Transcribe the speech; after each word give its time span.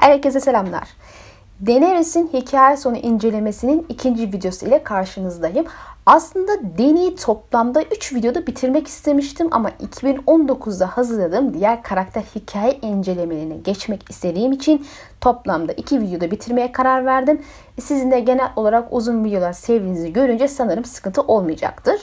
Herkese 0.00 0.40
selamlar. 0.40 0.88
Daenerys'in 1.66 2.30
hikaye 2.32 2.76
sonu 2.76 2.96
incelemesinin 2.96 3.86
ikinci 3.88 4.32
videosu 4.32 4.66
ile 4.66 4.82
karşınızdayım. 4.82 5.66
Aslında 6.06 6.52
Dany'i 6.78 7.16
toplamda 7.16 7.82
3 7.82 8.14
videoda 8.14 8.46
bitirmek 8.46 8.86
istemiştim 8.88 9.48
ama 9.50 9.70
2019'da 9.70 10.86
hazırladığım 10.86 11.54
diğer 11.54 11.82
karakter 11.82 12.22
hikaye 12.34 12.78
incelemelerine 12.82 13.56
geçmek 13.56 14.10
istediğim 14.10 14.52
için 14.52 14.86
toplamda 15.20 15.72
2 15.72 16.00
videoda 16.00 16.30
bitirmeye 16.30 16.72
karar 16.72 17.06
verdim. 17.06 17.42
Sizin 17.80 18.10
de 18.10 18.20
genel 18.20 18.52
olarak 18.56 18.88
uzun 18.90 19.24
videolar 19.24 19.52
sevdiğinizi 19.52 20.12
görünce 20.12 20.48
sanırım 20.48 20.84
sıkıntı 20.84 21.22
olmayacaktır. 21.22 22.00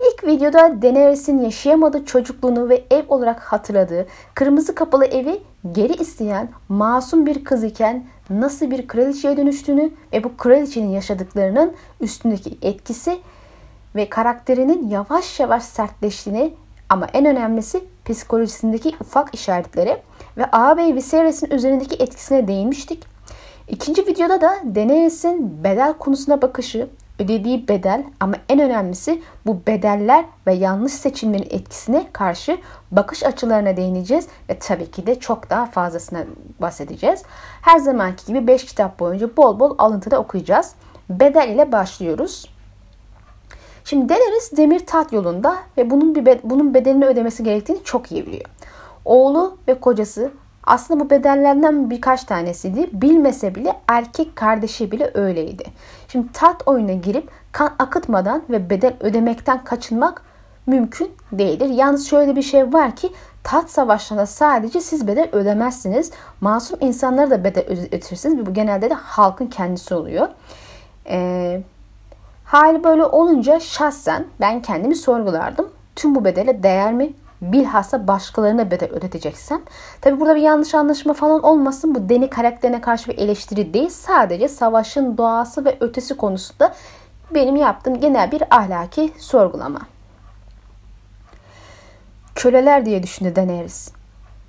İlk 0.00 0.26
videoda 0.26 0.82
Daenerys'in 0.82 1.38
yaşayamadığı 1.38 2.04
çocukluğunu 2.04 2.68
ve 2.68 2.84
ev 2.90 3.02
olarak 3.08 3.40
hatırladığı 3.40 4.06
kırmızı 4.34 4.74
kapalı 4.74 5.04
evi 5.06 5.42
geri 5.72 5.92
isteyen 5.92 6.48
masum 6.68 7.26
bir 7.26 7.44
kız 7.44 7.64
iken 7.64 8.04
nasıl 8.30 8.70
bir 8.70 8.88
kraliçeye 8.88 9.36
dönüştüğünü 9.36 9.90
ve 10.12 10.24
bu 10.24 10.36
kraliçenin 10.36 10.90
yaşadıklarının 10.90 11.72
üstündeki 12.00 12.58
etkisi 12.62 13.18
ve 13.96 14.08
karakterinin 14.08 14.88
yavaş 14.88 15.40
yavaş 15.40 15.62
sertleştiğini 15.62 16.54
ama 16.88 17.06
en 17.12 17.26
önemlisi 17.26 17.84
psikolojisindeki 18.04 18.94
ufak 19.00 19.34
işaretleri 19.34 20.02
ve 20.38 20.46
ağabey 20.46 20.94
Viserys'in 20.94 21.50
üzerindeki 21.50 21.94
etkisine 22.02 22.48
değinmiştik. 22.48 23.04
İkinci 23.68 24.06
videoda 24.06 24.40
da 24.40 24.54
Daenerys'in 24.74 25.64
bedel 25.64 25.92
konusuna 25.92 26.42
bakışı, 26.42 26.88
ödediği 27.18 27.68
bedel 27.68 28.04
ama 28.20 28.34
en 28.48 28.60
önemlisi 28.60 29.22
bu 29.46 29.60
bedeller 29.66 30.24
ve 30.46 30.54
yanlış 30.54 30.92
seçimlerin 30.92 31.48
etkisine 31.50 32.06
karşı 32.12 32.58
bakış 32.90 33.24
açılarına 33.24 33.76
değineceğiz 33.76 34.28
ve 34.48 34.58
tabii 34.58 34.90
ki 34.90 35.06
de 35.06 35.20
çok 35.20 35.50
daha 35.50 35.66
fazlasına 35.66 36.24
bahsedeceğiz. 36.60 37.22
Her 37.62 37.78
zamanki 37.78 38.26
gibi 38.26 38.46
5 38.46 38.64
kitap 38.64 39.00
boyunca 39.00 39.36
bol 39.36 39.60
bol 39.60 39.74
alıntıda 39.78 40.18
okuyacağız. 40.18 40.74
Bedel 41.10 41.48
ile 41.48 41.72
başlıyoruz. 41.72 42.48
Şimdi 43.84 44.08
Daenerys 44.08 44.56
demir 44.56 44.86
tat 44.86 45.12
yolunda 45.12 45.56
ve 45.78 45.90
bunun 45.90 46.14
bir 46.14 46.38
bunun 46.42 46.74
bedelini 46.74 47.06
ödemesi 47.06 47.44
gerektiğini 47.44 47.84
çok 47.84 48.12
iyi 48.12 48.26
biliyor. 48.26 48.44
Oğlu 49.04 49.56
ve 49.68 49.80
kocası 49.80 50.30
aslında 50.64 51.00
bu 51.00 51.10
bedellerden 51.10 51.90
birkaç 51.90 52.24
tanesiydi. 52.24 52.90
Bilmese 52.92 53.54
bile 53.54 53.80
erkek 53.88 54.36
kardeşi 54.36 54.90
bile 54.90 55.10
öyleydi. 55.14 55.64
Şimdi 56.12 56.32
tat 56.32 56.62
oyuna 56.66 56.92
girip 56.92 57.30
kan 57.52 57.74
akıtmadan 57.78 58.42
ve 58.50 58.70
bedel 58.70 58.94
ödemekten 59.00 59.64
kaçınmak 59.64 60.22
mümkün 60.66 61.10
değildir. 61.32 61.68
Yalnız 61.68 62.08
şöyle 62.08 62.36
bir 62.36 62.42
şey 62.42 62.72
var 62.72 62.96
ki 62.96 63.12
tat 63.44 63.70
savaşlarında 63.70 64.26
sadece 64.26 64.80
siz 64.80 65.06
bedel 65.06 65.28
ödemezsiniz. 65.32 66.10
Masum 66.40 66.78
insanlara 66.80 67.30
da 67.30 67.44
bedel 67.44 67.64
ödetirsiniz. 67.66 68.46
Bu 68.46 68.54
genelde 68.54 68.90
de 68.90 68.94
halkın 68.94 69.46
kendisi 69.46 69.94
oluyor. 69.94 70.28
Ee, 71.06 71.62
hali 72.44 72.84
böyle 72.84 73.04
olunca 73.04 73.60
şahsen 73.60 74.26
ben 74.40 74.62
kendimi 74.62 74.96
sorgulardım. 74.96 75.70
Tüm 75.96 76.14
bu 76.14 76.24
bedele 76.24 76.62
değer 76.62 76.92
mi? 76.92 77.12
Bilhassa 77.42 78.08
başkalarına 78.08 78.70
bedel 78.70 78.90
ödeteceksen. 78.90 79.62
Tabi 80.00 80.20
burada 80.20 80.36
bir 80.36 80.40
yanlış 80.40 80.74
anlaşma 80.74 81.12
falan 81.12 81.42
olmasın. 81.42 81.94
Bu 81.94 82.08
Deni 82.08 82.30
karakterine 82.30 82.80
karşı 82.80 83.10
bir 83.10 83.18
eleştiri 83.18 83.74
değil. 83.74 83.88
Sadece 83.88 84.48
savaşın 84.48 85.18
doğası 85.18 85.64
ve 85.64 85.76
ötesi 85.80 86.16
konusunda 86.16 86.74
benim 87.34 87.56
yaptığım 87.56 88.00
genel 88.00 88.32
bir 88.32 88.42
ahlaki 88.50 89.12
sorgulama. 89.18 89.80
Köleler 92.34 92.86
diye 92.86 93.02
düşündü 93.02 93.36
Daenerys. 93.36 93.92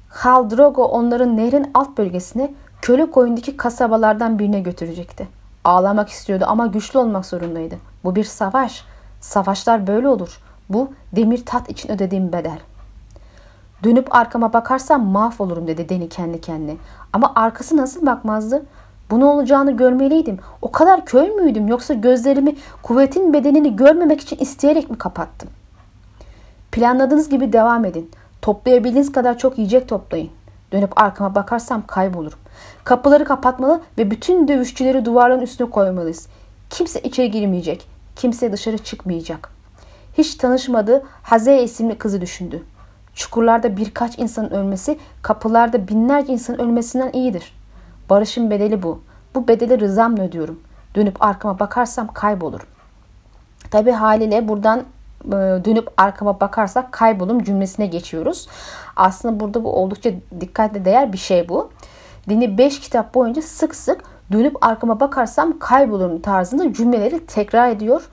Khal 0.10 0.50
Drogo 0.50 0.84
onların 0.84 1.38
nehrin 1.38 1.72
alt 1.74 1.98
bölgesine 1.98 2.54
köle 2.82 3.12
koyundaki 3.12 3.58
kasabalardan 3.58 4.40
birine 4.40 4.60
götürecekti. 4.60 5.28
Ağlamak 5.64 6.10
istiyordu 6.10 6.46
ama 6.48 6.68
güçlü 6.68 7.00
olmak 7.00 7.26
zorundaydı. 7.26 7.76
Bu 8.04 8.16
bir 8.16 8.24
savaş. 8.24 8.86
Savaşlar 9.22 9.88
böyle 9.88 10.08
olur. 10.08 10.40
Bu 10.70 10.92
demir 11.16 11.46
tat 11.46 11.70
için 11.70 11.92
ödediğim 11.92 12.34
bedel. 12.34 12.60
Dönüp 13.84 14.16
arkama 14.16 14.54
bakarsam 14.54 15.06
mahvolurum 15.06 15.68
dedi 15.68 15.90
Deni 15.90 16.10
kendi 16.10 16.42
kendine. 16.42 16.78
Ama 17.14 17.32
arkası 17.36 17.78
nasıl 17.78 18.06
bakmazdı? 18.06 18.66
Bunu 19.12 19.26
olacağını 19.26 19.78
görmeliydim. 19.78 20.40
O 20.62 20.72
kadar 20.72 21.06
köy 21.06 21.30
müydüm 21.30 21.68
yoksa 21.68 21.94
gözlerimi 21.94 22.56
kuvvetin 22.84 23.34
bedenini 23.34 23.76
görmemek 23.76 24.22
için 24.22 24.38
isteyerek 24.38 24.90
mi 24.90 24.98
kapattım? 24.98 25.50
Planladığınız 26.72 27.30
gibi 27.30 27.54
devam 27.54 27.86
edin. 27.86 28.12
Toplayabildiğiniz 28.42 29.12
kadar 29.12 29.38
çok 29.38 29.58
yiyecek 29.58 29.90
toplayın. 29.90 30.30
Dönüp 30.72 31.02
arkama 31.02 31.36
bakarsam 31.36 31.88
kaybolurum. 31.88 32.40
Kapıları 32.84 33.26
kapatmalı 33.26 33.82
ve 33.98 34.12
bütün 34.12 34.48
dövüşçüleri 34.48 35.06
duvarların 35.06 35.42
üstüne 35.42 35.70
koymalıyız. 35.70 36.28
Kimse 36.70 37.02
içeri 37.02 37.32
girmeyecek. 37.32 37.88
Kimse 38.16 38.52
dışarı 38.52 38.78
çıkmayacak. 38.78 39.50
Hiç 40.18 40.36
tanışmadığı 40.36 41.04
Haze 41.24 41.64
isimli 41.64 41.98
kızı 41.98 42.22
düşündü. 42.22 42.64
Çukurlarda 43.16 43.78
birkaç 43.78 44.20
insanın 44.20 44.50
ölmesi, 44.50 45.00
kapılarda 45.22 45.88
binlerce 45.88 46.34
insanın 46.34 46.58
ölmesinden 46.58 47.10
iyidir. 47.14 47.56
Barışın 48.10 48.50
bedeli 48.50 48.84
bu. 48.84 49.02
Bu 49.36 49.48
bedeli 49.48 49.80
rızamla 49.80 50.24
ödüyorum. 50.24 50.60
Dönüp 50.96 51.24
arkama 51.24 51.60
bakarsam 51.60 52.08
kaybolurum. 52.08 52.68
Tabi 53.72 53.92
haliyle 53.92 54.48
buradan 54.48 54.80
e, 55.26 55.32
dönüp 55.66 55.88
arkama 55.98 56.40
bakarsak 56.40 56.92
kaybolum 56.92 57.44
cümlesine 57.44 57.86
geçiyoruz. 57.86 58.48
Aslında 58.96 59.40
burada 59.40 59.64
bu 59.64 59.74
oldukça 59.74 60.12
dikkatle 60.40 60.86
değer 60.86 61.14
bir 61.14 61.18
şey 61.18 61.50
bu. 61.50 61.70
Dini 62.30 62.58
5 62.58 62.80
kitap 62.80 63.14
boyunca 63.14 63.42
sık 63.42 63.76
sık 63.76 64.04
dönüp 64.32 64.66
arkama 64.66 65.00
bakarsam 65.00 65.60
kaybolurum 65.60 66.22
tarzında 66.22 66.74
cümleleri 66.74 67.26
tekrar 67.26 67.70
ediyor. 67.70 68.10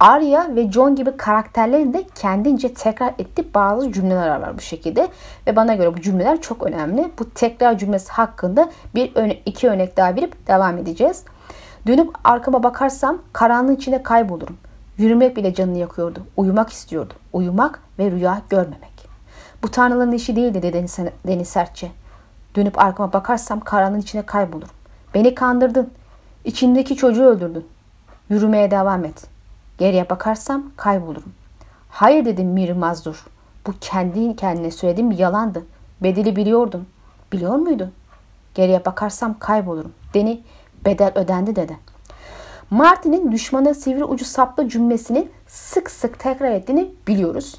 Arya 0.00 0.56
ve 0.56 0.72
John 0.72 0.96
gibi 0.96 1.16
karakterlerin 1.16 1.92
de 1.92 2.04
kendince 2.14 2.74
tekrar 2.74 3.14
ettiği 3.18 3.54
bazı 3.54 3.92
cümleler 3.92 4.40
var 4.40 4.56
bu 4.56 4.60
şekilde. 4.60 5.08
Ve 5.46 5.56
bana 5.56 5.74
göre 5.74 5.96
bu 5.96 6.00
cümleler 6.00 6.40
çok 6.40 6.62
önemli. 6.62 7.10
Bu 7.18 7.30
tekrar 7.30 7.78
cümlesi 7.78 8.12
hakkında 8.12 8.70
bir 8.94 9.12
iki 9.46 9.68
örnek 9.68 9.96
daha 9.96 10.14
verip 10.14 10.46
devam 10.46 10.78
edeceğiz. 10.78 11.24
Dönüp 11.86 12.10
arkama 12.24 12.62
bakarsam 12.62 13.18
karanlığın 13.32 13.76
içinde 13.76 14.02
kaybolurum. 14.02 14.56
Yürümek 14.98 15.36
bile 15.36 15.54
canını 15.54 15.78
yakıyordu. 15.78 16.20
Uyumak 16.36 16.70
istiyordu. 16.70 17.14
Uyumak 17.32 17.80
ve 17.98 18.10
rüya 18.10 18.42
görmemek. 18.50 19.08
Bu 19.62 19.70
tanrıların 19.70 20.12
işi 20.12 20.36
değildi 20.36 20.62
dedi 20.62 20.86
Deniz 21.26 21.48
sertçe. 21.48 21.90
Dönüp 22.56 22.78
arkama 22.78 23.12
bakarsam 23.12 23.60
karanlığın 23.60 24.00
içine 24.00 24.22
kaybolurum. 24.22 24.74
Beni 25.14 25.34
kandırdın. 25.34 25.90
İçimdeki 26.44 26.96
çocuğu 26.96 27.24
öldürdün. 27.24 27.66
Yürümeye 28.30 28.70
devam 28.70 29.04
et.'' 29.04 29.35
Geriye 29.78 30.10
bakarsam 30.10 30.70
kaybolurum. 30.76 31.32
Hayır 31.88 32.24
dedim 32.24 32.48
Mir 32.48 32.72
Mazdur. 32.72 33.26
Bu 33.66 33.74
kendi 33.80 34.36
kendine 34.36 34.70
söylediğim 34.70 35.10
bir 35.10 35.18
yalandı. 35.18 35.64
Bedeli 36.02 36.36
biliyordum. 36.36 36.86
Biliyor 37.32 37.54
muydun? 37.54 37.92
Geriye 38.54 38.84
bakarsam 38.84 39.38
kaybolurum. 39.38 39.92
Deni 40.14 40.42
bedel 40.84 41.12
ödendi 41.14 41.56
dedi. 41.56 41.78
Martin'in 42.70 43.32
düşmana 43.32 43.74
sivri 43.74 44.04
ucu 44.04 44.24
saplı 44.24 44.68
cümlesini 44.68 45.28
sık 45.46 45.90
sık 45.90 46.18
tekrar 46.18 46.50
ettiğini 46.50 46.90
biliyoruz. 47.08 47.54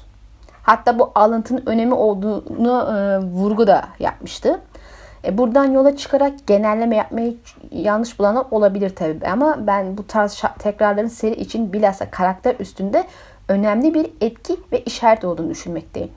Hatta 0.62 0.98
bu 0.98 1.12
alıntının 1.14 1.62
önemi 1.66 1.94
olduğunu 1.94 2.96
e, 2.96 3.18
vurgu 3.18 3.66
da 3.66 3.88
yapmıştı. 3.98 4.60
E, 5.24 5.38
buradan 5.38 5.64
yola 5.64 5.96
çıkarak 5.96 6.46
genelleme 6.46 6.96
yapmayı 6.96 7.36
yanlış 7.72 8.18
bulanlar 8.18 8.46
olabilir 8.50 8.90
tabii 8.90 9.26
ama 9.26 9.66
ben 9.66 9.98
bu 9.98 10.06
tarz 10.06 10.42
tekrarların 10.58 11.08
seri 11.08 11.34
için 11.34 11.72
bilhassa 11.72 12.10
karakter 12.10 12.56
üstünde 12.58 13.04
önemli 13.48 13.94
bir 13.94 14.10
etki 14.20 14.56
ve 14.72 14.80
işaret 14.80 15.24
olduğunu 15.24 15.50
düşünmekteyim. 15.50 16.10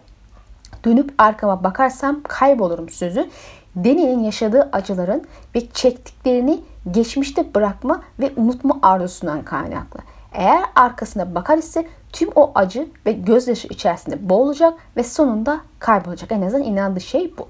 Dönüp 0.86 1.14
arkama 1.18 1.64
bakarsam 1.64 2.22
kaybolurum 2.24 2.90
sözü 2.90 3.30
Deni'nin 3.76 4.24
yaşadığı 4.24 4.70
acıların 4.72 5.24
ve 5.56 5.68
çektiklerini 5.74 6.60
geçmişte 6.92 7.56
bırakma 7.56 8.02
ve 8.20 8.32
unutma 8.36 8.80
arzusundan 8.82 9.44
kaynaklı. 9.44 10.00
Eğer 10.34 10.64
arkasına 10.76 11.36
bakar 11.36 11.58
ise 11.58 11.88
tüm 12.14 12.30
o 12.36 12.52
acı 12.56 12.88
ve 13.06 13.12
gözyaşı 13.12 13.68
içerisinde 13.68 14.30
boğulacak 14.30 14.74
ve 14.98 15.04
sonunda 15.04 15.62
kaybolacak. 15.80 16.32
En 16.32 16.42
azından 16.42 16.64
inandığı 16.64 17.02
şey 17.02 17.34
bu. 17.38 17.48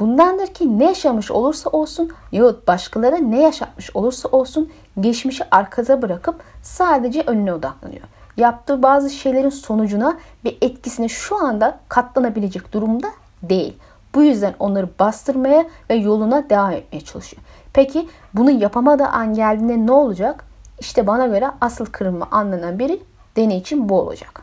Bundandır 0.00 0.46
ki 0.46 0.78
ne 0.78 0.84
yaşamış 0.84 1.30
olursa 1.30 1.70
olsun 1.70 2.12
yahut 2.32 2.68
başkaları 2.68 3.30
ne 3.30 3.42
yaşatmış 3.42 3.96
olursa 3.96 4.28
olsun 4.28 4.72
geçmişi 5.00 5.44
arkada 5.50 6.02
bırakıp 6.02 6.34
sadece 6.62 7.22
önüne 7.26 7.52
odaklanıyor. 7.52 8.02
Yaptığı 8.36 8.82
bazı 8.82 9.10
şeylerin 9.10 9.48
sonucuna 9.48 10.16
ve 10.44 10.54
etkisine 10.60 11.08
şu 11.08 11.36
anda 11.36 11.78
katlanabilecek 11.88 12.72
durumda 12.72 13.08
değil. 13.42 13.76
Bu 14.14 14.22
yüzden 14.22 14.54
onları 14.58 14.88
bastırmaya 15.00 15.66
ve 15.90 15.94
yoluna 15.94 16.50
devam 16.50 16.72
etmeye 16.72 17.00
çalışıyor. 17.00 17.42
Peki 17.72 18.08
bunu 18.34 18.50
yapamadığı 18.50 19.06
an 19.06 19.34
geldiğinde 19.34 19.86
ne 19.86 19.92
olacak? 19.92 20.44
İşte 20.80 21.06
bana 21.06 21.26
göre 21.26 21.50
asıl 21.60 21.86
kırılma 21.86 22.28
anlanan 22.30 22.78
biri 22.78 23.02
deney 23.36 23.58
için 23.58 23.88
bu 23.88 24.00
olacak. 24.00 24.42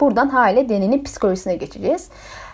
Buradan 0.00 0.28
hale 0.28 0.68
denenin 0.68 1.04
psikolojisine 1.04 1.56
geçeceğiz. 1.56 2.08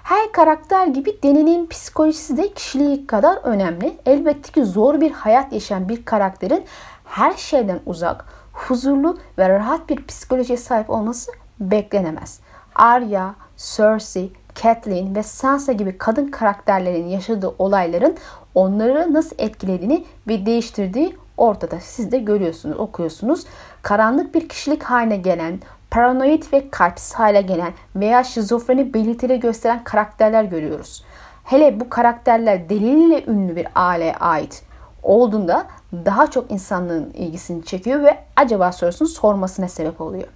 Her 0.06 0.32
karakter 0.32 0.87
gibi 0.87 1.23
Deni'nin 1.23 1.67
psikolojisi 1.67 2.37
de 2.37 2.53
kişiliği 2.53 3.06
kadar 3.06 3.37
önemli. 3.37 3.97
Elbette 4.06 4.53
ki 4.53 4.64
zor 4.64 5.00
bir 5.00 5.11
hayat 5.11 5.53
yaşayan 5.53 5.88
bir 5.88 6.05
karakterin 6.05 6.64
her 7.05 7.32
şeyden 7.32 7.81
uzak, 7.87 8.25
huzurlu 8.53 9.19
ve 9.38 9.49
rahat 9.49 9.88
bir 9.88 10.06
psikolojiye 10.06 10.56
sahip 10.56 10.91
olması 10.91 11.32
beklenemez. 11.61 12.41
Arya, 12.75 13.35
Cersei, 13.56 14.32
Catelyn 14.62 15.14
ve 15.14 15.23
Sansa 15.23 15.73
gibi 15.73 15.99
kadın 15.99 16.26
karakterlerin 16.26 17.09
yaşadığı 17.09 17.55
olayların 17.59 18.17
onları 18.55 19.14
nasıl 19.14 19.37
etkilediğini 19.38 20.05
ve 20.29 20.47
değiştirdiği 20.47 21.17
ortada. 21.37 21.81
Siz 21.81 22.12
de 22.12 22.19
görüyorsunuz, 22.19 22.79
okuyorsunuz. 22.79 23.47
Karanlık 23.82 24.35
bir 24.35 24.49
kişilik 24.49 24.82
haline 24.82 25.17
gelen, 25.17 25.61
paranoid 25.97 26.43
ve 26.53 26.71
kalpsiz 26.71 27.15
hale 27.15 27.41
gelen 27.41 27.73
veya 27.97 28.25
şizofreni 28.25 28.95
belirtileri 28.95 29.41
gösteren 29.41 29.85
karakterler 29.85 30.45
görüyoruz. 30.45 31.05
Hele 31.45 31.81
bu 31.81 31.89
karakterler 31.89 32.69
deliliyle 32.69 33.25
ünlü 33.27 33.57
bir 33.57 33.67
aileye 33.75 34.15
ait 34.15 34.63
olduğunda 35.03 35.67
daha 35.93 36.31
çok 36.31 36.51
insanlığın 36.51 37.11
ilgisini 37.11 37.65
çekiyor 37.65 38.03
ve 38.03 38.19
acaba 38.37 38.73
sorusunu 38.73 39.09
sormasına 39.09 39.69
sebep 39.69 40.01
oluyor. 40.01 40.29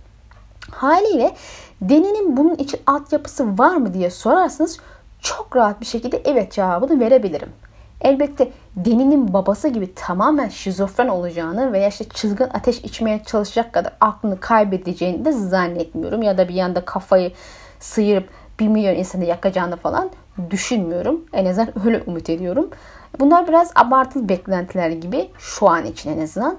Haliyle 0.71 1.31
Deni'nin 1.81 2.37
bunun 2.37 2.55
için 2.55 2.81
altyapısı 2.87 3.59
var 3.59 3.77
mı 3.77 3.95
diye 3.95 4.11
sorarsanız 4.11 4.79
çok 5.21 5.57
rahat 5.57 5.81
bir 5.81 5.87
şekilde 5.87 6.23
evet 6.25 6.53
cevabını 6.53 7.01
verebilirim. 7.01 7.53
Elbette 8.01 8.53
Deni'nin 8.77 9.33
babası 9.33 9.69
gibi 9.69 9.95
tamamen 9.95 10.49
şizofren 10.49 11.09
olacağını 11.09 11.73
veya 11.73 11.89
işte 11.89 12.05
çılgın 12.05 12.51
ateş 12.55 12.79
içmeye 12.79 13.23
çalışacak 13.25 13.73
kadar 13.73 13.93
aklını 14.01 14.41
kaybedeceğini 14.41 15.25
de 15.25 15.33
zannetmiyorum. 15.33 16.23
Ya 16.23 16.39
da 16.39 16.49
bir 16.49 16.55
yanda 16.55 16.85
kafayı 16.85 17.33
sıyırıp 17.81 18.29
bir 18.61 18.69
milyon 18.69 18.95
insanı 18.95 19.25
yakacağını 19.25 19.77
falan 19.77 20.11
düşünmüyorum. 20.51 21.25
En 21.33 21.47
azından 21.47 21.87
öyle 21.87 22.03
umut 22.07 22.31
ediyorum. 22.31 22.71
Bunlar 23.21 23.49
biraz 23.49 23.73
abartılı 23.75 24.29
beklentiler 24.29 24.91
gibi 24.91 25.31
şu 25.39 25.69
an 25.69 25.85
için 25.85 26.19
en 26.19 26.23
azından. 26.23 26.57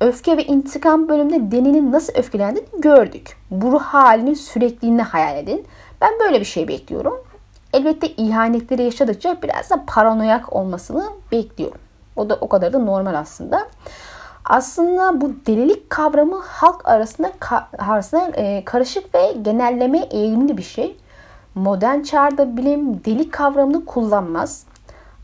Öfke 0.00 0.36
ve 0.36 0.44
intikam 0.44 1.08
bölümünde 1.08 1.56
Deni'nin 1.56 1.92
nasıl 1.92 2.12
öfkelendiğini 2.16 2.68
gördük. 2.78 3.36
Bu 3.50 3.72
ruh 3.72 3.82
halinin 3.82 4.34
sürekliliğini 4.34 5.02
hayal 5.02 5.36
edin. 5.36 5.66
Ben 6.00 6.12
böyle 6.20 6.40
bir 6.40 6.44
şey 6.44 6.68
bekliyorum. 6.68 7.14
Elbette 7.74 8.08
ihanetleri 8.08 8.82
yaşadıkça 8.82 9.42
biraz 9.42 9.70
da 9.70 9.84
paranoyak 9.86 10.52
olmasını 10.52 11.04
bekliyorum. 11.32 11.78
O 12.16 12.30
da 12.30 12.38
o 12.40 12.48
kadar 12.48 12.72
da 12.72 12.78
normal 12.78 13.14
aslında. 13.14 13.68
Aslında 14.44 15.20
bu 15.20 15.32
delilik 15.46 15.90
kavramı 15.90 16.42
halk 16.46 16.88
arasında 16.88 17.32
arasında 17.78 18.30
e, 18.36 18.64
karışık 18.64 19.14
ve 19.14 19.32
genelleme 19.42 19.98
eğilimli 19.98 20.56
bir 20.56 20.62
şey. 20.62 20.96
Modern 21.54 22.02
çağda 22.02 22.56
bilim 22.56 23.04
deli 23.04 23.30
kavramını 23.30 23.84
kullanmaz. 23.84 24.66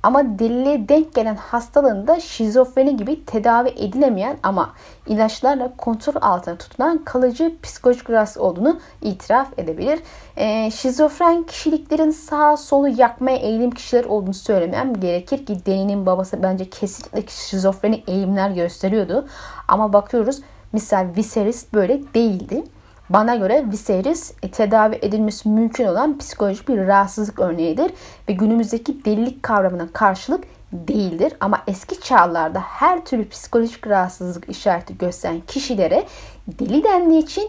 Ama 0.03 0.39
deliliğe 0.39 0.89
denk 0.89 1.15
gelen 1.15 1.37
hastalığında 1.37 2.21
şizofreni 2.21 2.97
gibi 2.97 3.25
tedavi 3.25 3.69
edilemeyen 3.69 4.37
ama 4.43 4.73
ilaçlarla 5.07 5.73
kontrol 5.77 6.15
altında 6.21 6.59
tutulan 6.59 7.05
kalıcı 7.05 7.57
psikolojik 7.63 8.11
rahatsız 8.11 8.39
olduğunu 8.39 8.81
itiraf 9.03 9.59
edebilir. 9.59 10.01
E, 10.37 10.71
şizofren 10.71 11.43
kişiliklerin 11.43 12.11
sağ 12.11 12.57
solu 12.57 12.89
yakmaya 12.89 13.37
eğilim 13.37 13.71
kişiler 13.71 14.05
olduğunu 14.05 14.35
söylemem 14.35 15.01
gerekir 15.01 15.47
ki 15.47 15.67
Deni'nin 15.67 16.07
babası 16.07 16.43
bence 16.43 16.71
kesinlikle 16.71 17.23
şizofreni 17.29 18.05
eğilimler 18.07 18.51
gösteriyordu. 18.51 19.29
Ama 19.69 19.93
bakıyoruz 19.93 20.41
misal 20.73 21.07
Viserys 21.17 21.73
böyle 21.73 22.15
değildi. 22.15 22.65
Bana 23.11 23.37
göre 23.37 23.65
Viserys 23.73 24.33
e, 24.43 24.51
tedavi 24.51 24.99
edilmesi 25.03 25.49
mümkün 25.49 25.87
olan 25.87 26.19
psikolojik 26.19 26.69
bir 26.69 26.87
rahatsızlık 26.87 27.39
örneğidir 27.39 27.93
ve 28.29 28.33
günümüzdeki 28.33 29.05
delilik 29.05 29.43
kavramına 29.43 29.89
karşılık 29.93 30.45
değildir. 30.73 31.33
Ama 31.41 31.63
eski 31.67 32.01
çağlarda 32.01 32.61
her 32.61 33.05
türlü 33.05 33.29
psikolojik 33.29 33.87
rahatsızlık 33.87 34.49
işareti 34.49 34.99
gösteren 34.99 35.41
kişilere 35.41 36.05
deli 36.49 36.85
dendiği 36.85 37.23
için 37.23 37.49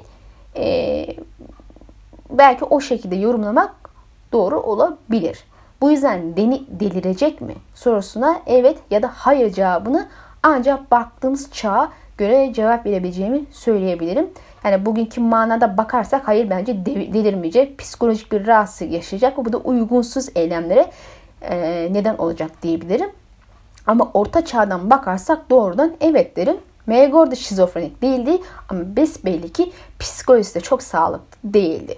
e, 0.55 1.05
belki 2.29 2.65
o 2.65 2.79
şekilde 2.81 3.15
yorumlamak 3.15 3.75
doğru 4.31 4.59
olabilir. 4.59 5.43
Bu 5.81 5.91
yüzden 5.91 6.37
deni 6.37 6.63
delirecek 6.69 7.41
mi 7.41 7.55
sorusuna 7.75 8.39
evet 8.45 8.77
ya 8.91 9.03
da 9.03 9.11
hayır 9.13 9.53
cevabını 9.53 10.07
ancak 10.43 10.91
baktığımız 10.91 11.51
çağa 11.51 11.91
göre 12.17 12.53
cevap 12.53 12.85
verebileceğimi 12.85 13.45
söyleyebilirim. 13.51 14.29
Yani 14.63 14.85
bugünkü 14.85 15.21
manada 15.21 15.77
bakarsak 15.77 16.27
hayır 16.27 16.49
bence 16.49 16.85
delirmeyecek. 16.85 17.77
Psikolojik 17.77 18.31
bir 18.31 18.47
rahatsızlık 18.47 18.93
yaşayacak. 18.93 19.37
Bu 19.37 19.53
da 19.53 19.57
uygunsuz 19.57 20.29
eylemlere 20.35 20.91
e, 21.41 21.87
neden 21.91 22.17
olacak 22.17 22.51
diyebilirim. 22.63 23.09
Ama 23.87 24.11
orta 24.13 24.45
çağdan 24.45 24.89
bakarsak 24.89 25.49
doğrudan 25.49 25.93
evet 26.01 26.35
derim. 26.37 26.57
Megor 26.85 27.31
da 27.31 27.35
şizofrenik 27.35 28.01
değildi 28.01 28.41
ama 28.69 28.95
besbelli 28.95 29.53
ki 29.53 29.71
psikolojisi 29.99 30.55
de 30.55 30.59
çok 30.59 30.83
sağlıklı 30.83 31.37
değildi. 31.43 31.97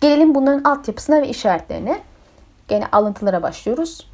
Gelelim 0.00 0.34
bunların 0.34 0.70
altyapısına 0.70 1.22
ve 1.22 1.28
işaretlerine. 1.28 2.00
Gene 2.68 2.86
alıntılara 2.92 3.42
başlıyoruz. 3.42 4.10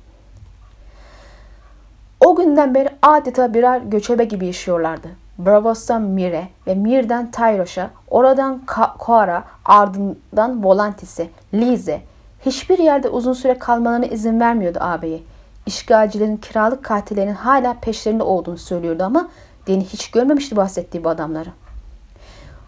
O 2.21 2.37
günden 2.37 2.75
beri 2.75 2.89
adeta 3.03 3.55
birer 3.55 3.81
göçebe 3.81 4.25
gibi 4.25 4.47
yaşıyorlardı. 4.47 5.09
Bravos'tan 5.47 6.03
Mir'e 6.03 6.49
ve 6.67 6.75
Mir'den 6.75 7.31
Tyroş'a, 7.31 7.91
oradan 8.09 8.63
Koara, 8.99 9.45
ardından 9.65 10.65
Volantis'e, 10.65 11.29
Lize. 11.55 12.01
Hiçbir 12.47 12.79
yerde 12.79 13.09
uzun 13.09 13.33
süre 13.33 13.59
kalmalarına 13.59 14.07
izin 14.07 14.41
vermiyordu 14.41 14.79
ağabeyi. 14.81 15.23
İşgalcilerin, 15.67 16.37
kiralık 16.37 16.85
katillerinin 16.85 17.35
hala 17.35 17.77
peşlerinde 17.81 18.23
olduğunu 18.23 18.59
söylüyordu 18.59 19.05
ama 19.05 19.29
Deni 19.67 19.85
hiç 19.85 20.11
görmemişti 20.11 20.57
bahsettiği 20.57 21.05
bu 21.05 21.09
adamları. 21.09 21.49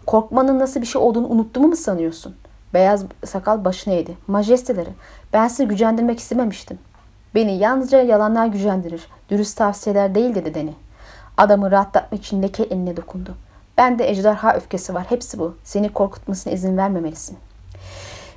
Korkmanın 0.05 0.59
nasıl 0.59 0.81
bir 0.81 0.85
şey 0.85 1.01
olduğunu 1.01 1.27
unuttuğumu 1.27 1.67
mu 1.67 1.75
sanıyorsun? 1.75 2.35
Beyaz 2.73 3.05
sakal 3.25 3.65
başına 3.65 3.93
eğdi. 3.93 4.17
Majesteleri, 4.27 4.89
ben 5.33 5.47
sizi 5.47 5.67
gücendirmek 5.67 6.19
istememiştim. 6.19 6.79
Beni 7.35 7.57
yalnızca 7.57 8.01
yalanlar 8.01 8.45
gücendirir. 8.45 9.07
Dürüst 9.29 9.57
tavsiyeler 9.57 10.15
değil 10.15 10.35
dedi 10.35 10.53
Deni. 10.53 10.73
Adamı 11.37 11.71
rahatlatmak 11.71 12.21
için 12.21 12.43
leke 12.43 12.63
eline 12.63 12.97
dokundu. 12.97 13.35
Ben 13.77 13.99
de 13.99 14.09
ejderha 14.09 14.53
öfkesi 14.53 14.93
var. 14.93 15.05
Hepsi 15.09 15.39
bu. 15.39 15.55
Seni 15.63 15.93
korkutmasına 15.93 16.53
izin 16.53 16.77
vermemelisin. 16.77 17.37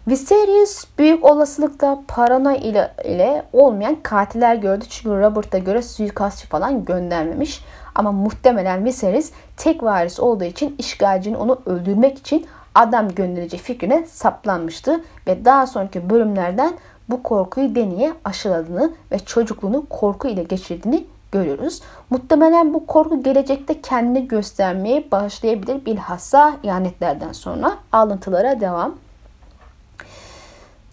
Viserys 0.09 0.85
büyük 0.99 1.25
olasılıkla 1.25 2.03
parano 2.09 2.53
ile, 2.53 2.93
ile 3.05 3.45
olmayan 3.53 3.97
katiller 4.03 4.55
gördü. 4.55 4.85
Çünkü 4.89 5.21
Robert'a 5.21 5.59
göre 5.59 5.83
suikastçı 5.83 6.49
falan 6.49 6.85
göndermemiş. 6.85 7.65
Ama 7.95 8.13
muhtemelen 8.13 8.85
Viserys 8.85 9.33
tek 9.57 9.83
varis 9.83 10.21
olduğu 10.21 10.45
için 10.45 10.75
işgalcinin 10.79 11.35
onu 11.35 11.61
öldürmek 11.67 12.19
için 12.19 12.47
adam 12.75 13.09
gönderecek 13.09 13.61
fikrine 13.61 14.07
saplanmıştı. 14.07 15.05
Ve 15.27 15.45
daha 15.45 15.67
sonraki 15.67 16.11
bölümlerden 16.11 16.73
bu 17.11 17.23
korkuyu 17.23 17.75
Deni'ye 17.75 18.13
aşıladığını 18.25 18.93
ve 19.13 19.19
çocukluğunu 19.19 19.87
korku 19.91 20.29
ile 20.29 20.43
geçirdiğini 20.43 21.07
görüyoruz. 21.37 21.83
Muhtemelen 22.11 22.75
bu 22.75 22.87
korku 22.87 23.23
gelecekte 23.23 23.81
kendini 23.81 24.29
göstermeye 24.29 25.11
başlayabilir 25.13 25.87
bilhassa 25.87 26.57
ihanetlerden 26.63 27.33
sonra. 27.33 27.73
Alıntılara 27.93 28.61
devam. 28.61 28.95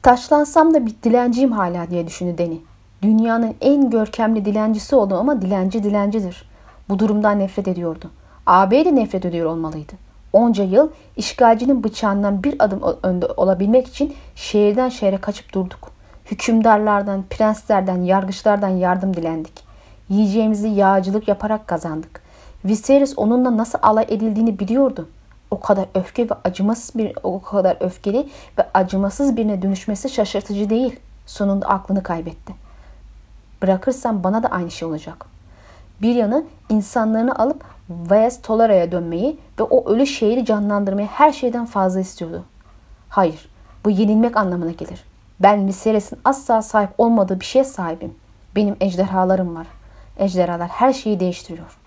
Taşlansam 0.02 0.74
da 0.74 0.86
bir 0.86 0.96
dilenciyim 1.04 1.52
hala 1.52 1.90
diye 1.90 2.08
düşündü 2.08 2.38
Deni. 2.38 2.62
Dünyanın 3.02 3.56
en 3.62 3.90
görkemli 3.90 4.46
dilencisi 4.46 4.96
oldum 4.96 5.18
ama 5.18 5.42
dilenci 5.42 5.84
dilencidir. 5.84 6.50
Bu 6.90 7.00
durumdan 7.00 7.40
nefret 7.40 7.68
ediyordu. 7.68 8.12
AB 8.46 8.86
de 8.86 8.96
nefret 8.96 9.26
ediyor 9.26 9.46
olmalıydı. 9.46 9.94
Onca 10.34 10.64
yıl 10.64 10.90
işgalcinin 11.16 11.84
bıçağından 11.84 12.44
bir 12.44 12.56
adım 12.60 12.82
önde 13.04 13.26
olabilmek 13.26 13.88
için 13.88 14.16
şehirden 14.36 14.90
şehre 14.90 15.18
kaçıp 15.18 15.54
durduk. 15.54 15.92
Hükümdarlardan, 16.26 17.24
prenslerden, 17.30 18.02
yargıçlardan 18.02 18.70
yardım 18.70 19.14
dilendik. 19.14 19.63
Yiyeceğimizi 20.14 20.68
yağcılık 20.68 21.28
yaparak 21.28 21.68
kazandık. 21.68 22.22
Viserys 22.66 23.14
onunla 23.18 23.58
nasıl 23.58 23.80
alay 23.82 24.06
edildiğini 24.10 24.60
biliyordu. 24.60 25.10
O 25.52 25.60
kadar 25.60 25.86
öfke 25.96 26.30
ve 26.30 26.34
acımasız 26.44 26.96
bir 26.96 27.14
o 27.24 27.42
kadar 27.42 27.78
öfkeli 27.80 28.30
ve 28.58 28.68
acımasız 28.74 29.38
birine 29.38 29.62
dönüşmesi 29.62 30.10
şaşırtıcı 30.10 30.70
değil. 30.70 31.00
Sonunda 31.26 31.68
aklını 31.68 32.04
kaybetti. 32.04 32.54
Bırakırsam 33.62 34.24
bana 34.24 34.44
da 34.44 34.48
aynı 34.48 34.72
şey 34.72 34.88
olacak. 34.88 35.26
Bir 36.02 36.16
yanı 36.16 36.44
insanlarını 36.70 37.36
alıp 37.36 37.64
Vayas 37.90 38.42
Tolara'ya 38.42 38.92
dönmeyi 38.92 39.38
ve 39.60 39.64
o 39.64 39.90
ölü 39.90 40.08
şehri 40.08 40.46
canlandırmayı 40.46 41.08
her 41.08 41.32
şeyden 41.32 41.66
fazla 41.66 42.00
istiyordu. 42.00 42.44
Hayır, 43.10 43.50
bu 43.86 43.90
yenilmek 43.90 44.38
anlamına 44.38 44.72
gelir. 44.72 45.04
Ben 45.40 45.68
Viserys'in 45.68 46.20
asla 46.26 46.62
sahip 46.62 46.90
olmadığı 46.98 47.40
bir 47.40 47.46
şeye 47.46 47.64
sahibim. 47.64 48.16
Benim 48.56 48.76
ejderhalarım 48.82 49.56
var. 49.56 49.68
Ejderhalar 50.18 50.68
her 50.68 50.94
şeyi 50.94 51.20
değiştiriyor. 51.20 51.78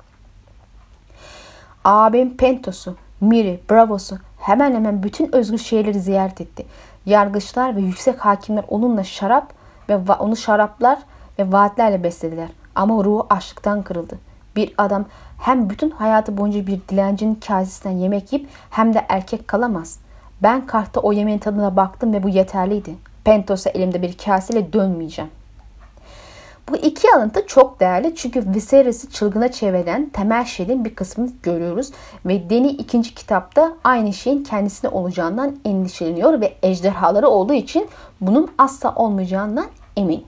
Abim 1.85 2.37
Pentos'u, 2.37 2.97
Miri, 3.21 3.61
Bravos'u 3.71 4.18
hemen 4.38 4.75
hemen 4.75 5.02
bütün 5.02 5.35
özgür 5.35 5.59
şehirleri 5.59 6.00
ziyaret 6.00 6.40
etti. 6.40 6.66
Yargıçlar 7.06 7.76
ve 7.76 7.80
yüksek 7.80 8.18
hakimler 8.18 8.64
onunla 8.68 9.04
şarap 9.04 9.52
ve 9.88 9.97
onu 9.97 10.37
şaraplar 10.37 10.99
ve 11.38 11.52
vaatlerle 11.52 12.02
beslediler. 12.02 12.49
Ama 12.75 13.04
ruhu 13.04 13.26
açlıktan 13.30 13.83
kırıldı. 13.83 14.18
Bir 14.56 14.75
adam 14.78 15.04
hem 15.38 15.71
bütün 15.71 15.90
hayatı 15.90 16.37
boyunca 16.37 16.66
bir 16.66 16.80
dilencinin 16.88 17.35
kasesinden 17.35 17.97
yemek 17.97 18.33
yiyip 18.33 18.49
hem 18.71 18.95
de 18.95 19.06
erkek 19.09 19.49
kalamaz. 19.49 19.99
Ben 20.42 20.66
kartta 20.66 21.00
o 21.00 21.12
yemeğin 21.12 21.38
tadına 21.38 21.76
baktım 21.76 22.12
ve 22.12 22.23
bu 22.23 22.28
yeterliydi. 22.28 22.95
Pentos'a 23.25 23.71
elimde 23.71 24.02
bir 24.02 24.16
kaseyle 24.16 24.73
dönmeyeceğim. 24.73 25.30
Bu 26.69 26.77
iki 26.77 27.13
alıntı 27.13 27.47
çok 27.47 27.81
değerli 27.81 28.15
çünkü 28.17 28.55
Viserys'i 28.55 29.11
çılgına 29.11 29.53
çeviren 29.53 30.11
temel 30.11 30.45
şeyin 30.45 30.85
bir 30.85 30.95
kısmını 30.95 31.31
görüyoruz 31.43 31.91
ve 32.27 32.51
Deni 32.51 32.69
ikinci 32.69 33.15
kitapta 33.15 33.73
aynı 33.85 34.13
şeyin 34.13 34.45
kendisine 34.45 34.91
olacağından 34.91 35.57
endişeleniyor 35.65 36.41
ve 36.41 36.55
ejderhaları 36.63 37.29
olduğu 37.29 37.53
için 37.53 37.89
bunun 38.21 38.51
asla 38.59 38.95
olmayacağından 38.95 39.67
emin. 39.97 40.27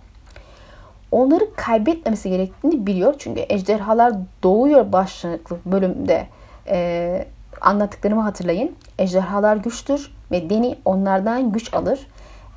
Onları 1.11 1.55
kaybetmemesi 1.55 2.31
gerektiğini 2.31 2.87
biliyor 2.87 3.15
çünkü 3.19 3.41
ejderhalar 3.49 4.13
doğuyor 4.43 4.93
başlıklı 4.93 5.57
bölümde 5.67 6.27
e, 6.69 7.27
anlattıklarımı 7.61 8.23
hatırlayın. 8.23 8.77
Ejderhalar 8.99 9.57
güçtür 9.57 10.15
ve 10.31 10.51
Deni 10.51 10.79
onlardan 10.85 11.53
güç 11.53 11.75
alır. 11.75 12.07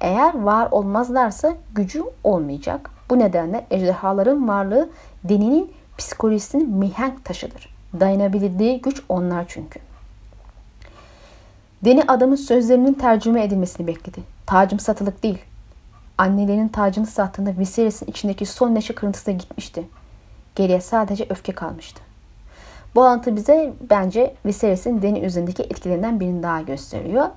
Eğer 0.01 0.41
var 0.41 0.67
olmazlarsa 0.71 1.53
gücü 1.75 2.03
olmayacak. 2.23 2.89
Bu 3.11 3.19
nedenle 3.19 3.65
ejderhaların 3.71 4.47
varlığı 4.47 4.89
Deni'nin 5.23 5.71
psikolojisinin 5.97 6.69
mihenk 6.69 7.25
taşıdır. 7.25 7.75
Dayanabildiği 7.99 8.81
güç 8.81 9.03
onlar 9.09 9.45
çünkü. 9.47 9.79
Deni 11.85 12.03
adamın 12.03 12.35
sözlerinin 12.35 12.93
tercüme 12.93 13.43
edilmesini 13.43 13.87
bekledi. 13.87 14.19
Tacım 14.45 14.79
satılık 14.79 15.23
değil. 15.23 15.37
Annelerinin 16.17 16.67
tacını 16.67 17.05
sattığında 17.05 17.57
Viserys'in 17.59 18.05
içindeki 18.05 18.45
son 18.45 18.75
neşe 18.75 18.95
kırıntısı 18.95 19.31
gitmişti. 19.31 19.87
Geriye 20.55 20.81
sadece 20.81 21.25
öfke 21.29 21.51
kalmıştı. 21.51 22.01
Bu 22.95 23.03
alıntı 23.03 23.35
bize 23.35 23.73
bence 23.89 24.35
Viserys'in 24.45 25.01
Deni 25.01 25.19
üzerindeki 25.19 25.63
etkilerinden 25.63 26.19
birini 26.19 26.43
daha 26.43 26.61
gösteriyor. 26.61 27.27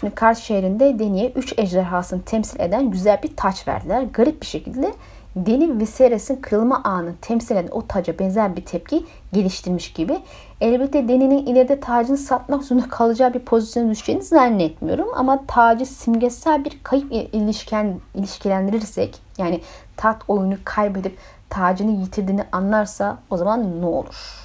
Şimdi 0.00 0.14
Kars 0.14 0.38
şehrinde 0.38 0.98
Deni'ye 0.98 1.30
3 1.30 1.58
ejderhasını 1.58 2.22
temsil 2.22 2.60
eden 2.60 2.90
güzel 2.90 3.22
bir 3.22 3.36
taç 3.36 3.68
verdiler. 3.68 4.02
Garip 4.02 4.40
bir 4.40 4.46
şekilde 4.46 4.94
Deni 5.36 5.80
Viserys'in 5.80 6.36
kırılma 6.36 6.80
anını 6.84 7.14
temsil 7.22 7.56
eden 7.56 7.68
o 7.70 7.86
taca 7.86 8.18
benzer 8.18 8.56
bir 8.56 8.64
tepki 8.64 9.04
geliştirmiş 9.32 9.92
gibi. 9.92 10.18
Elbette 10.60 11.08
Deni'nin 11.08 11.46
ileride 11.46 11.80
tacını 11.80 12.16
satmak 12.16 12.64
zorunda 12.64 12.88
kalacağı 12.88 13.34
bir 13.34 13.38
pozisyona 13.38 13.90
düşeceğini 13.90 14.22
zannetmiyorum. 14.22 15.08
Ama 15.14 15.46
tacı 15.46 15.86
simgesel 15.86 16.64
bir 16.64 16.78
kayıp 16.82 17.12
ilişken, 17.12 18.00
ilişkilendirirsek 18.14 19.18
yani 19.38 19.60
tat 19.96 20.22
oyunu 20.28 20.56
kaybedip 20.64 21.18
tacını 21.50 21.90
yitirdiğini 21.90 22.44
anlarsa 22.52 23.18
o 23.30 23.36
zaman 23.36 23.80
ne 23.80 23.86
olur? 23.86 24.44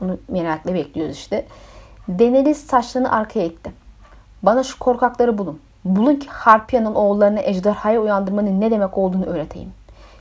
Bunu 0.00 0.18
merakla 0.28 0.74
bekliyoruz 0.74 1.16
işte. 1.16 1.46
Daenerys 2.08 2.66
saçlarını 2.66 3.12
arkaya 3.12 3.44
itti. 3.44 3.72
Bana 4.42 4.62
şu 4.62 4.78
korkakları 4.78 5.38
bulun. 5.38 5.60
Bulun 5.84 6.16
ki 6.16 6.28
Harpya'nın 6.28 6.94
oğullarını 6.94 7.40
ejderhaya 7.40 8.00
uyandırmanın 8.00 8.60
ne 8.60 8.70
demek 8.70 8.98
olduğunu 8.98 9.24
öğreteyim. 9.24 9.72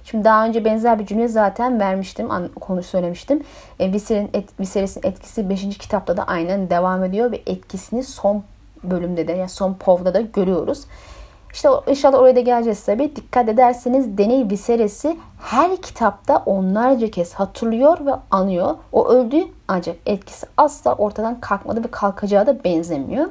Şimdi 0.04 0.24
daha 0.24 0.46
önce 0.46 0.66
benzer 0.66 1.00
bir 1.00 1.06
cümle 1.06 1.28
zaten 1.28 1.80
vermiştim, 1.80 2.30
konu 2.62 2.84
söylemiştim. 2.84 3.44
E, 3.80 3.94
Viserys'in 3.94 5.00
et, 5.00 5.06
etkisi 5.06 5.50
5. 5.50 5.78
kitapta 5.78 6.18
da 6.18 6.24
aynen 6.24 6.70
devam 6.70 7.04
ediyor 7.04 7.32
ve 7.32 7.42
etkisini 7.46 8.04
son 8.04 8.44
bölümde 8.84 9.28
de 9.28 9.32
yani 9.32 9.50
son 9.50 9.74
povda 9.74 10.14
da 10.14 10.22
görüyoruz. 10.22 10.86
İşte 11.58 11.70
inşallah 11.88 12.20
oraya 12.20 12.36
da 12.36 12.40
geleceğiz 12.40 12.84
tabi. 12.84 13.16
Dikkat 13.16 13.50
ederseniz 13.50 14.18
Deney 14.18 14.50
Viserys'i 14.50 15.18
her 15.40 15.78
kitapta 15.78 16.44
onlarca 16.46 17.12
kez 17.12 17.34
hatırlıyor 17.34 18.06
ve 18.06 18.12
anıyor. 18.32 18.76
O 18.92 19.08
öldü 19.08 19.38
ancak 19.68 19.96
etkisi 20.06 20.48
asla 20.58 20.94
ortadan 20.94 21.40
kalkmadı 21.40 21.84
ve 21.84 21.88
kalkacağı 21.92 22.48
da 22.48 22.64
benzemiyor. 22.64 23.26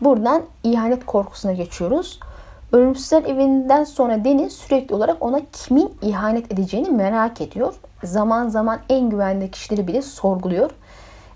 Buradan 0.00 0.42
ihanet 0.64 1.06
korkusuna 1.06 1.52
geçiyoruz. 1.52 2.20
Ölümsüzler 2.72 3.22
evinden 3.22 3.84
sonra 3.84 4.24
Deniz 4.24 4.52
sürekli 4.52 4.94
olarak 4.94 5.16
ona 5.20 5.40
kimin 5.52 5.94
ihanet 6.02 6.52
edeceğini 6.52 6.90
merak 6.90 7.40
ediyor. 7.40 7.74
Zaman 8.04 8.48
zaman 8.48 8.78
en 8.88 9.10
güvenli 9.10 9.50
kişileri 9.50 9.88
bile 9.88 10.02
sorguluyor. 10.02 10.70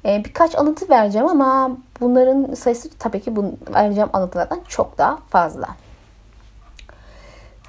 Ee, 0.04 0.22
birkaç 0.24 0.54
alıntı 0.54 0.88
vereceğim 0.88 1.26
ama 1.26 1.70
bunların 2.00 2.54
sayısı 2.54 2.90
tabii 2.98 3.20
ki 3.20 3.36
bu 3.36 3.54
vereceğim 3.74 4.08
alıntılardan 4.12 4.60
çok 4.68 4.98
daha 4.98 5.16
fazla. 5.16 5.68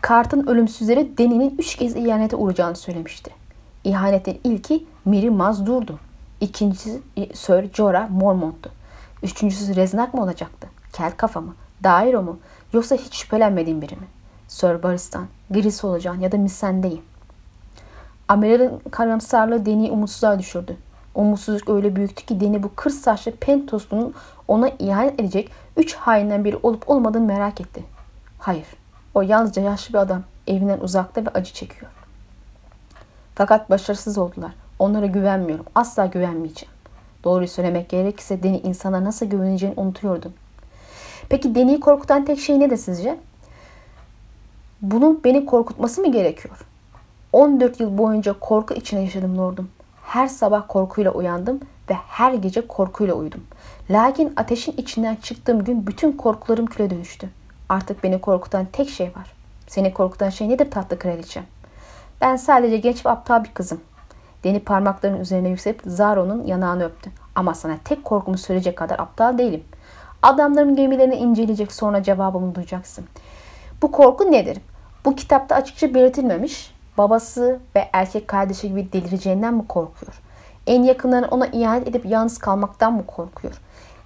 Kart'ın 0.01 0.47
ölümsüzleri 0.47 1.17
Deni'nin 1.17 1.55
üç 1.59 1.75
kez 1.75 1.95
ihanete 1.95 2.35
uğrayacağını 2.35 2.75
söylemişti. 2.75 3.31
İhanetin 3.83 4.41
ilki 4.43 4.85
Miri 5.05 5.29
Mazdur'du. 5.29 5.99
İkincisi 6.41 7.01
Sir 7.33 7.73
Jorah 7.73 8.09
Mormont'tu. 8.09 8.71
Üçüncüsü 9.23 9.75
Reznak 9.75 10.13
mı 10.13 10.23
olacaktı? 10.23 10.67
Kel 10.93 11.11
kafa 11.17 11.41
mı? 11.41 11.55
Dairo 11.83 12.21
mu? 12.21 12.39
Yoksa 12.73 12.95
hiç 12.95 13.15
şüphelenmediğim 13.15 13.81
biri 13.81 13.95
mi? 13.95 14.07
Sir 14.47 14.83
Baristan, 14.83 15.27
Gris 15.49 15.83
olacağın 15.83 16.19
ya 16.19 16.31
da 16.31 16.37
Missandei. 16.37 17.01
Amiral'in 18.27 18.79
karamsarlığı 18.91 19.65
Deni'yi 19.65 19.91
umutsuzluğa 19.91 20.39
düşürdü. 20.39 20.77
Umutsuzluk 21.15 21.69
öyle 21.69 21.95
büyüktü 21.95 22.25
ki 22.25 22.39
Deni 22.39 22.63
bu 22.63 22.75
kır 22.75 22.89
saçlı 22.89 23.31
Pentos'un 23.31 24.13
ona 24.47 24.69
ihanet 24.79 25.19
edecek 25.19 25.49
üç 25.77 25.95
hainden 25.95 26.45
biri 26.45 26.59
olup 26.63 26.89
olmadığını 26.89 27.25
merak 27.25 27.61
etti. 27.61 27.83
Hayır, 28.39 28.65
o 29.13 29.21
yalnızca 29.21 29.61
yaşlı 29.61 29.93
bir 29.93 29.99
adam, 29.99 30.23
evinden 30.47 30.79
uzakta 30.79 31.25
ve 31.25 31.29
acı 31.29 31.53
çekiyor. 31.53 31.91
Fakat 33.35 33.69
başarısız 33.69 34.17
oldular. 34.17 34.51
Onlara 34.79 35.05
güvenmiyorum. 35.05 35.65
Asla 35.75 36.05
güvenmeyeceğim. 36.05 36.73
Doğruyu 37.23 37.47
söylemek 37.47 37.89
gerekirse 37.89 38.43
Deni 38.43 38.59
insana 38.59 39.03
nasıl 39.03 39.25
güveneceğini 39.25 39.79
unutuyordum. 39.79 40.33
Peki 41.29 41.55
Deni'yi 41.55 41.79
korkutan 41.79 42.25
tek 42.25 42.39
şey 42.39 42.59
ne 42.59 42.69
de 42.69 42.77
sizce? 42.77 43.19
Bunun 44.81 45.23
beni 45.23 45.45
korkutması 45.45 46.01
mı 46.01 46.11
gerekiyor? 46.11 46.65
14 47.33 47.79
yıl 47.79 47.97
boyunca 47.97 48.39
korku 48.39 48.73
içine 48.73 49.01
yaşadım 49.01 49.37
lordum. 49.37 49.69
Her 50.11 50.27
sabah 50.27 50.63
korkuyla 50.67 51.11
uyandım 51.11 51.59
ve 51.89 51.93
her 51.93 52.33
gece 52.33 52.67
korkuyla 52.67 53.13
uyudum. 53.13 53.43
Lakin 53.89 54.33
ateşin 54.35 54.71
içinden 54.77 55.15
çıktığım 55.15 55.63
gün 55.63 55.87
bütün 55.87 56.11
korkularım 56.11 56.65
küle 56.65 56.89
dönüştü. 56.89 57.29
Artık 57.69 58.03
beni 58.03 58.21
korkutan 58.21 58.65
tek 58.65 58.89
şey 58.89 59.07
var. 59.07 59.33
Seni 59.67 59.93
korkutan 59.93 60.29
şey 60.29 60.49
nedir 60.49 60.71
tatlı 60.71 60.99
kraliçem? 60.99 61.43
Ben 62.21 62.35
sadece 62.35 62.77
genç 62.77 63.05
ve 63.05 63.09
aptal 63.09 63.43
bir 63.43 63.53
kızım. 63.53 63.81
Deni 64.43 64.59
parmaklarının 64.59 65.19
üzerine 65.19 65.49
yükselip 65.49 65.81
Zaro'nun 65.85 66.43
yanağını 66.43 66.83
öptü. 66.83 67.11
Ama 67.35 67.53
sana 67.53 67.77
tek 67.85 68.03
korkumu 68.03 68.37
söyleyecek 68.37 68.77
kadar 68.77 68.99
aptal 68.99 69.37
değilim. 69.37 69.63
Adamların 70.21 70.75
gemilerini 70.75 71.15
inceleyecek 71.15 71.71
sonra 71.71 72.03
cevabımı 72.03 72.55
duyacaksın. 72.55 73.05
Bu 73.81 73.91
korku 73.91 74.31
nedir? 74.31 74.57
Bu 75.05 75.15
kitapta 75.15 75.55
açıkça 75.55 75.93
belirtilmemiş. 75.93 76.70
Babası 76.97 77.59
ve 77.75 77.89
erkek 77.93 78.27
kardeşi 78.27 78.69
gibi 78.69 78.93
delireceğinden 78.93 79.53
mi 79.53 79.67
korkuyor? 79.67 80.21
En 80.67 80.83
yakınları 80.83 81.27
ona 81.27 81.47
ihanet 81.47 81.87
edip 81.87 82.05
yalnız 82.05 82.37
kalmaktan 82.37 82.93
mı 82.93 83.05
korkuyor? 83.07 83.61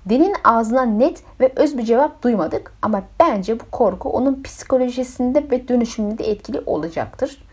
Dinin 0.10 0.36
ağzından 0.44 1.00
net 1.00 1.24
ve 1.40 1.52
öz 1.56 1.78
bir 1.78 1.84
cevap 1.84 2.24
duymadık 2.24 2.74
ama 2.82 3.04
bence 3.20 3.60
bu 3.60 3.64
korku 3.72 4.10
onun 4.10 4.44
psikolojisinde 4.44 5.52
ve 5.52 5.68
dönüşümünde 5.68 6.24
etkili 6.24 6.62
olacaktır. 6.66 7.46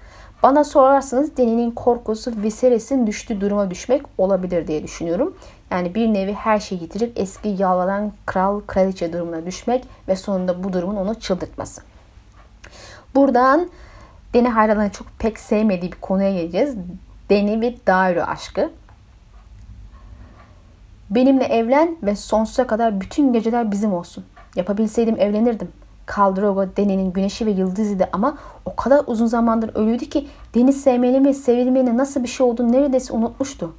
Bana 0.43 0.65
sorarsanız 0.65 1.37
Deni'nin 1.37 1.71
korkusu 1.71 2.33
Viserys'in 2.43 3.07
düştüğü 3.07 3.41
duruma 3.41 3.71
düşmek 3.71 4.03
olabilir 4.19 4.67
diye 4.67 4.83
düşünüyorum. 4.83 5.37
Yani 5.71 5.95
bir 5.95 6.15
nevi 6.15 6.33
her 6.33 6.59
şeyi 6.59 6.83
yitirip 6.83 7.13
eski 7.17 7.49
yağlanan 7.49 8.13
kral 8.27 8.61
kraliçe 8.67 9.13
durumuna 9.13 9.47
düşmek 9.47 9.85
ve 10.09 10.17
sonunda 10.17 10.65
bu 10.65 10.73
durumun 10.73 10.97
onu 10.97 11.15
çıldırtması. 11.15 11.83
Buradan 13.15 13.69
Deni 14.35 14.49
hayranlarının 14.49 14.91
çok 14.91 15.07
pek 15.19 15.39
sevmediği 15.39 15.93
bir 15.93 16.01
konuya 16.01 16.33
geleceğiz. 16.33 16.75
Deni 17.31 17.61
ve 17.61 17.75
Dairo 17.87 18.21
aşkı. 18.21 18.71
Benimle 21.11 21.45
evlen 21.45 21.97
ve 22.03 22.17
sonsuza 22.17 22.67
kadar 22.67 23.01
bütün 23.01 23.33
geceler 23.33 23.71
bizim 23.71 23.93
olsun. 23.93 24.25
Yapabilseydim 24.57 25.21
evlenirdim. 25.21 25.69
Kaldrogo 26.07 26.67
Deni'nin 26.77 27.13
güneşi 27.13 27.47
ve 27.47 27.51
yıldızıydı 27.51 28.09
ama 28.13 28.39
o 28.65 28.77
kadar 28.77 29.05
uzun 29.07 29.27
zamandır 29.27 29.75
ölüydü 29.75 30.07
ki 30.07 30.29
Deni 30.55 30.73
sevmenin 30.73 31.25
ve 31.25 31.35
sevilmenin 31.35 31.99
nasıl 31.99 32.23
bir 32.23 32.29
şey 32.29 32.47
olduğunu 32.47 32.73
neredeyse 32.73 33.13
unutmuştu. 33.13 33.75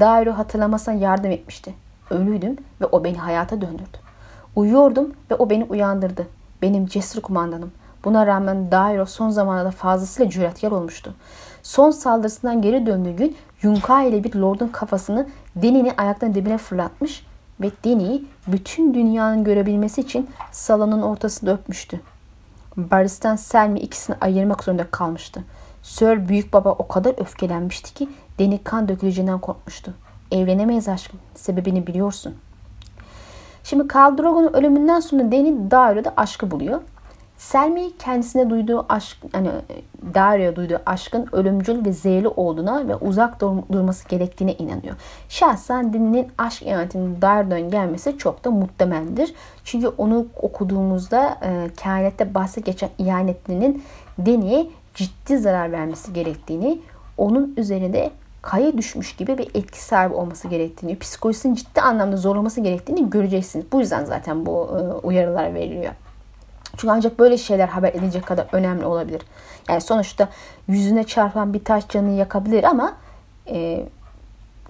Dairo 0.00 0.32
hatırlamasına 0.32 0.94
yardım 0.94 1.30
etmişti. 1.30 1.74
Ölüydüm 2.10 2.56
ve 2.80 2.86
o 2.86 3.04
beni 3.04 3.18
hayata 3.18 3.60
döndürdü. 3.60 3.98
Uyuyordum 4.56 5.12
ve 5.30 5.34
o 5.34 5.50
beni 5.50 5.64
uyandırdı. 5.64 6.26
Benim 6.62 6.86
cesur 6.86 7.22
kumandanım. 7.22 7.72
Buna 8.04 8.26
rağmen 8.26 8.70
Dairo 8.70 9.06
son 9.06 9.30
zamanlarda 9.30 9.70
fazlasıyla 9.70 10.30
cüretkar 10.30 10.70
olmuştu. 10.70 11.14
Son 11.62 11.90
saldırısından 11.90 12.62
geri 12.62 12.86
döndüğü 12.86 13.10
gün 13.10 13.36
Yunka 13.62 14.02
ile 14.02 14.24
bir 14.24 14.34
lordun 14.34 14.68
kafasını 14.68 15.28
Deni'nin 15.56 15.92
ayaklarının 15.98 16.34
dibine 16.34 16.58
fırlatmış 16.58 17.26
ve 17.60 17.70
Deni'yi 17.84 18.24
bütün 18.46 18.94
dünyanın 18.94 19.44
görebilmesi 19.44 20.00
için 20.00 20.30
salonun 20.52 21.02
ortasında 21.02 21.52
öpmüştü. 21.52 22.00
Baristan 22.76 23.36
Selmi 23.36 23.80
ikisini 23.80 24.16
ayırmak 24.20 24.64
zorunda 24.64 24.90
kalmıştı. 24.90 25.44
Sir 25.82 26.28
Büyük 26.28 26.52
Baba 26.52 26.70
o 26.70 26.88
kadar 26.88 27.20
öfkelenmişti 27.20 27.94
ki 27.94 28.08
Deni 28.38 28.64
kan 28.64 28.88
döküleceğinden 28.88 29.38
korkmuştu. 29.38 29.94
Evlenemeyiz 30.32 30.88
aşkım. 30.88 31.20
Sebebini 31.34 31.86
biliyorsun. 31.86 32.34
Şimdi 33.64 33.88
Khal 33.88 34.18
Drogo'nun 34.18 34.52
ölümünden 34.52 35.00
sonra 35.00 35.32
Deni 35.32 35.70
Dario'da 35.70 36.12
aşkı 36.16 36.50
buluyor. 36.50 36.80
Selmi 37.40 37.96
kendisine 37.96 38.50
duyduğu 38.50 38.86
aşk, 38.88 39.16
hani 39.32 39.50
Dario'ya 40.14 40.56
duyduğu 40.56 40.80
aşkın 40.86 41.26
ölümcül 41.32 41.84
ve 41.84 41.92
zehirli 41.92 42.28
olduğuna 42.28 42.88
ve 42.88 42.96
uzak 42.96 43.40
durması 43.72 44.08
gerektiğine 44.08 44.54
inanıyor. 44.54 44.96
Şahsen 45.28 45.92
Deni'nin 45.92 46.28
aşk 46.38 46.62
ihanetinin 46.62 47.22
Dario'dan 47.22 47.70
gelmesi 47.70 48.18
çok 48.18 48.44
da 48.44 48.50
muhtemeldir. 48.50 49.34
Çünkü 49.64 49.88
onu 49.88 50.26
okuduğumuzda 50.42 51.38
e, 51.42 51.70
kainatte 51.82 52.34
bahsi 52.34 52.64
geçen 52.64 52.90
ihanetlinin 52.98 53.82
Deni'ye 54.18 54.66
ciddi 54.94 55.38
zarar 55.38 55.72
vermesi 55.72 56.12
gerektiğini, 56.12 56.80
onun 57.18 57.54
üzerinde 57.56 58.10
kaya 58.42 58.78
düşmüş 58.78 59.16
gibi 59.16 59.38
bir 59.38 59.48
etki 59.54 59.84
sahibi 59.84 60.14
olması 60.14 60.48
gerektiğini, 60.48 60.98
psikolojisinin 60.98 61.54
ciddi 61.54 61.80
anlamda 61.80 62.16
zorlaması 62.16 62.60
gerektiğini 62.60 63.10
göreceksiniz. 63.10 63.64
Bu 63.72 63.80
yüzden 63.80 64.04
zaten 64.04 64.46
bu 64.46 64.68
e, 64.78 65.06
uyarılar 65.06 65.54
veriliyor. 65.54 65.92
Çünkü 66.80 66.92
ancak 66.92 67.18
böyle 67.18 67.38
şeyler 67.38 67.68
haber 67.68 67.88
edilecek 67.88 68.26
kadar 68.26 68.46
önemli 68.52 68.84
olabilir. 68.84 69.22
Yani 69.68 69.80
sonuçta 69.80 70.28
yüzüne 70.68 71.04
çarpan 71.04 71.54
bir 71.54 71.64
taş 71.64 71.88
canını 71.88 72.18
yakabilir 72.18 72.64
ama 72.64 72.92
e, 73.48 73.86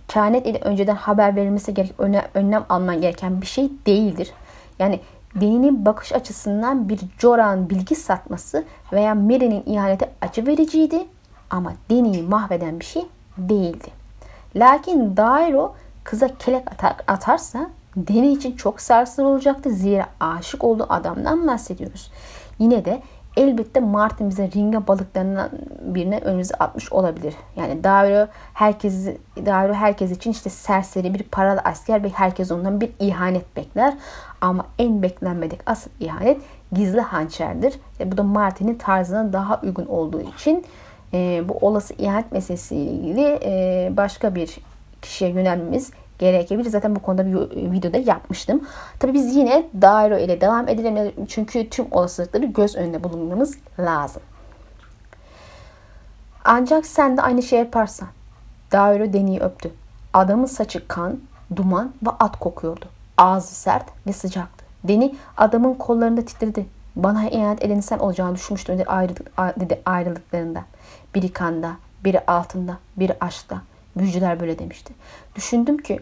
kehanet 0.09 0.47
ile 0.47 0.59
önceden 0.61 0.95
haber 0.95 1.37
verilmesi 1.37 1.75
gerek, 1.75 1.95
önlem, 1.99 2.25
önlem 2.35 2.65
alman 2.69 3.01
gereken 3.01 3.41
bir 3.41 3.47
şey 3.47 3.71
değildir. 3.87 4.33
Yani 4.79 5.01
dinin 5.41 5.87
bakış 5.87 6.13
açısından 6.13 6.89
bir 6.89 7.01
Joran 7.19 7.71
bilgi 7.71 7.95
satması 7.95 8.65
veya 8.93 9.15
Mary'nin 9.15 9.63
ihaneti 9.67 10.09
acı 10.21 10.47
vericiydi 10.47 11.07
ama 11.51 11.73
dini 11.91 12.23
mahveden 12.23 12.81
bir 12.81 12.85
şey 12.85 13.07
değildi. 13.39 13.89
Lakin 14.57 15.17
Dairo 15.17 15.75
kıza 16.05 16.29
kelek 16.39 16.73
atar, 16.73 16.97
atarsa 17.09 17.71
Deni 17.97 18.33
için 18.33 18.57
çok 18.57 18.81
sarsıcı 18.81 19.29
olacaktı. 19.29 19.71
Zira 19.71 20.07
aşık 20.21 20.65
olduğu 20.65 20.87
adamdan 20.89 21.47
bahsediyoruz. 21.47 22.13
Yine 22.59 22.85
de 22.85 23.03
elbette 23.37 23.81
Martin 23.81 24.31
bize 24.31 24.51
ringa 24.55 24.87
balıklarından 24.87 25.51
birine 25.81 26.19
önümüze 26.19 26.55
atmış 26.55 26.93
olabilir. 26.93 27.35
Yani 27.57 27.85
Dario 27.85 28.27
herkes 28.55 29.07
Dario 29.47 29.75
herkes 29.75 30.11
için 30.11 30.31
işte 30.31 30.51
serseri 30.51 31.15
bir 31.15 31.23
paralı 31.23 31.61
asker 31.61 32.03
ve 32.03 32.09
herkes 32.09 32.53
ondan 32.53 32.81
bir 32.81 32.91
ihanet 33.01 33.57
bekler. 33.57 33.95
Ama 34.41 34.67
en 34.79 35.03
beklenmedik 35.03 35.61
asıl 35.67 35.91
ihanet 36.01 36.41
gizli 36.73 37.01
hançerdir. 37.01 37.75
Ve 38.01 38.13
bu 38.13 38.17
da 38.17 38.23
Martin'in 38.23 38.75
tarzına 38.75 39.33
daha 39.33 39.61
uygun 39.63 39.87
olduğu 39.87 40.21
için 40.21 40.65
e, 41.15 41.43
bu 41.49 41.59
olası 41.61 41.95
ihanet 41.95 42.33
meselesiyle 42.33 42.91
ilgili 42.91 43.39
e, 43.45 43.93
başka 43.97 44.35
bir 44.35 44.59
kişiye 45.03 45.31
yönelmemiz 45.31 45.91
gerekebilir. 46.21 46.71
Zaten 46.71 46.97
bu 46.97 47.03
konuda 47.03 47.27
bir 47.27 47.73
videoda 47.73 47.99
yapmıştım. 47.99 48.61
Tabii 48.99 49.15
biz 49.15 49.37
yine 49.37 49.67
Dairo 49.83 50.19
ile 50.19 50.41
devam 50.41 50.69
edelim. 50.69 51.27
Çünkü 51.29 51.71
tüm 51.71 51.87
olasılıkları 51.91 52.47
göz 52.47 52.77
önünde 52.77 53.05
bulundurmamız 53.05 53.59
lazım. 53.79 54.23
Ancak 56.45 56.87
sen 56.87 57.17
de 57.17 57.23
aynı 57.23 57.43
şey 57.43 57.59
yaparsan. 57.59 58.09
Dairo 58.73 59.13
Deni'yi 59.13 59.41
öptü. 59.41 59.71
Adamın 60.13 60.47
saçı 60.47 60.89
kan, 60.89 61.21
duman 61.57 61.93
ve 62.07 62.11
at 62.21 62.39
kokuyordu. 62.39 62.85
Ağzı 63.19 63.55
sert 63.55 63.89
ve 64.07 64.13
sıcaktı. 64.13 64.65
Deni 64.85 65.15
adamın 65.37 65.75
kollarında 65.75 66.25
titredi. 66.25 66.67
Bana 66.97 67.29
ihanet 67.29 67.65
edeni 67.65 67.83
sen 67.83 67.99
olacağını 67.99 68.35
düşünmüştüm 68.35 68.75
dedi, 68.75 68.85
ayrılık, 68.89 69.33
dedi 69.61 69.81
ayrılıklarında. 69.85 70.65
Biri 71.15 71.33
kanda, 71.33 71.77
biri 72.05 72.21
altında, 72.27 72.79
biri 72.97 73.17
aşkta. 73.21 73.63
Büyücüler 73.97 74.41
böyle 74.41 74.59
demişti. 74.59 74.95
Düşündüm 75.41 75.79
ki 75.79 76.01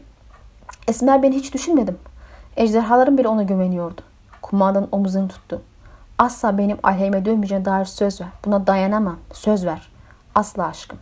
Esmer 0.88 1.22
beni 1.22 1.34
hiç 1.36 1.54
düşünmedim. 1.54 1.98
Ejderhaların 2.56 3.18
bile 3.18 3.28
ona 3.28 3.42
güveniyordu. 3.42 4.00
Kumandanın 4.42 4.88
omuzunu 4.92 5.28
tuttu. 5.28 5.62
Asla 6.18 6.58
benim 6.58 6.78
aleyhime 6.82 7.24
dönmeyeceğine 7.24 7.64
dair 7.64 7.84
söz 7.84 8.20
ver. 8.20 8.28
Buna 8.44 8.66
dayanamam. 8.66 9.16
Söz 9.32 9.66
ver. 9.66 9.92
Asla 10.34 10.66
aşkım. 10.66 10.98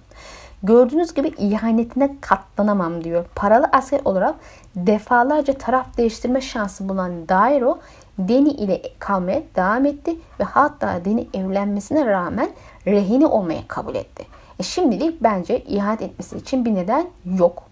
Gördüğünüz 0.62 1.14
gibi 1.14 1.28
ihanetine 1.28 2.16
katlanamam 2.20 3.04
diyor. 3.04 3.24
Paralı 3.34 3.68
asker 3.72 4.00
olarak 4.04 4.34
defalarca 4.76 5.52
taraf 5.52 5.96
değiştirme 5.96 6.40
şansı 6.40 6.88
bulan 6.88 7.28
Dairo 7.28 7.78
Deni 8.18 8.48
ile 8.48 8.82
kalmaya 8.98 9.42
devam 9.56 9.86
etti 9.86 10.16
ve 10.40 10.44
hatta 10.44 11.04
Deni 11.04 11.28
evlenmesine 11.34 12.06
rağmen 12.06 12.50
rehini 12.86 13.26
olmaya 13.26 13.68
kabul 13.68 13.94
etti. 13.94 14.26
E 14.58 14.62
şimdilik 14.62 15.22
bence 15.22 15.60
ihanet 15.60 16.02
etmesi 16.02 16.36
için 16.36 16.64
bir 16.64 16.74
neden 16.74 17.06
yok. 17.24 17.66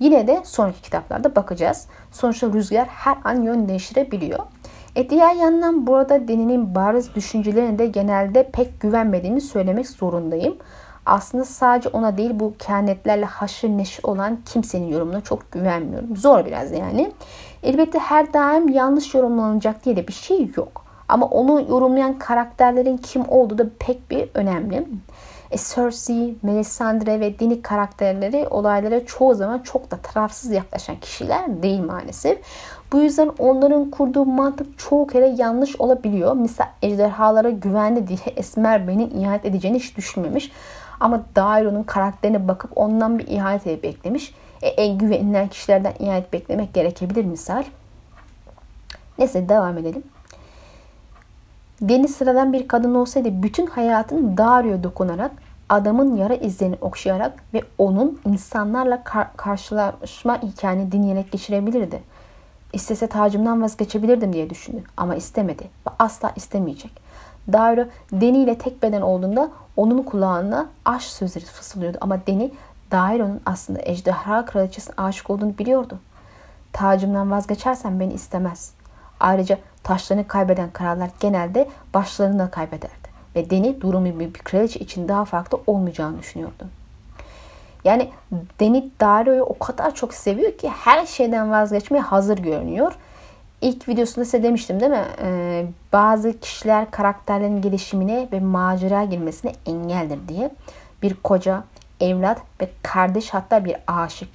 Yine 0.00 0.26
de 0.26 0.40
sonraki 0.44 0.82
kitaplarda 0.82 1.36
bakacağız. 1.36 1.86
Sonuçta 2.12 2.46
rüzgar 2.46 2.86
her 2.88 3.16
an 3.24 3.42
yön 3.42 3.68
değiştirebiliyor. 3.68 4.38
E 4.96 5.10
diğer 5.10 5.34
yandan 5.34 5.86
burada 5.86 6.28
Deni'nin 6.28 6.74
bariz 6.74 7.14
düşüncelerine 7.14 7.78
de 7.78 7.86
genelde 7.86 8.50
pek 8.50 8.80
güvenmediğimi 8.80 9.40
söylemek 9.40 9.88
zorundayım. 9.88 10.56
Aslında 11.06 11.44
sadece 11.44 11.88
ona 11.88 12.16
değil 12.16 12.30
bu 12.34 12.54
kehanetlerle 12.58 13.24
haşır 13.24 13.68
neşir 13.68 14.04
olan 14.04 14.38
kimsenin 14.52 14.88
yorumuna 14.88 15.20
çok 15.20 15.52
güvenmiyorum. 15.52 16.16
Zor 16.16 16.46
biraz 16.46 16.72
yani. 16.72 17.12
Elbette 17.62 17.98
her 17.98 18.32
daim 18.32 18.68
yanlış 18.68 19.14
yorumlanacak 19.14 19.84
diye 19.84 19.96
de 19.96 20.08
bir 20.08 20.12
şey 20.12 20.50
yok. 20.56 20.84
Ama 21.08 21.26
onu 21.26 21.60
yorumlayan 21.60 22.18
karakterlerin 22.18 22.96
kim 22.96 23.28
olduğu 23.28 23.58
da 23.58 23.66
pek 23.78 24.10
bir 24.10 24.28
önemli. 24.34 24.86
E, 25.50 25.56
Cersei, 25.56 26.34
Melisandre 26.42 27.20
ve 27.20 27.38
Dini 27.38 27.62
karakterleri 27.62 28.46
olaylara 28.50 29.06
çoğu 29.06 29.34
zaman 29.34 29.58
çok 29.58 29.90
da 29.90 29.96
tarafsız 29.96 30.50
yaklaşan 30.50 30.96
kişiler 30.96 31.62
değil 31.62 31.80
maalesef. 31.80 32.38
Bu 32.92 33.00
yüzden 33.00 33.30
onların 33.38 33.90
kurduğu 33.90 34.24
mantık 34.24 34.78
çoğu 34.78 35.06
kere 35.06 35.26
yanlış 35.38 35.76
olabiliyor. 35.76 36.32
Mesela 36.32 36.70
ejderhalara 36.82 37.50
güvendi 37.50 38.08
diye 38.08 38.18
Esmer 38.36 38.88
benim 38.88 39.10
ihanet 39.14 39.44
edeceğini 39.44 39.78
hiç 39.78 39.96
düşünmemiş. 39.96 40.52
Ama 41.00 41.22
Dairo'nun 41.36 41.82
karakterine 41.82 42.48
bakıp 42.48 42.70
ondan 42.76 43.18
bir 43.18 43.26
ihanet 43.26 43.82
beklemiş. 43.82 44.34
E, 44.62 44.68
en 44.68 44.98
güvenilen 44.98 45.48
kişilerden 45.48 45.94
ihanet 45.98 46.32
beklemek 46.32 46.74
gerekebilir 46.74 47.24
misal. 47.24 47.64
Neyse 49.18 49.48
devam 49.48 49.78
edelim. 49.78 50.02
Deniz 51.80 52.14
sıradan 52.16 52.52
bir 52.52 52.68
kadın 52.68 52.94
olsaydı 52.94 53.42
bütün 53.42 53.66
hayatını 53.66 54.36
Dario'ya 54.36 54.82
dokunarak, 54.82 55.32
adamın 55.68 56.16
yara 56.16 56.34
izlerini 56.34 56.76
okşayarak 56.80 57.32
ve 57.54 57.62
onun 57.78 58.20
insanlarla 58.26 59.04
kar- 59.04 59.36
karşılaşma 59.36 60.42
hikayeni 60.42 60.92
dinleyerek 60.92 61.32
geçirebilirdi. 61.32 62.02
İstese 62.72 63.06
tacımdan 63.06 63.62
vazgeçebilirdim 63.62 64.32
diye 64.32 64.50
düşündü 64.50 64.82
ama 64.96 65.14
istemedi 65.14 65.62
ve 65.62 65.92
asla 65.98 66.32
istemeyecek. 66.36 66.92
Dario 67.52 67.84
Deni 68.12 68.38
ile 68.38 68.58
tek 68.58 68.82
beden 68.82 69.00
olduğunda 69.02 69.50
onun 69.76 70.02
kulağına 70.02 70.66
aşk 70.84 71.10
sözleri 71.10 71.44
fısıldıyordu 71.44 71.98
ama 72.00 72.26
Deni 72.26 72.50
Dairo'nun 72.90 73.40
aslında 73.46 73.80
ejderha 73.82 74.44
kraliçesine 74.44 74.94
aşık 74.98 75.30
olduğunu 75.30 75.58
biliyordu. 75.58 75.98
Tacımdan 76.72 77.30
vazgeçersen 77.30 78.00
beni 78.00 78.12
istemez. 78.12 78.79
Ayrıca 79.20 79.58
taşlarını 79.82 80.28
kaybeden 80.28 80.70
krallar 80.70 81.10
genelde 81.20 81.68
başlarını 81.94 82.38
da 82.38 82.50
kaybederdi. 82.50 83.10
Ve 83.36 83.50
Deni 83.50 83.80
durumu 83.80 84.20
bir 84.20 84.32
kraliçe 84.32 84.80
için 84.80 85.08
daha 85.08 85.24
farklı 85.24 85.60
olmayacağını 85.66 86.18
düşünüyordu. 86.18 86.66
Yani 87.84 88.10
Deni 88.60 88.90
Dario'yu 89.00 89.42
o 89.42 89.58
kadar 89.58 89.94
çok 89.94 90.14
seviyor 90.14 90.52
ki 90.52 90.68
her 90.68 91.06
şeyden 91.06 91.50
vazgeçmeye 91.50 92.02
hazır 92.02 92.38
görünüyor. 92.38 92.92
İlk 93.60 93.88
videosunda 93.88 94.24
size 94.24 94.42
demiştim 94.42 94.80
değil 94.80 94.90
mi? 94.90 95.04
Ee, 95.22 95.66
bazı 95.92 96.40
kişiler 96.40 96.90
karakterlerin 96.90 97.62
gelişimine 97.62 98.28
ve 98.32 98.40
macera 98.40 99.04
girmesine 99.04 99.52
engeldir 99.66 100.18
diye. 100.28 100.50
Bir 101.02 101.14
koca, 101.14 101.64
evlat 102.00 102.38
ve 102.60 102.68
kardeş 102.82 103.34
hatta 103.34 103.64
bir 103.64 103.76
aşık 103.86 104.28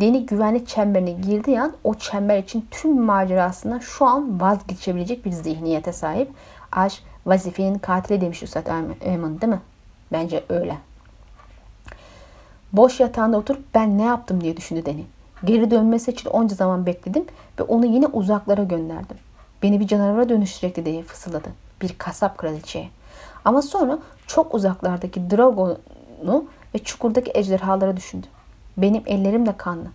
Deni 0.00 0.26
güvenlik 0.26 0.68
çemberine 0.68 1.12
girdiği 1.12 1.60
an 1.60 1.72
o 1.84 1.94
çember 1.94 2.38
için 2.38 2.66
tüm 2.70 3.00
macerasından 3.02 3.78
şu 3.78 4.06
an 4.06 4.40
vazgeçebilecek 4.40 5.24
bir 5.24 5.30
zihniyete 5.30 5.92
sahip. 5.92 6.30
Aşk 6.72 7.02
vazifenin 7.26 7.78
katili 7.78 8.20
demiş 8.20 8.42
Üstad 8.42 8.66
Emin 9.00 9.40
değil 9.40 9.52
mi? 9.52 9.60
Bence 10.12 10.44
öyle. 10.48 10.78
Boş 12.72 13.00
yatağında 13.00 13.36
oturup 13.36 13.64
ben 13.74 13.98
ne 13.98 14.02
yaptım 14.02 14.40
diye 14.40 14.56
düşündü 14.56 14.86
Deni. 14.86 15.04
Geri 15.44 15.70
dönmesi 15.70 16.10
için 16.10 16.30
onca 16.30 16.54
zaman 16.56 16.86
bekledim 16.86 17.24
ve 17.58 17.62
onu 17.62 17.86
yine 17.86 18.06
uzaklara 18.06 18.62
gönderdim. 18.62 19.16
Beni 19.62 19.80
bir 19.80 19.86
canavara 19.86 20.28
dönüştürecekti 20.28 20.84
diye 20.84 21.02
fısıldadı. 21.02 21.48
Bir 21.82 21.94
kasap 21.98 22.38
kraliçeye. 22.38 22.88
Ama 23.44 23.62
sonra 23.62 23.98
çok 24.26 24.54
uzaklardaki 24.54 25.30
Dragon'u 25.30 26.44
ve 26.74 26.78
çukurdaki 26.78 27.30
ejderhalara 27.34 27.96
düşündü. 27.96 28.26
Benim 28.76 29.02
ellerim 29.06 29.46
de 29.46 29.56
kanlı. 29.56 29.86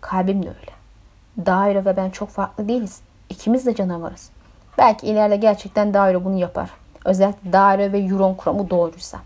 Kalbim 0.00 0.42
de 0.42 0.48
öyle. 0.48 0.76
Daire 1.46 1.84
ve 1.84 1.96
ben 1.96 2.10
çok 2.10 2.28
farklı 2.28 2.68
değiliz. 2.68 3.00
İkimiz 3.30 3.66
de 3.66 3.74
canavarız. 3.74 4.30
Belki 4.78 5.06
ileride 5.06 5.36
gerçekten 5.36 5.94
Daire 5.94 6.24
bunu 6.24 6.38
yapar. 6.38 6.70
Özellikle 7.04 7.52
Daire 7.52 7.92
ve 7.92 7.98
Euron 7.98 8.34
kuramı 8.34 8.70
doğruysa. 8.70 9.18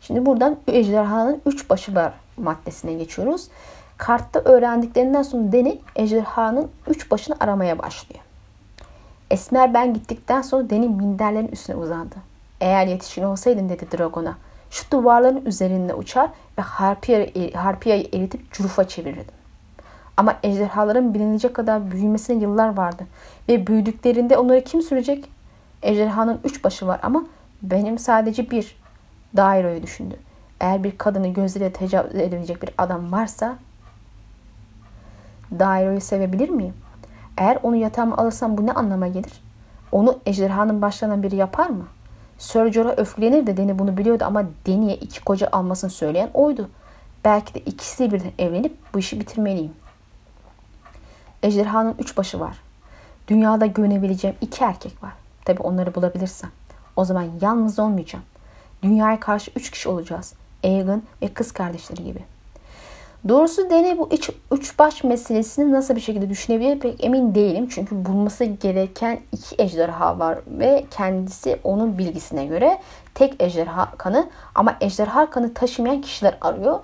Şimdi 0.00 0.26
buradan 0.26 0.56
ejderhanın 0.68 1.42
üç 1.46 1.70
başı 1.70 1.94
var 1.94 2.12
maddesine 2.36 2.92
geçiyoruz. 2.92 3.48
Kartta 3.96 4.40
öğrendiklerinden 4.40 5.22
sonra 5.22 5.52
Deni 5.52 5.78
ejderhanın 5.96 6.70
üç 6.88 7.10
başını 7.10 7.36
aramaya 7.40 7.78
başlıyor. 7.78 8.20
Esmer 9.30 9.74
ben 9.74 9.94
gittikten 9.94 10.42
sonra 10.42 10.70
Deni 10.70 10.88
minderlerin 10.88 11.48
üstüne 11.48 11.76
uzandı. 11.76 12.14
Eğer 12.60 12.86
yetişkin 12.86 13.22
olsaydın 13.22 13.68
dedi 13.68 13.86
Dragon'a. 13.98 14.36
Şu 14.70 14.90
duvarların 14.90 15.46
üzerinde 15.46 15.94
uçar 15.94 16.30
ve 16.58 16.62
Harpiya'yı 17.54 18.08
eritip 18.12 18.52
curufa 18.52 18.88
çevirirdim. 18.88 19.34
Ama 20.16 20.36
ejderhaların 20.42 21.14
bilinecek 21.14 21.54
kadar 21.54 21.90
büyümesine 21.90 22.42
yıllar 22.42 22.76
vardı. 22.76 23.06
Ve 23.48 23.66
büyüdüklerinde 23.66 24.36
onları 24.36 24.64
kim 24.64 24.82
sürecek? 24.82 25.30
Ejderhanın 25.82 26.40
üç 26.44 26.64
başı 26.64 26.86
var 26.86 27.00
ama 27.02 27.26
benim 27.62 27.98
sadece 27.98 28.50
bir. 28.50 28.80
Dairo'yu 29.36 29.82
düşündü. 29.82 30.16
Eğer 30.60 30.84
bir 30.84 30.98
kadını 30.98 31.28
gözüyle 31.28 31.72
tecavüz 31.72 32.14
edebilecek 32.14 32.62
bir 32.62 32.70
adam 32.78 33.12
varsa 33.12 33.56
Dairo'yu 35.58 36.00
sevebilir 36.00 36.48
miyim? 36.48 36.74
Eğer 37.38 37.58
onu 37.62 37.76
yatağıma 37.76 38.16
alırsam 38.16 38.58
bu 38.58 38.66
ne 38.66 38.72
anlama 38.72 39.08
gelir? 39.08 39.42
Onu 39.92 40.18
ejderhanın 40.26 40.82
başlanan 40.82 41.22
biri 41.22 41.36
yapar 41.36 41.70
mı? 41.70 41.86
Sir 42.40 42.72
Jorah 42.72 42.98
öfkelenir 42.98 43.46
de 43.46 43.56
Deni 43.56 43.78
bunu 43.78 43.96
biliyordu 43.96 44.24
ama 44.26 44.44
Deni'ye 44.66 44.96
iki 44.96 45.20
koca 45.20 45.48
almasını 45.52 45.90
söyleyen 45.90 46.30
oydu. 46.34 46.70
Belki 47.24 47.54
de 47.54 47.58
ikisi 47.58 48.12
birden 48.12 48.32
evlenip 48.38 48.76
bu 48.94 48.98
işi 48.98 49.20
bitirmeliyim. 49.20 49.72
Ejderhanın 51.42 51.94
üç 51.98 52.16
başı 52.16 52.40
var. 52.40 52.56
Dünyada 53.28 53.66
güvenebileceğim 53.66 54.36
iki 54.40 54.64
erkek 54.64 55.02
var. 55.02 55.12
Tabi 55.44 55.62
onları 55.62 55.94
bulabilirsem. 55.94 56.50
O 56.96 57.04
zaman 57.04 57.26
yalnız 57.40 57.78
olmayacağım. 57.78 58.24
Dünyaya 58.82 59.20
karşı 59.20 59.50
üç 59.56 59.70
kişi 59.70 59.88
olacağız. 59.88 60.34
Aegon 60.64 61.02
ve 61.22 61.28
kız 61.28 61.52
kardeşleri 61.52 62.04
gibi. 62.04 62.24
Doğrusu 63.28 63.70
Dene 63.70 63.98
bu 63.98 64.08
üç, 64.12 64.30
üç 64.52 64.78
baş 64.78 65.04
meselesini 65.04 65.72
nasıl 65.72 65.96
bir 65.96 66.00
şekilde 66.00 66.30
düşünebilir 66.30 66.80
pek 66.80 67.04
emin 67.04 67.34
değilim. 67.34 67.68
Çünkü 67.68 68.04
bulması 68.04 68.44
gereken 68.44 69.20
iki 69.32 69.62
ejderha 69.62 70.18
var 70.18 70.38
ve 70.46 70.84
kendisi 70.90 71.60
onun 71.64 71.98
bilgisine 71.98 72.46
göre 72.46 72.78
tek 73.14 73.42
ejderha 73.42 73.90
kanı 73.98 74.30
ama 74.54 74.76
ejderha 74.80 75.30
kanı 75.30 75.54
taşımayan 75.54 76.00
kişiler 76.00 76.38
arıyor. 76.40 76.80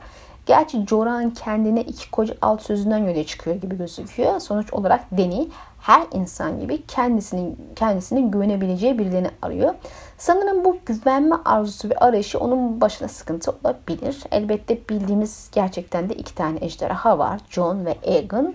Gerçi 0.47 0.87
Joran 0.87 1.31
kendine 1.31 1.83
iki 1.83 2.11
koca 2.11 2.35
alt 2.43 2.63
sözünden 2.63 2.99
yola 2.99 3.25
çıkıyor 3.25 3.57
gibi 3.57 3.79
gözüküyor. 3.79 4.41
Sonuç 4.41 4.73
olarak 4.73 5.01
Deni 5.13 5.49
her 5.81 6.03
insan 6.13 6.61
gibi 6.61 6.87
kendisinin 6.87 7.59
kendisinin 7.77 8.31
güvenebileceği 8.31 8.99
birilerini 8.99 9.31
arıyor. 9.43 9.75
Sanırım 10.19 10.65
bu 10.65 10.77
güvenme 10.87 11.37
arzusu 11.45 11.91
ve 11.91 11.97
arayışı 11.97 12.39
onun 12.39 12.81
başına 12.81 13.09
sıkıntı 13.09 13.51
olabilir. 13.51 14.23
Elbette 14.31 14.89
bildiğimiz 14.89 15.51
gerçekten 15.53 16.09
de 16.11 16.15
iki 16.15 16.35
tane 16.35 16.59
ejderha 16.61 17.19
var. 17.19 17.41
John 17.51 17.87
ve 17.87 17.97
Aegon. 18.07 18.55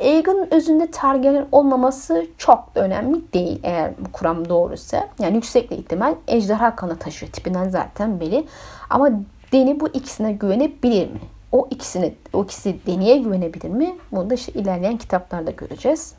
Aegon'un 0.00 0.48
özünde 0.50 0.90
Targaryen 0.90 1.46
olmaması 1.52 2.26
çok 2.38 2.74
da 2.74 2.80
önemli 2.80 3.32
değil 3.32 3.60
eğer 3.62 3.92
bu 3.98 4.12
kuram 4.12 4.48
doğruysa. 4.48 5.08
Yani 5.18 5.34
yüksekle 5.34 5.76
ihtimal 5.76 6.14
ejderha 6.28 6.76
kanı 6.76 6.98
taşıyor. 6.98 7.32
Tipinden 7.32 7.68
zaten 7.68 8.20
belli. 8.20 8.46
Ama 8.90 9.10
Deni 9.52 9.80
bu 9.80 9.88
ikisine 9.88 10.32
güvenebilir 10.32 11.10
mi? 11.10 11.20
O 11.52 11.68
ikisine, 11.70 12.14
o 12.32 12.44
ikisi 12.44 12.78
Deni'ye 12.86 13.18
güvenebilir 13.18 13.68
mi? 13.68 13.96
Bunu 14.12 14.30
da 14.30 14.34
işte 14.34 14.52
ilerleyen 14.52 14.96
kitaplarda 14.96 15.50
göreceğiz. 15.50 16.14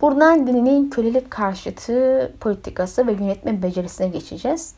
Buradan 0.00 0.46
Deni'nin 0.46 0.90
kölelik 0.90 1.30
karşıtı 1.30 2.32
politikası 2.40 3.06
ve 3.06 3.12
yönetme 3.12 3.62
becerisine 3.62 4.08
geçeceğiz. 4.08 4.74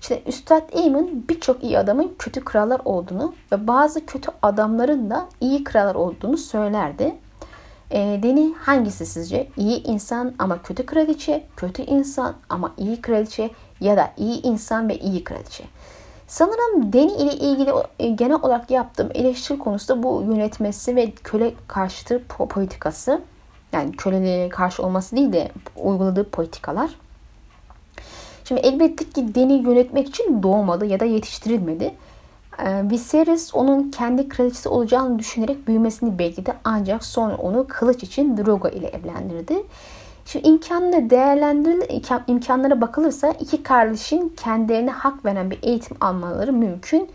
İşte 0.00 0.22
Üstad 0.26 0.72
Eamon 0.72 1.24
birçok 1.28 1.64
iyi 1.64 1.78
adamın 1.78 2.14
kötü 2.18 2.44
krallar 2.44 2.80
olduğunu 2.84 3.34
ve 3.52 3.66
bazı 3.66 4.06
kötü 4.06 4.30
adamların 4.42 5.10
da 5.10 5.28
iyi 5.40 5.64
krallar 5.64 5.94
olduğunu 5.94 6.36
söylerdi. 6.36 7.14
E, 7.90 8.20
Deni 8.22 8.54
hangisi 8.54 9.06
sizce? 9.06 9.48
İyi 9.56 9.82
insan 9.82 10.34
ama 10.38 10.62
kötü 10.62 10.86
kraliçe, 10.86 11.46
kötü 11.56 11.82
insan 11.82 12.34
ama 12.48 12.74
iyi 12.76 13.00
kraliçe 13.00 13.50
ya 13.80 13.96
da 13.96 14.12
iyi 14.16 14.42
insan 14.42 14.88
ve 14.88 14.98
iyi 14.98 15.24
kraliçe. 15.24 15.64
Sanırım 16.28 16.92
Deni 16.92 17.12
ile 17.12 17.32
ilgili 17.32 17.70
e, 17.98 18.08
genel 18.08 18.36
olarak 18.42 18.70
yaptığım 18.70 19.08
eleştiri 19.14 19.58
konusu 19.58 19.88
da 19.88 20.02
bu 20.02 20.24
yönetmesi 20.28 20.96
ve 20.96 21.10
köle 21.10 21.54
karşıtı 21.68 22.24
politikası. 22.28 23.20
Yani 23.72 23.92
köleliğe 23.92 24.48
karşı 24.48 24.82
olması 24.82 25.16
değil 25.16 25.32
de 25.32 25.48
uyguladığı 25.76 26.30
politikalar. 26.30 26.90
Şimdi 28.44 28.60
elbette 28.60 29.04
ki 29.04 29.34
Deni 29.34 29.52
yönetmek 29.52 30.08
için 30.08 30.42
doğmadı 30.42 30.86
ya 30.86 31.00
da 31.00 31.04
yetiştirilmedi. 31.04 31.94
Ee, 32.58 32.90
Viserys 32.90 33.54
onun 33.54 33.90
kendi 33.90 34.28
kraliçesi 34.28 34.68
olacağını 34.68 35.18
düşünerek 35.18 35.68
büyümesini 35.68 36.18
bekledi 36.18 36.52
ancak 36.64 37.04
sonra 37.04 37.36
onu 37.36 37.66
kılıç 37.68 38.02
için 38.02 38.36
Drogo 38.36 38.68
ile 38.68 38.86
evlendirdi. 38.86 39.62
Şimdi 40.28 40.48
imkanları 40.48 41.10
değerlendiril 41.10 42.02
imkanlara 42.26 42.80
bakılırsa 42.80 43.30
iki 43.30 43.62
kardeşin 43.62 44.28
kendilerine 44.28 44.90
hak 44.90 45.24
veren 45.24 45.50
bir 45.50 45.58
eğitim 45.62 45.96
almaları 46.00 46.52
mümkün 46.52 47.10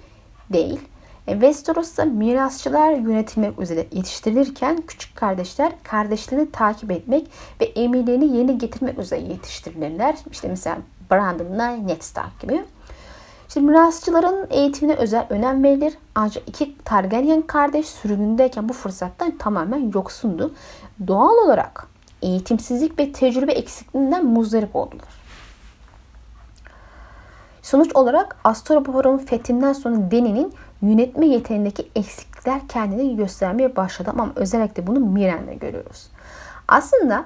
değil. 0.53 0.79
E, 1.27 1.31
Westeros'ta 1.31 2.05
mirasçılar 2.05 2.91
yönetilmek 2.91 3.59
üzere 3.59 3.87
yetiştirilirken 3.91 4.77
küçük 4.87 5.15
kardeşler 5.15 5.71
kardeşlerini 5.83 6.51
takip 6.51 6.91
etmek 6.91 7.27
ve 7.61 7.65
emirlerini 7.65 8.37
yerine 8.37 8.53
getirmek 8.53 8.99
üzere 8.99 9.19
yetiştirilirler. 9.19 10.15
İşte 10.31 10.47
mesela 10.47 10.77
Brandon'la 11.11 11.67
Ned 11.67 12.01
Stark 12.01 12.39
gibi. 12.39 12.63
İşte 13.47 13.59
mirasçıların 13.59 14.47
eğitimine 14.49 14.95
özel 14.95 15.27
önem 15.29 15.63
verilir. 15.63 15.93
Ancak 16.15 16.49
iki 16.49 16.77
Targaryen 16.77 17.41
kardeş 17.41 17.87
sürgündeyken 17.87 18.69
bu 18.69 18.73
fırsattan 18.73 19.37
tamamen 19.37 19.91
yoksundu. 19.93 20.53
Doğal 21.07 21.37
olarak 21.45 21.92
eğitimsizlik 22.23 22.99
ve 22.99 23.11
tecrübe 23.11 23.51
eksikliğinden 23.51 24.25
muzdarip 24.25 24.75
oldular. 24.75 25.23
Sonuç 27.61 27.95
olarak 27.95 28.35
Astroporon 28.43 29.17
fethinden 29.17 29.73
sonra 29.73 30.11
Deni'nin 30.11 30.53
yönetme 30.81 31.25
yeteneğindeki 31.25 31.89
eksiklikler 31.95 32.67
kendini 32.67 33.15
göstermeye 33.15 33.75
başladı 33.75 34.09
ama 34.13 34.31
özellikle 34.35 34.87
bunu 34.87 34.99
Miren'de 34.99 35.53
görüyoruz. 35.53 36.07
Aslında 36.67 37.25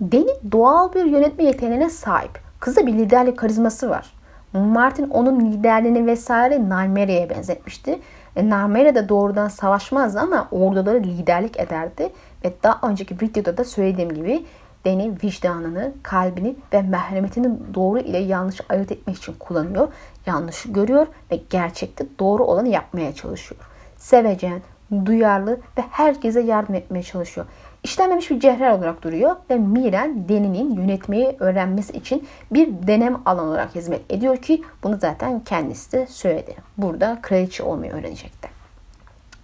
Deni 0.00 0.52
doğal 0.52 0.92
bir 0.92 1.04
yönetme 1.04 1.44
yeteneğine 1.44 1.90
sahip. 1.90 2.40
Kızda 2.60 2.86
bir 2.86 2.92
liderlik 2.92 3.38
karizması 3.38 3.90
var. 3.90 4.12
Martin 4.52 5.10
onun 5.10 5.40
liderliğini 5.40 6.06
vesaire 6.06 6.68
Narmeria'ya 6.68 7.30
benzetmişti. 7.30 8.00
E, 8.36 8.48
Narmeria 8.48 8.94
da 8.94 9.08
doğrudan 9.08 9.48
savaşmazdı 9.48 10.20
ama 10.20 10.48
orduları 10.50 11.02
liderlik 11.02 11.60
ederdi. 11.60 12.12
Ve 12.44 12.52
daha 12.62 12.88
önceki 12.88 13.14
videoda 13.14 13.56
da 13.56 13.64
söylediğim 13.64 14.14
gibi 14.14 14.44
Deni 14.84 15.14
vicdanını, 15.22 15.92
kalbini 16.02 16.56
ve 16.72 16.82
merhametini 16.82 17.74
doğru 17.74 17.98
ile 17.98 18.18
yanlış 18.18 18.60
ayırt 18.68 18.92
etmek 18.92 19.16
için 19.16 19.34
kullanıyor. 19.38 19.88
Yanlışı 20.26 20.68
görüyor 20.68 21.06
ve 21.30 21.40
gerçekte 21.50 22.06
doğru 22.18 22.44
olanı 22.44 22.68
yapmaya 22.68 23.14
çalışıyor. 23.14 23.60
Sevecen, 23.96 24.62
duyarlı 25.06 25.60
ve 25.78 25.82
herkese 25.90 26.40
yardım 26.40 26.74
etmeye 26.74 27.02
çalışıyor. 27.02 27.46
İşlenmemiş 27.82 28.30
bir 28.30 28.40
cevher 28.40 28.70
olarak 28.70 29.02
duruyor 29.02 29.36
ve 29.50 29.58
Miren 29.58 30.28
Deni'nin 30.28 30.74
yönetmeyi 30.76 31.36
öğrenmesi 31.40 31.92
için 31.92 32.28
bir 32.50 32.68
denem 32.86 33.20
alan 33.26 33.48
olarak 33.48 33.74
hizmet 33.74 34.12
ediyor 34.12 34.36
ki 34.36 34.62
bunu 34.82 34.98
zaten 35.00 35.40
kendisi 35.40 35.92
de 35.92 36.06
söyledi. 36.06 36.56
Burada 36.76 37.18
kraliçe 37.22 37.62
olmayı 37.62 37.92
öğrenecekti. 37.92 38.48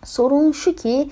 Sorun 0.05 0.53
şu 0.53 0.77
ki 0.77 1.11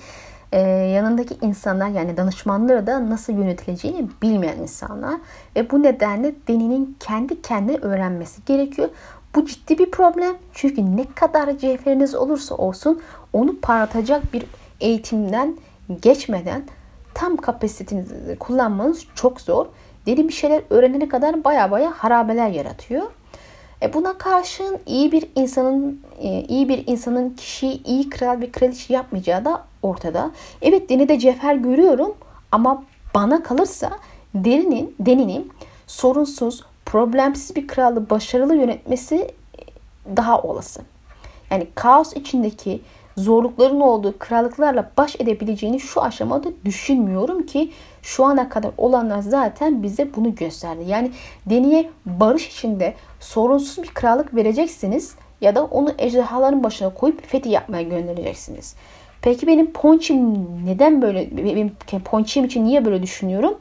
e, 0.53 0.59
yanındaki 0.69 1.37
insanlar 1.41 1.87
yani 1.87 2.17
danışmanları 2.17 2.87
da 2.87 3.09
nasıl 3.09 3.33
yönetileceğini 3.33 4.09
bilmeyen 4.21 4.57
insanlar 4.57 5.15
ve 5.55 5.71
bu 5.71 5.83
nedenle 5.83 6.35
Deni'nin 6.47 6.97
kendi 6.99 7.41
kendine 7.41 7.77
öğrenmesi 7.77 8.45
gerekiyor. 8.45 8.89
Bu 9.35 9.45
ciddi 9.45 9.77
bir 9.77 9.91
problem 9.91 10.35
çünkü 10.53 10.97
ne 10.97 11.05
kadar 11.15 11.57
cevheriniz 11.57 12.15
olursa 12.15 12.55
olsun 12.55 13.01
onu 13.33 13.59
parlatacak 13.59 14.33
bir 14.33 14.43
eğitimden 14.81 15.57
geçmeden 16.01 16.63
tam 17.13 17.37
kapasitenizi 17.37 18.35
kullanmanız 18.39 19.05
çok 19.15 19.41
zor. 19.41 19.65
Deli 20.05 20.27
bir 20.27 20.33
şeyler 20.33 20.61
öğrenene 20.69 21.07
kadar 21.07 21.43
baya 21.43 21.71
baya 21.71 21.91
harabeler 21.91 22.49
yaratıyor. 22.49 23.03
E 23.83 23.93
buna 23.93 24.17
karşın 24.17 24.79
iyi 24.85 25.11
bir 25.11 25.25
insanın 25.35 26.01
e, 26.19 26.41
iyi 26.41 26.69
bir 26.69 26.87
insanın 26.87 27.29
kişiyi 27.29 27.83
iyi 27.83 28.09
kral 28.09 28.41
bir 28.41 28.51
kraliçe 28.51 28.93
yapmayacağı 28.93 29.45
da 29.45 29.63
ortada. 29.81 30.31
Evet 30.61 30.89
Deni'de 30.89 31.19
cevher 31.19 31.55
görüyorum 31.55 32.15
ama 32.51 32.83
bana 33.15 33.43
kalırsa 33.43 33.91
Deni'nin 34.35 34.95
Deni'nin 34.99 35.51
sorunsuz, 35.87 36.63
problemsiz 36.85 37.55
bir 37.55 37.67
kralı 37.67 38.09
başarılı 38.09 38.55
yönetmesi 38.55 39.31
daha 40.15 40.41
olası. 40.41 40.81
Yani 41.51 41.67
kaos 41.75 42.13
içindeki 42.15 42.81
zorlukların 43.17 43.79
olduğu 43.79 44.19
krallıklarla 44.19 44.91
baş 44.97 45.15
edebileceğini 45.15 45.79
şu 45.79 46.01
aşamada 46.01 46.49
düşünmüyorum 46.65 47.45
ki 47.45 47.71
şu 48.01 48.25
ana 48.25 48.49
kadar 48.49 48.71
olanlar 48.77 49.19
zaten 49.19 49.83
bize 49.83 50.15
bunu 50.15 50.35
gösterdi. 50.35 50.83
Yani 50.87 51.11
Deni'ye 51.45 51.89
barış 52.05 52.47
içinde 52.47 52.93
sorunsuz 53.19 53.83
bir 53.83 53.89
krallık 53.89 54.35
vereceksiniz 54.35 55.15
ya 55.41 55.55
da 55.55 55.65
onu 55.65 55.91
ejderhaların 55.97 56.63
başına 56.63 56.93
koyup 56.93 57.27
fethi 57.27 57.49
yapmaya 57.49 57.83
göndereceksiniz. 57.83 58.75
Peki 59.21 59.47
benim 59.47 59.71
ponçim 59.71 60.33
neden 60.65 61.01
böyle, 61.01 61.37
benim 61.37 61.71
ponçim 62.05 62.45
için 62.45 62.65
niye 62.65 62.85
böyle 62.85 63.03
düşünüyorum? 63.03 63.57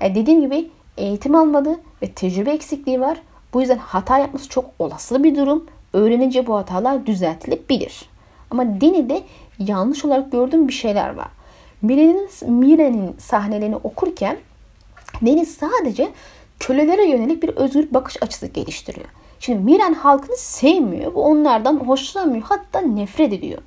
Yani 0.00 0.14
dediğim 0.14 0.40
gibi 0.40 0.70
eğitim 0.96 1.34
almadı 1.34 1.80
ve 2.02 2.12
tecrübe 2.12 2.50
eksikliği 2.50 3.00
var. 3.00 3.22
Bu 3.54 3.60
yüzden 3.60 3.78
hata 3.78 4.18
yapması 4.18 4.48
çok 4.48 4.70
olası 4.78 5.24
bir 5.24 5.36
durum. 5.36 5.66
Öğrenince 5.92 6.46
bu 6.46 6.56
hatalar 6.56 7.06
düzeltilebilir. 7.06 8.11
Ama 8.52 8.80
Deni'de 8.80 9.22
yanlış 9.58 10.04
olarak 10.04 10.32
gördüğüm 10.32 10.68
bir 10.68 10.72
şeyler 10.72 11.14
var. 11.14 11.28
Mire'nin 11.82 12.28
Mire'nin 12.52 13.16
sahnelerini 13.18 13.76
okurken 13.76 14.36
Deniz 15.22 15.54
sadece 15.54 16.08
kölelere 16.60 17.08
yönelik 17.08 17.42
bir 17.42 17.48
özgür 17.48 17.94
bakış 17.94 18.22
açısı 18.22 18.46
geliştiriyor. 18.46 19.06
Şimdi 19.40 19.58
Miren 19.58 19.94
halkını 19.94 20.36
sevmiyor. 20.36 21.14
Bu 21.14 21.22
onlardan 21.22 21.76
hoşlanmıyor. 21.76 22.42
Hatta 22.42 22.80
nefret 22.80 23.32
ediyor. 23.32 23.58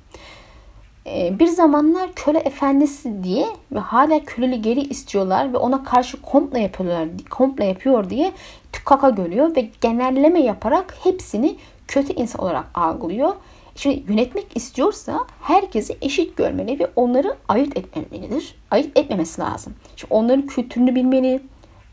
Ee, 1.06 1.38
bir 1.38 1.46
zamanlar 1.46 2.12
köle 2.12 2.38
efendisi 2.38 3.24
diye 3.24 3.46
ve 3.72 3.78
hala 3.78 4.24
köleli 4.24 4.62
geri 4.62 4.80
istiyorlar 4.80 5.52
ve 5.52 5.56
ona 5.56 5.84
karşı 5.84 6.22
komplo 6.22 6.58
yapıyorlar, 6.58 7.08
komplo 7.30 7.64
yapıyor 7.64 8.10
diye 8.10 8.32
tükaka 8.72 9.10
görüyor 9.10 9.56
ve 9.56 9.68
genelleme 9.80 10.40
yaparak 10.40 10.94
hepsini 11.04 11.56
kötü 11.88 12.12
insan 12.12 12.42
olarak 12.42 12.64
algılıyor. 12.74 13.34
Şimdi 13.76 14.12
yönetmek 14.12 14.46
istiyorsa 14.54 15.26
herkesi 15.42 15.96
eşit 16.02 16.36
görmeli 16.36 16.78
ve 16.78 16.90
onları 16.96 17.36
ayırt 17.48 17.76
etmemelidir. 17.76 18.54
Ayırt 18.70 18.98
etmemesi 18.98 19.40
lazım. 19.40 19.74
Şimdi 19.96 20.14
onların 20.14 20.46
kültürünü 20.46 20.94
bilmeli, 20.94 21.42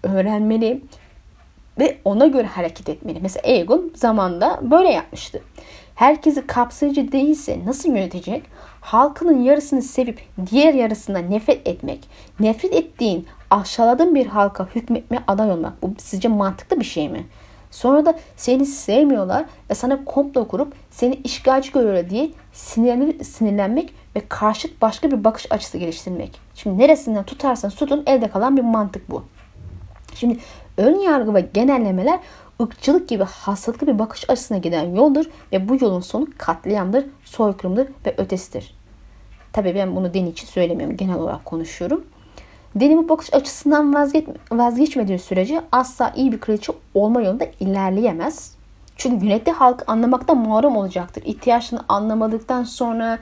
öğrenmeli 0.04 0.82
ve 1.80 1.98
ona 2.06 2.28
göre 2.28 2.48
hareket 2.48 2.90
etmeli. 2.90 3.20
Mesela 3.22 3.42
Egon 3.46 3.92
zamanda 3.96 4.60
böyle 4.72 4.90
yapmıştı. 4.90 5.42
Herkesi 5.96 6.48
kapsayıcı 6.48 7.12
değilse 7.12 7.60
nasıl 7.66 7.90
yönetecek? 7.90 8.44
Halkının 8.82 9.42
yarısını 9.42 9.82
sevip 9.82 10.22
diğer 10.52 10.74
yarısına 10.74 11.20
nefret 11.20 11.68
etmek. 11.68 12.00
Nefret 12.40 12.74
ettiğin, 12.74 13.28
aşağıladığın 13.50 14.16
bir 14.16 14.26
halka 14.26 14.68
hükmetme 14.76 15.24
aday 15.28 15.52
olmak. 15.52 15.82
Bu 15.82 15.94
sizce 15.98 16.28
mantıklı 16.28 16.80
bir 16.80 16.86
şey 16.86 17.10
mi? 17.10 17.26
Sonra 17.74 18.06
da 18.06 18.20
seni 18.36 18.66
sevmiyorlar 18.66 19.46
ve 19.70 19.76
sana 19.76 20.06
komplo 20.06 20.48
kurup 20.48 20.74
seni 20.92 21.16
işgalci 21.16 21.72
görüyorlar 21.72 22.10
diye 22.10 22.32
sinirlenmek 23.22 23.94
ve 24.16 24.22
karşıt 24.30 24.82
başka 24.82 25.12
bir 25.12 25.24
bakış 25.24 25.52
açısı 25.52 25.78
geliştirmek. 25.78 26.40
Şimdi 26.56 26.78
neresinden 26.78 27.24
tutarsan 27.24 27.70
tutun 27.70 28.04
elde 28.06 28.30
kalan 28.30 28.58
bir 28.58 28.62
mantık 28.62 29.10
bu. 29.10 29.24
Şimdi 30.16 30.38
ön 30.78 31.00
yargı 31.00 31.34
ve 31.34 31.50
genellemeler 31.54 32.20
ırkçılık 32.62 33.10
gibi 33.10 33.24
hastalıklı 33.24 33.88
bir 33.88 34.00
bakış 34.00 34.30
açısına 34.30 34.58
giden 34.58 34.96
yoldur 34.96 35.26
ve 35.52 35.70
bu 35.70 35.78
yolun 35.82 36.02
sonu 36.02 36.28
katliamdır, 36.38 37.06
soykırımdır 37.26 37.88
ve 38.06 38.16
ötesidir. 38.18 38.76
Tabii 39.54 39.76
ben 39.76 39.96
bunu 39.96 40.14
din 40.14 40.26
için 40.26 40.48
söylemiyorum. 40.48 40.98
Genel 40.98 41.16
olarak 41.16 41.46
konuşuyorum. 41.46 42.04
Deni 42.76 42.98
bu 42.98 43.10
bakış 43.10 43.34
açısından 43.34 43.94
vazgeç, 43.94 44.26
vazgeçmediği 44.52 45.20
sürece 45.20 45.62
asla 45.72 46.14
iyi 46.16 46.32
bir 46.32 46.40
kraliçe 46.40 46.74
olma 46.94 47.22
yolunda 47.22 47.46
ilerleyemez. 47.60 48.56
Çünkü 48.96 49.26
yönettiği 49.26 49.56
halk 49.56 49.84
anlamakta 49.88 50.36
muharrem 50.36 50.78
olacaktır. 50.78 51.24
İhtiyaçlarını 51.26 51.86
anlamadıktan 51.90 52.64
sonra 52.64 53.20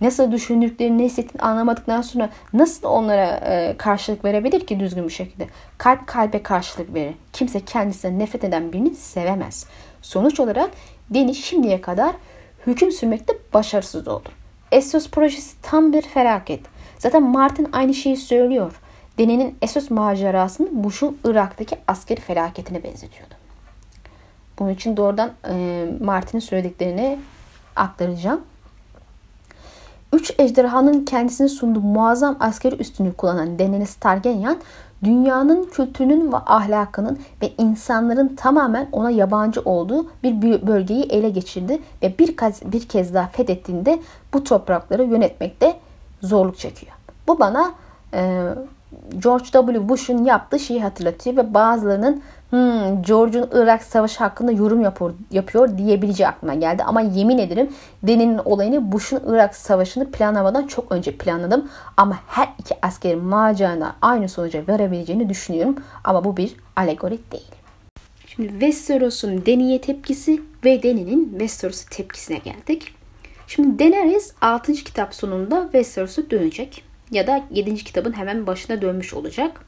nasıl 0.00 0.32
düşündüklerini, 0.32 0.98
ne 0.98 1.04
hissettiğini 1.04 1.42
anlamadıktan 1.42 2.02
sonra 2.02 2.28
nasıl 2.52 2.88
onlara 2.88 3.26
e, 3.26 3.74
karşılık 3.78 4.24
verebilir 4.24 4.66
ki 4.66 4.80
düzgün 4.80 5.04
bir 5.04 5.12
şekilde? 5.12 5.48
Kalp 5.78 6.06
kalbe 6.06 6.42
karşılık 6.42 6.94
verir. 6.94 7.14
Kimse 7.32 7.60
kendisine 7.60 8.18
nefret 8.18 8.44
eden 8.44 8.72
birini 8.72 8.94
sevemez. 8.94 9.66
Sonuç 10.02 10.40
olarak 10.40 10.70
Deni 11.10 11.34
şimdiye 11.34 11.80
kadar 11.80 12.12
hüküm 12.66 12.92
sürmekte 12.92 13.32
başarısız 13.54 14.08
oldu. 14.08 14.28
Essos 14.72 15.10
projesi 15.10 15.62
tam 15.62 15.92
bir 15.92 16.02
felaket. 16.02 16.60
Zaten 16.98 17.22
Martin 17.22 17.68
aynı 17.72 17.94
şeyi 17.94 18.16
söylüyor. 18.16 18.79
Deni'nin 19.20 19.56
Essos 19.62 19.90
macerasını 19.90 20.68
Bush'un 20.84 21.18
Irak'taki 21.24 21.76
askeri 21.88 22.20
felaketine 22.20 22.82
benzetiyordu. 22.82 23.34
Bunun 24.58 24.70
için 24.70 24.96
doğrudan 24.96 25.30
e, 25.48 25.86
Martin'in 26.00 26.40
söylediklerini 26.40 27.18
aktaracağım. 27.76 28.40
Üç 30.12 30.34
ejderhanın 30.38 31.04
kendisine 31.04 31.48
sunduğu 31.48 31.80
muazzam 31.80 32.36
askeri 32.40 32.76
üstünlüğü 32.76 33.12
kullanan 33.12 33.58
Daenerys 33.58 33.94
Targaryen, 33.94 34.56
dünyanın 35.04 35.64
kültürünün 35.64 36.32
ve 36.32 36.36
ahlakının 36.36 37.18
ve 37.42 37.52
insanların 37.58 38.36
tamamen 38.36 38.88
ona 38.92 39.10
yabancı 39.10 39.60
olduğu 39.60 40.10
bir 40.22 40.42
bölgeyi 40.66 41.02
ele 41.02 41.30
geçirdi 41.30 41.78
ve 42.02 42.18
bir 42.18 42.36
kez, 42.36 42.72
bir 42.72 42.88
kez 42.88 43.14
daha 43.14 43.28
fethettiğinde 43.28 44.00
bu 44.34 44.44
toprakları 44.44 45.04
yönetmekte 45.04 45.76
zorluk 46.22 46.58
çekiyor. 46.58 46.92
Bu 47.28 47.38
bana 47.38 47.72
e, 48.14 48.48
George 49.18 49.44
W. 49.44 49.88
Bush'un 49.88 50.24
yaptığı 50.24 50.58
şeyi 50.58 50.82
hatırlatıyor 50.82 51.36
ve 51.36 51.54
bazılarının 51.54 52.22
hmm, 52.50 53.02
George'un 53.02 53.48
Irak 53.52 53.82
Savaşı 53.82 54.18
hakkında 54.18 54.52
yorum 54.52 54.80
yapıyor, 54.82 55.14
yapıyor 55.30 55.78
diyebileceği 55.78 56.28
aklıma 56.28 56.54
geldi. 56.54 56.82
Ama 56.82 57.00
yemin 57.00 57.38
ederim 57.38 57.70
Deni'nin 58.02 58.38
olayını 58.38 58.92
Bush'un 58.92 59.22
Irak 59.26 59.54
Savaşı'nı 59.56 60.10
planlamadan 60.10 60.66
çok 60.66 60.92
önce 60.92 61.16
planladım. 61.16 61.68
Ama 61.96 62.18
her 62.26 62.48
iki 62.58 62.74
askerin 62.82 63.24
macerana 63.24 63.96
aynı 64.02 64.28
sonuca 64.28 64.62
verebileceğini 64.68 65.28
düşünüyorum. 65.28 65.76
Ama 66.04 66.24
bu 66.24 66.36
bir 66.36 66.56
alegori 66.76 67.18
değil. 67.32 67.50
Şimdi 68.26 68.48
Westeros'un 68.48 69.46
Deni'ye 69.46 69.80
tepkisi 69.80 70.42
ve 70.64 70.82
Deni'nin 70.82 71.30
Westeros'a 71.30 71.88
tepkisine 71.90 72.38
geldik. 72.38 72.94
Şimdi 73.46 73.78
Daenerys 73.78 74.32
6. 74.40 74.72
kitap 74.72 75.14
sonunda 75.14 75.62
Westeros'a 75.62 76.30
dönecek 76.30 76.89
ya 77.10 77.26
da 77.26 77.44
7. 77.50 77.74
kitabın 77.74 78.12
hemen 78.12 78.46
başına 78.46 78.82
dönmüş 78.82 79.14
olacak. 79.14 79.64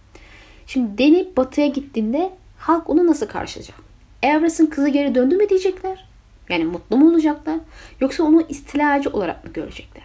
Şimdi 0.67 0.99
Deni 0.99 1.29
batıya 1.37 1.67
gittiğinde 1.67 2.33
halk 2.59 2.91
onu 2.91 3.07
nasıl 3.07 3.27
karşılayacak? 3.27 3.77
Everest'in 4.23 4.67
kızı 4.67 4.89
geri 4.89 5.15
döndü 5.15 5.37
mü 5.37 5.49
diyecekler? 5.49 6.09
Yani 6.49 6.65
mutlu 6.65 6.97
mu 6.97 7.11
olacaklar? 7.11 7.59
Yoksa 8.01 8.25
onu 8.25 8.43
istilacı 8.49 9.11
olarak 9.11 9.45
mı 9.45 9.53
görecekler? 9.53 10.05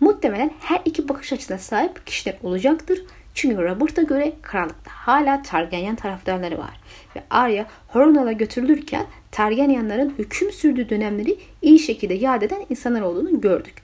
Muhtemelen 0.00 0.50
her 0.60 0.82
iki 0.84 1.08
bakış 1.08 1.32
açısına 1.32 1.58
sahip 1.58 2.06
kişiler 2.06 2.36
olacaktır. 2.42 3.02
Çünkü 3.34 3.56
Robert'a 3.56 4.02
göre 4.02 4.32
krallıkta 4.42 4.90
hala 4.90 5.42
Targaryen 5.42 5.96
taraftarları 5.96 6.58
var. 6.58 6.80
Ve 7.16 7.22
Arya 7.30 7.66
Hornal'a 7.88 8.32
götürülürken 8.32 9.06
Targaryenların 9.30 10.14
hüküm 10.18 10.52
sürdüğü 10.52 10.88
dönemleri 10.88 11.38
iyi 11.62 11.78
şekilde 11.78 12.14
yad 12.14 12.42
eden 12.42 12.66
insanlar 12.70 13.00
olduğunu 13.00 13.40
gördük. 13.40 13.74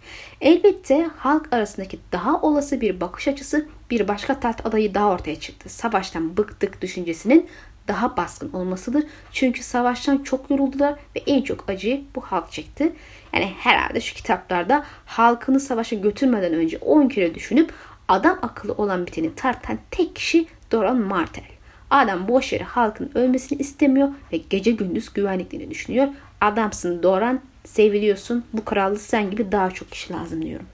Elbette 0.41 1.11
halk 1.17 1.53
arasındaki 1.53 1.99
daha 2.13 2.41
olası 2.41 2.81
bir 2.81 3.01
bakış 3.01 3.29
açısı 3.29 3.67
bir 3.91 4.09
başka 4.09 4.41
taht 4.41 4.67
adayı 4.67 4.95
daha 4.95 5.11
ortaya 5.11 5.41
çıktı. 5.41 5.69
Savaştan 5.69 6.37
bıktık 6.37 6.83
düşüncesinin 6.83 7.49
daha 7.89 8.17
baskın 8.17 8.53
olmasıdır. 8.53 9.05
Çünkü 9.33 9.63
savaştan 9.63 10.19
çok 10.19 10.51
yoruldular 10.51 10.95
ve 11.17 11.23
en 11.27 11.43
çok 11.43 11.71
acıyı 11.71 12.05
bu 12.15 12.21
halk 12.21 12.53
çekti. 12.53 12.93
Yani 13.33 13.53
herhalde 13.59 14.01
şu 14.01 14.15
kitaplarda 14.15 14.85
halkını 15.05 15.61
savaşa 15.61 15.97
götürmeden 15.97 16.55
önce 16.55 16.79
10 16.79 17.09
kere 17.09 17.35
düşünüp 17.35 17.73
adam 18.09 18.39
akıllı 18.43 18.73
olan 18.73 19.07
biteni 19.07 19.35
tartan 19.35 19.79
tek 19.91 20.17
kişi 20.17 20.47
Doran 20.73 21.01
Martel. 21.01 21.56
Adam 21.91 22.29
boş 22.29 22.53
yere 22.53 22.65
halkın 22.65 23.11
ölmesini 23.15 23.59
istemiyor 23.59 24.09
ve 24.33 24.37
gece 24.37 24.71
gündüz 24.71 25.13
güvenliklerini 25.13 25.71
düşünüyor. 25.71 26.09
Adamsın 26.41 27.03
Doran, 27.03 27.41
seviliyorsun. 27.65 28.45
Bu 28.53 28.65
krallığı 28.65 28.99
sen 28.99 29.31
gibi 29.31 29.53
daha 29.53 29.71
çok 29.71 29.91
kişi 29.91 30.13
lazım 30.13 30.43
diyorum. 30.43 30.67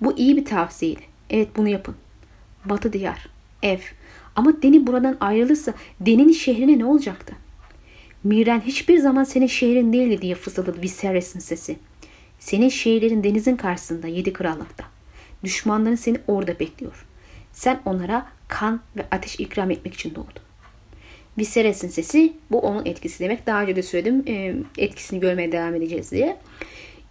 Bu 0.00 0.18
iyi 0.18 0.36
bir 0.36 0.44
tavsiyeydi. 0.44 1.00
Evet 1.30 1.48
bunu 1.56 1.68
yapın. 1.68 1.94
Batı 2.64 2.92
diyar, 2.92 3.28
ev. 3.62 3.78
Ama 4.36 4.62
Deni 4.62 4.86
buradan 4.86 5.16
ayrılırsa 5.20 5.74
Deni'nin 6.00 6.32
şehrine 6.32 6.78
ne 6.78 6.84
olacaktı? 6.84 7.34
Miren 8.24 8.60
hiçbir 8.60 8.98
zaman 8.98 9.24
senin 9.24 9.46
şehrin 9.46 9.92
değildi 9.92 10.22
diye 10.22 10.34
fısıldadı 10.34 10.82
Viserys'in 10.82 11.40
sesi. 11.40 11.76
Senin 12.38 12.68
şehirlerin 12.68 13.24
denizin 13.24 13.56
karşısında 13.56 14.06
yedi 14.06 14.32
krallıkta. 14.32 14.84
Düşmanların 15.44 15.94
seni 15.94 16.18
orada 16.26 16.60
bekliyor. 16.60 17.06
Sen 17.54 17.80
onlara 17.84 18.26
kan 18.48 18.80
ve 18.96 19.06
ateş 19.10 19.40
ikram 19.40 19.70
etmek 19.70 19.94
için 19.94 20.10
doğdun. 20.10 20.42
Viserys'in 21.38 21.88
sesi 21.88 22.32
bu 22.50 22.60
onun 22.60 22.86
etkisi 22.86 23.20
demek. 23.24 23.46
Daha 23.46 23.62
önce 23.62 23.76
de 23.76 23.82
söyledim 23.82 24.24
e, 24.26 24.54
etkisini 24.78 25.20
görmeye 25.20 25.52
devam 25.52 25.74
edeceğiz 25.74 26.12
diye. 26.12 26.36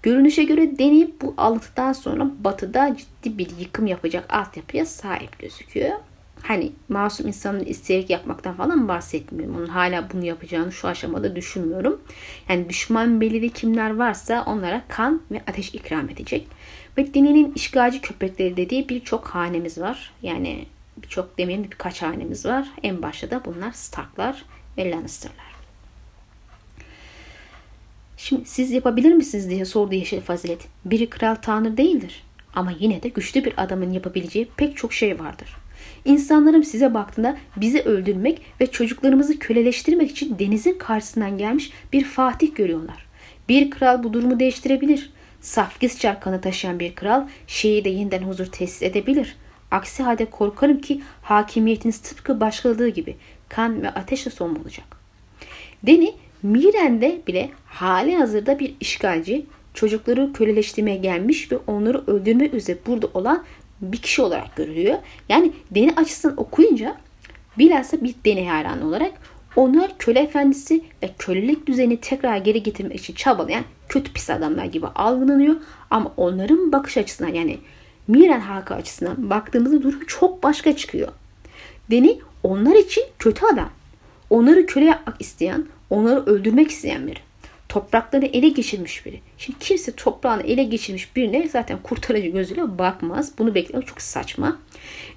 Görünüşe 0.04 0.44
göre 0.44 0.78
Deni 0.78 1.10
bu 1.22 1.34
altıdan 1.38 1.94
sonra 1.94 2.32
batıda 2.40 2.96
ciddi 2.98 3.38
bir 3.38 3.50
yıkım 3.60 3.88
yapacak 3.88 4.34
altyapıya 4.34 4.86
sahip 4.86 5.40
gözüküyor. 5.40 5.92
Hani 6.42 6.72
masum 6.90 7.28
insanın 7.28 7.66
isteyerek 7.66 8.10
yapmaktan 8.10 8.56
falan 8.56 8.88
bahsetmiyorum. 8.88 9.56
Onun 9.58 9.68
hala 9.68 10.10
bunu 10.14 10.26
yapacağını 10.26 10.72
şu 10.72 10.88
aşamada 10.88 11.36
düşünmüyorum. 11.36 12.02
Yani 12.50 12.70
düşman 12.70 13.22
belirli 13.22 13.50
kimler 13.50 13.96
varsa 13.96 14.44
onlara 14.48 14.82
kan 14.88 15.22
ve 15.32 15.42
ateş 15.48 15.76
ikram 15.76 16.10
edecek. 16.10 16.48
Ve 16.98 17.14
dininin 17.14 17.54
işgalci 17.56 18.02
köpekleri 18.02 18.58
dediği 18.58 18.90
birçok 18.90 19.28
hanemiz 19.28 19.78
var. 19.78 20.12
Yani 20.22 20.66
birçok 20.98 21.38
demeyelim 21.38 21.72
birkaç 21.72 22.02
hanemiz 22.02 22.46
var. 22.46 22.68
En 22.84 23.02
başta 23.02 23.32
da 23.32 23.46
bunlar 23.46 23.72
Starklar 23.72 24.46
ve 24.78 24.92
Lannister'lar. 24.92 25.54
Şimdi 28.18 28.46
siz 28.46 28.72
yapabilir 28.72 29.14
misiniz 29.14 29.50
diye 29.50 29.66
sordu 29.66 29.96
Yeşil 29.96 30.22
Fazilet. 30.22 30.68
Biri 30.86 31.10
kral 31.10 31.36
tanrı 31.36 31.78
değildir. 31.78 32.24
Ama 32.56 32.74
yine 32.80 33.04
de 33.04 33.10
güçlü 33.10 33.46
bir 33.46 33.54
adamın 33.58 33.92
yapabileceği 33.92 34.48
pek 34.58 34.78
çok 34.78 34.94
şey 34.94 35.20
vardır. 35.20 35.56
İnsanlarım 36.06 36.64
size 36.64 36.94
baktığında 36.94 37.38
bizi 37.56 37.82
öldürmek 37.82 38.42
ve 38.62 38.72
çocuklarımızı 38.72 39.40
köleleştirmek 39.40 40.12
için 40.12 40.40
denizin 40.40 40.78
karşısından 40.78 41.38
gelmiş 41.38 41.72
bir 41.94 42.04
fatih 42.04 42.56
görüyorlar. 42.56 43.06
Bir 43.50 43.72
kral 43.72 44.04
bu 44.04 44.14
durumu 44.14 44.40
değiştirebilir. 44.40 45.10
Safgiz 45.44 46.00
çarkanı 46.00 46.42
taşıyan 46.42 46.80
bir 46.80 46.96
kral 46.96 47.28
şeyi 47.48 47.86
de 47.86 47.90
yeniden 47.90 48.24
huzur 48.24 48.46
tesis 48.46 48.84
edebilir. 48.84 49.36
Aksi 49.72 50.04
halde 50.04 50.26
korkarım 50.26 50.82
ki 50.82 51.02
hakimiyetiniz 51.22 52.00
tıpkı 52.00 52.40
başladığı 52.40 52.88
gibi 52.88 53.16
kan 53.50 53.82
ve 53.82 53.90
ateşle 53.90 54.32
son 54.32 54.56
bulacak. 54.56 54.86
Deni 55.84 56.16
Miren'de 56.44 57.22
bile 57.28 57.50
hali 57.66 58.16
hazırda 58.16 58.60
bir 58.60 58.76
işgalci, 58.80 59.46
çocukları 59.74 60.34
köleleştirmeye 60.34 60.98
gelmiş 60.98 61.52
ve 61.52 61.58
onları 61.68 62.04
öldürme 62.08 62.46
üzere 62.46 62.78
burada 62.88 63.08
olan 63.14 63.44
bir 63.82 63.98
kişi 63.98 64.22
olarak 64.22 64.56
görülüyor. 64.56 64.98
Yani 65.30 65.52
Deni 65.72 65.94
açısından 65.96 66.40
okuyunca 66.40 66.98
bilhassa 67.58 68.02
bir 68.04 68.16
Deni 68.26 68.50
hayranı 68.50 68.88
olarak 68.88 69.12
onlar 69.56 69.98
köle 70.00 70.20
efendisi 70.20 70.84
ve 71.04 71.10
kölelik 71.20 71.68
düzeni 71.68 71.98
tekrar 71.98 72.38
geri 72.38 72.64
getirmek 72.64 73.00
için 73.00 73.14
çabalayan 73.14 73.64
kötü 73.90 74.14
pis 74.14 74.30
adamlar 74.30 74.66
gibi 74.66 74.88
algılanıyor. 74.88 75.56
Ama 75.90 76.14
onların 76.18 76.72
bakış 76.72 76.98
açısından 76.98 77.34
yani 77.34 77.60
Miren 78.08 78.40
halkı 78.40 78.74
açısından 78.74 79.30
baktığımızda 79.30 79.84
durum 79.84 80.06
çok 80.08 80.44
başka 80.44 80.76
çıkıyor. 80.76 81.08
Deni 81.92 82.20
onlar 82.44 82.76
için 82.76 83.04
kötü 83.20 83.46
adam. 83.46 83.70
Onları 84.30 84.66
köle 84.66 84.86
yapmak 84.86 85.22
isteyen, 85.22 85.66
onları 85.90 86.26
öldürmek 86.26 86.72
isteyen 86.72 87.08
biri. 87.08 87.20
Toprakları 87.74 88.26
ele 88.26 88.50
geçirmiş 88.50 89.06
biri. 89.06 89.22
Şimdi 89.38 89.60
kimse 89.60 89.92
toprağını 89.92 90.44
ele 90.44 90.64
geçirmiş 90.64 91.16
birine 91.16 91.50
zaten 91.50 91.78
kurtarıcı 91.84 92.28
gözüyle 92.28 92.78
bakmaz. 92.78 93.32
Bunu 93.38 93.56
beklemek 93.56 93.88
çok 93.88 94.02
saçma. 94.02 94.58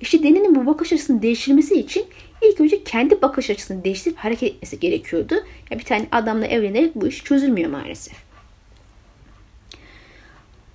İşte 0.01 0.23
Deni'nin 0.23 0.55
bu 0.55 0.67
bakış 0.67 0.93
açısının 0.93 1.23
değiştirmesi 1.23 1.75
için 1.81 2.05
ilk 2.43 2.61
önce 2.61 2.85
kendi 2.85 3.23
bakış 3.23 3.51
açısını 3.51 3.85
değiştirip 3.85 4.17
hareket 4.17 4.55
etmesi 4.55 4.81
gerekiyordu. 4.81 5.35
Ya 5.71 5.79
bir 5.79 5.85
tane 5.85 6.07
adamla 6.13 6.47
evlenerek 6.47 6.95
bu 6.95 7.07
iş 7.07 7.25
çözülmüyor 7.25 7.71
maalesef. 7.71 8.17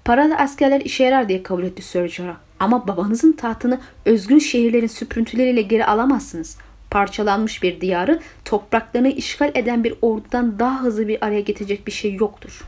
Paralı 0.06 0.36
askerler 0.36 0.82
işe 0.82 1.04
yarar 1.04 1.30
diye 1.30 1.44
kabul 1.44 1.64
etti 1.64 1.82
Sir 1.82 2.08
Jorah. 2.08 2.38
Ama 2.60 2.88
babanızın 2.88 3.32
tahtını 3.32 3.80
özgür 4.06 4.40
şehirlerin 4.40 4.88
süprüntüleriyle 4.88 5.62
geri 5.62 5.86
alamazsınız. 5.86 6.58
Parçalanmış 6.92 7.64
bir 7.64 7.82
diyarı 7.82 8.20
topraklarını 8.46 9.10
işgal 9.10 9.52
eden 9.56 9.84
bir 9.84 9.94
ordudan 10.02 10.60
daha 10.60 10.84
hızlı 10.84 11.08
bir 11.08 11.26
araya 11.26 11.42
getirecek 11.42 11.88
bir 11.88 11.92
şey 11.92 12.14
yoktur. 12.14 12.62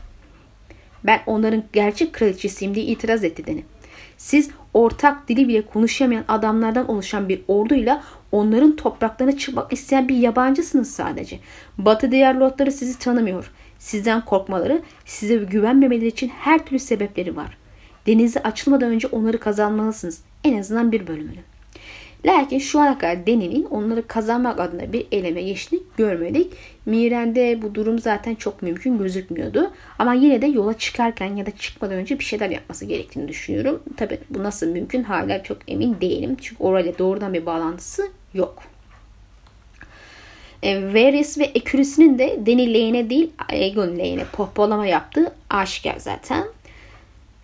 Ben 1.04 1.20
onların 1.26 1.64
gerçek 1.72 2.12
kraliçesiyim 2.12 2.74
diye 2.74 2.86
itiraz 2.86 3.24
etti 3.24 3.46
Deni. 3.46 3.64
Siz 4.16 4.50
ortak 4.74 5.28
dili 5.28 5.48
bile 5.48 5.66
konuşamayan 5.66 6.24
adamlardan 6.28 6.90
oluşan 6.90 7.28
bir 7.28 7.42
orduyla 7.48 8.04
onların 8.32 8.76
topraklarına 8.76 9.38
çıkmak 9.38 9.72
isteyen 9.72 10.08
bir 10.08 10.16
yabancısınız 10.16 10.90
sadece. 10.94 11.38
Batı 11.78 12.10
diğer 12.10 12.34
lordları 12.34 12.72
sizi 12.72 12.98
tanımıyor. 12.98 13.50
Sizden 13.78 14.24
korkmaları, 14.24 14.82
size 15.04 15.36
güvenmemeleri 15.36 16.06
için 16.06 16.28
her 16.28 16.66
türlü 16.66 16.78
sebepleri 16.78 17.36
var. 17.36 17.58
Denize 18.06 18.42
açılmadan 18.42 18.90
önce 18.90 19.08
onları 19.08 19.38
kazanmalısınız. 19.38 20.20
En 20.44 20.58
azından 20.58 20.92
bir 20.92 21.06
bölümünü. 21.06 21.53
Lakin 22.24 22.58
şu 22.58 22.80
ana 22.80 22.98
kadar 22.98 23.26
Deni'nin 23.26 23.64
onları 23.64 24.06
kazanmak 24.06 24.60
adına 24.60 24.92
bir 24.92 25.06
eleme 25.12 25.42
geçtik 25.42 25.96
görmedik. 25.96 26.52
Miren'de 26.86 27.62
bu 27.62 27.74
durum 27.74 27.98
zaten 27.98 28.34
çok 28.34 28.62
mümkün 28.62 28.98
gözükmüyordu. 28.98 29.70
Ama 29.98 30.14
yine 30.14 30.42
de 30.42 30.46
yola 30.46 30.78
çıkarken 30.78 31.36
ya 31.36 31.46
da 31.46 31.50
çıkmadan 31.50 31.96
önce 31.96 32.18
bir 32.18 32.24
şeyler 32.24 32.50
yapması 32.50 32.84
gerektiğini 32.84 33.28
düşünüyorum. 33.28 33.82
Tabi 33.96 34.18
bu 34.30 34.42
nasıl 34.42 34.66
mümkün 34.66 35.02
hala 35.02 35.42
çok 35.42 35.58
emin 35.68 36.00
değilim. 36.00 36.36
Çünkü 36.40 36.62
orayla 36.62 36.98
doğrudan 36.98 37.34
bir 37.34 37.46
bağlantısı 37.46 38.08
yok. 38.34 38.62
E, 40.62 40.94
Varys 40.94 41.38
ve 41.38 41.44
Ekürüs'ünün 41.44 42.18
de 42.18 42.40
Dany 42.46 42.74
lehine 42.74 43.10
değil 43.10 43.30
Aegon 43.48 43.98
lehine 43.98 44.24
pohpollama 44.24 44.86
yaptığı 44.86 45.34
aşikar 45.50 45.96
zaten. 45.98 46.44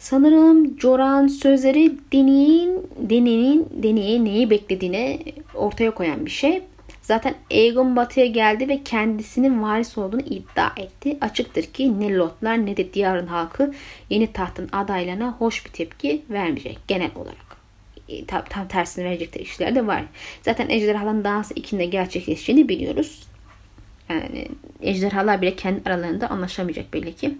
Sanırım 0.00 0.80
Joran 0.80 1.26
sözleri 1.26 1.92
Deni'nin 2.12 2.90
Deni'nin 2.96 3.68
Deni'ye 3.82 4.24
neyi 4.24 4.50
beklediğini 4.50 5.22
ortaya 5.54 5.90
koyan 5.90 6.26
bir 6.26 6.30
şey. 6.30 6.62
Zaten 7.02 7.34
Aegon 7.50 7.96
batıya 7.96 8.26
geldi 8.26 8.68
ve 8.68 8.82
kendisinin 8.84 9.62
varis 9.62 9.98
olduğunu 9.98 10.20
iddia 10.20 10.70
etti. 10.76 11.18
Açıktır 11.20 11.62
ki 11.62 12.00
ne 12.00 12.14
Lotlar 12.14 12.66
ne 12.66 12.76
de 12.76 12.94
diyarın 12.94 13.26
halkı 13.26 13.74
yeni 14.10 14.32
tahtın 14.32 14.68
adaylarına 14.72 15.32
hoş 15.38 15.66
bir 15.66 15.70
tepki 15.70 16.22
vermeyecek 16.30 16.78
genel 16.88 17.10
olarak. 17.14 17.56
E, 18.08 18.26
tam, 18.26 18.44
tam 18.48 18.68
tersini 18.68 19.04
verecek 19.04 19.36
işler 19.36 19.74
de 19.74 19.86
var. 19.86 20.04
Zaten 20.42 20.68
ejderhaların 20.68 21.24
dansı 21.24 21.54
ikinde 21.54 21.84
gerçekleşeceğini 21.84 22.68
biliyoruz. 22.68 23.26
Yani 24.08 24.48
ejderhalar 24.82 25.42
bile 25.42 25.56
kendi 25.56 25.90
aralarında 25.90 26.30
anlaşamayacak 26.30 26.94
belli 26.94 27.16
ki. 27.16 27.34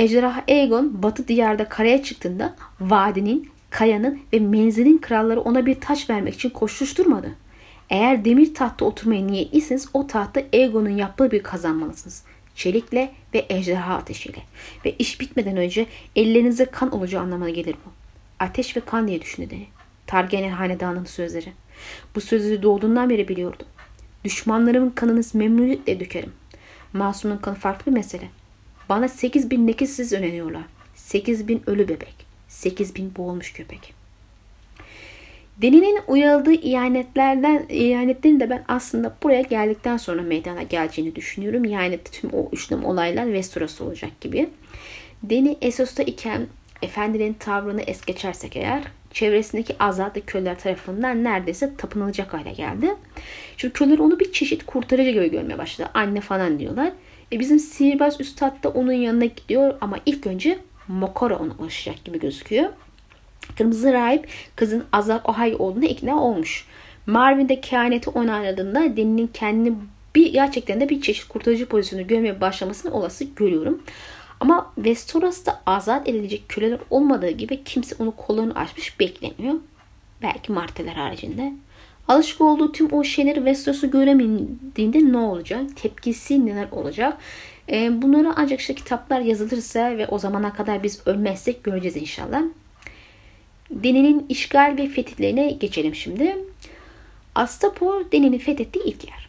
Ejderha 0.00 0.44
Aegon 0.48 1.02
batı 1.02 1.28
diyarda 1.28 1.68
karaya 1.68 2.02
çıktığında 2.02 2.56
vadinin, 2.80 3.50
kayanın 3.70 4.20
ve 4.32 4.38
menzilin 4.38 4.98
kralları 4.98 5.40
ona 5.40 5.66
bir 5.66 5.80
taç 5.80 6.10
vermek 6.10 6.34
için 6.34 6.50
koşuşturmadı. 6.50 7.34
Eğer 7.90 8.24
demir 8.24 8.54
tahtta 8.54 8.84
oturmaya 8.84 9.26
niyetliyseniz 9.26 9.88
o 9.94 10.06
tahtta 10.06 10.42
Aegon'un 10.52 10.90
yaptığı 10.96 11.30
bir 11.30 11.42
kazanmalısınız. 11.42 12.24
Çelikle 12.54 13.12
ve 13.34 13.46
ejderha 13.48 13.94
ateşiyle. 13.94 14.38
Ve 14.84 14.94
iş 14.98 15.20
bitmeden 15.20 15.56
önce 15.56 15.86
ellerinize 16.16 16.64
kan 16.64 16.90
olacağı 16.90 17.22
anlamına 17.22 17.50
gelir 17.50 17.74
bu. 17.86 17.90
Ateş 18.38 18.76
ve 18.76 18.80
kan 18.80 19.08
diye 19.08 19.22
düşündü 19.22 19.50
Deni. 19.50 19.66
Targaryen 20.06 20.50
hanedanının 20.50 21.04
sözleri. 21.04 21.52
Bu 22.14 22.20
sözleri 22.20 22.62
doğduğundan 22.62 23.10
beri 23.10 23.28
biliyordu. 23.28 23.62
Düşmanlarımın 24.24 24.90
kanını 24.90 25.22
memnuniyetle 25.34 26.00
dökerim. 26.00 26.32
Masumun 26.92 27.36
kanı 27.36 27.54
farklı 27.54 27.92
bir 27.92 27.96
mesele. 27.96 28.39
Bana 28.90 29.08
8 29.08 29.50
bin 29.50 29.66
nekizsiz 29.66 30.12
öneriyorlar. 30.12 30.62
8 30.94 31.48
bin 31.48 31.62
ölü 31.66 31.88
bebek. 31.88 32.14
8 32.48 32.96
bin 32.96 33.14
boğulmuş 33.16 33.52
köpek. 33.52 33.94
Deni'nin 35.62 36.00
uyarıldığı 36.08 36.52
ihanetlerden, 36.52 37.66
ihanetlerin 37.68 38.40
de 38.40 38.50
ben 38.50 38.64
aslında 38.68 39.16
buraya 39.22 39.42
geldikten 39.42 39.96
sonra 39.96 40.22
meydana 40.22 40.62
geleceğini 40.62 41.16
düşünüyorum. 41.16 41.64
Yani 41.64 41.98
tüm 42.12 42.30
o 42.30 42.48
üçlüm 42.52 42.84
olaylar 42.84 43.24
Westeros'ta 43.24 43.84
olacak 43.84 44.20
gibi. 44.20 44.48
Deni 45.22 45.56
Essos'ta 45.60 46.02
iken 46.02 46.46
efendilerin 46.82 47.34
tavrını 47.34 47.82
es 47.82 48.04
geçersek 48.04 48.56
eğer 48.56 48.82
çevresindeki 49.12 49.76
azatlı 49.78 50.26
köleler 50.26 50.58
tarafından 50.58 51.24
neredeyse 51.24 51.76
tapınılacak 51.76 52.34
hale 52.34 52.52
geldi. 52.52 52.94
Çünkü 53.56 53.72
köleler 53.72 53.98
onu 53.98 54.20
bir 54.20 54.32
çeşit 54.32 54.66
kurtarıcı 54.66 55.10
gibi 55.10 55.30
görmeye 55.30 55.58
başladı. 55.58 55.90
Anne 55.94 56.20
falan 56.20 56.58
diyorlar. 56.58 56.92
E 57.32 57.40
bizim 57.40 57.58
sihirbaz 57.58 58.20
üstad 58.20 58.62
da 58.62 58.68
onun 58.68 58.92
yanına 58.92 59.24
gidiyor 59.24 59.74
ama 59.80 59.96
ilk 60.06 60.26
önce 60.26 60.58
Mokoro 60.88 61.36
ona 61.36 61.52
ulaşacak 61.58 62.04
gibi 62.04 62.20
gözüküyor. 62.20 62.68
Kırmızı 63.58 63.92
rahip 63.92 64.28
kızın 64.56 64.84
Azak 64.92 65.28
Ohay 65.28 65.56
olduğuna 65.58 65.84
ikna 65.84 66.22
olmuş. 66.22 66.66
Marvin'de 67.06 67.60
kehaneti 67.60 68.10
onayladığında 68.10 68.96
Deni'nin 68.96 69.26
kendini 69.26 69.74
bir 70.14 70.32
gerçekten 70.32 70.80
de 70.80 70.88
bir 70.88 71.00
çeşit 71.00 71.28
kurtarıcı 71.28 71.66
pozisyonu 71.66 72.06
görmeye 72.06 72.40
başlamasını 72.40 72.92
olası 72.92 73.24
görüyorum. 73.24 73.82
Ama 74.40 74.72
Westeros'ta 74.74 75.62
azat 75.66 76.08
edilecek 76.08 76.48
köleler 76.48 76.78
olmadığı 76.90 77.30
gibi 77.30 77.64
kimse 77.64 77.96
onu 77.98 78.10
kollarını 78.16 78.54
açmış 78.54 79.00
beklemiyor. 79.00 79.54
Belki 80.22 80.52
marteler 80.52 80.92
haricinde. 80.92 81.52
Alışık 82.10 82.40
olduğu 82.40 82.72
tüm 82.72 82.92
o 82.92 83.04
şeyleri 83.04 83.34
Westeros'u 83.34 83.90
göremediğinde 83.90 85.12
ne 85.12 85.18
olacak? 85.18 85.62
Tepkisi 85.76 86.46
neler 86.46 86.68
olacak? 86.72 87.18
E, 87.68 88.02
bunları 88.02 88.32
ancak 88.36 88.60
işte 88.60 88.74
kitaplar 88.74 89.20
yazılırsa 89.20 89.98
ve 89.98 90.06
o 90.06 90.18
zamana 90.18 90.52
kadar 90.52 90.82
biz 90.82 91.06
ölmezsek 91.06 91.64
göreceğiz 91.64 91.96
inşallah. 91.96 92.42
Deni'nin 93.70 94.26
işgal 94.28 94.74
ve 94.78 94.86
fetihlerine 94.86 95.50
geçelim 95.50 95.94
şimdi. 95.94 96.36
Astapor 97.34 98.12
Deni'nin 98.12 98.38
fethettiği 98.38 98.84
ilk 98.84 99.08
yer. 99.08 99.28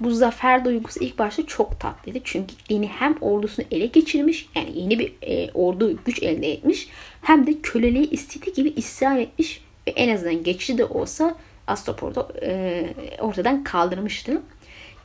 Bu 0.00 0.10
zafer 0.10 0.64
duygusu 0.64 1.04
ilk 1.04 1.18
başta 1.18 1.46
çok 1.46 1.80
tatlıydı. 1.80 2.18
Çünkü 2.24 2.54
Deni 2.70 2.86
hem 2.86 3.16
ordusunu 3.20 3.66
ele 3.70 3.86
geçirmiş 3.86 4.48
yani 4.54 4.70
yeni 4.74 4.98
bir 4.98 5.12
e, 5.22 5.50
ordu 5.54 5.98
güç 6.04 6.22
elde 6.22 6.52
etmiş 6.52 6.88
hem 7.22 7.46
de 7.46 7.60
köleliği 7.62 8.10
istediği 8.10 8.52
gibi 8.52 8.68
isyan 8.68 9.18
etmiş 9.18 9.60
ve 9.86 9.90
en 9.90 10.14
azından 10.14 10.42
geçici 10.42 10.78
de 10.78 10.84
olsa 10.84 11.36
Astopor'da 11.68 12.28
e, 12.42 12.84
ortadan 13.20 13.64
kaldırmıştı. 13.64 14.42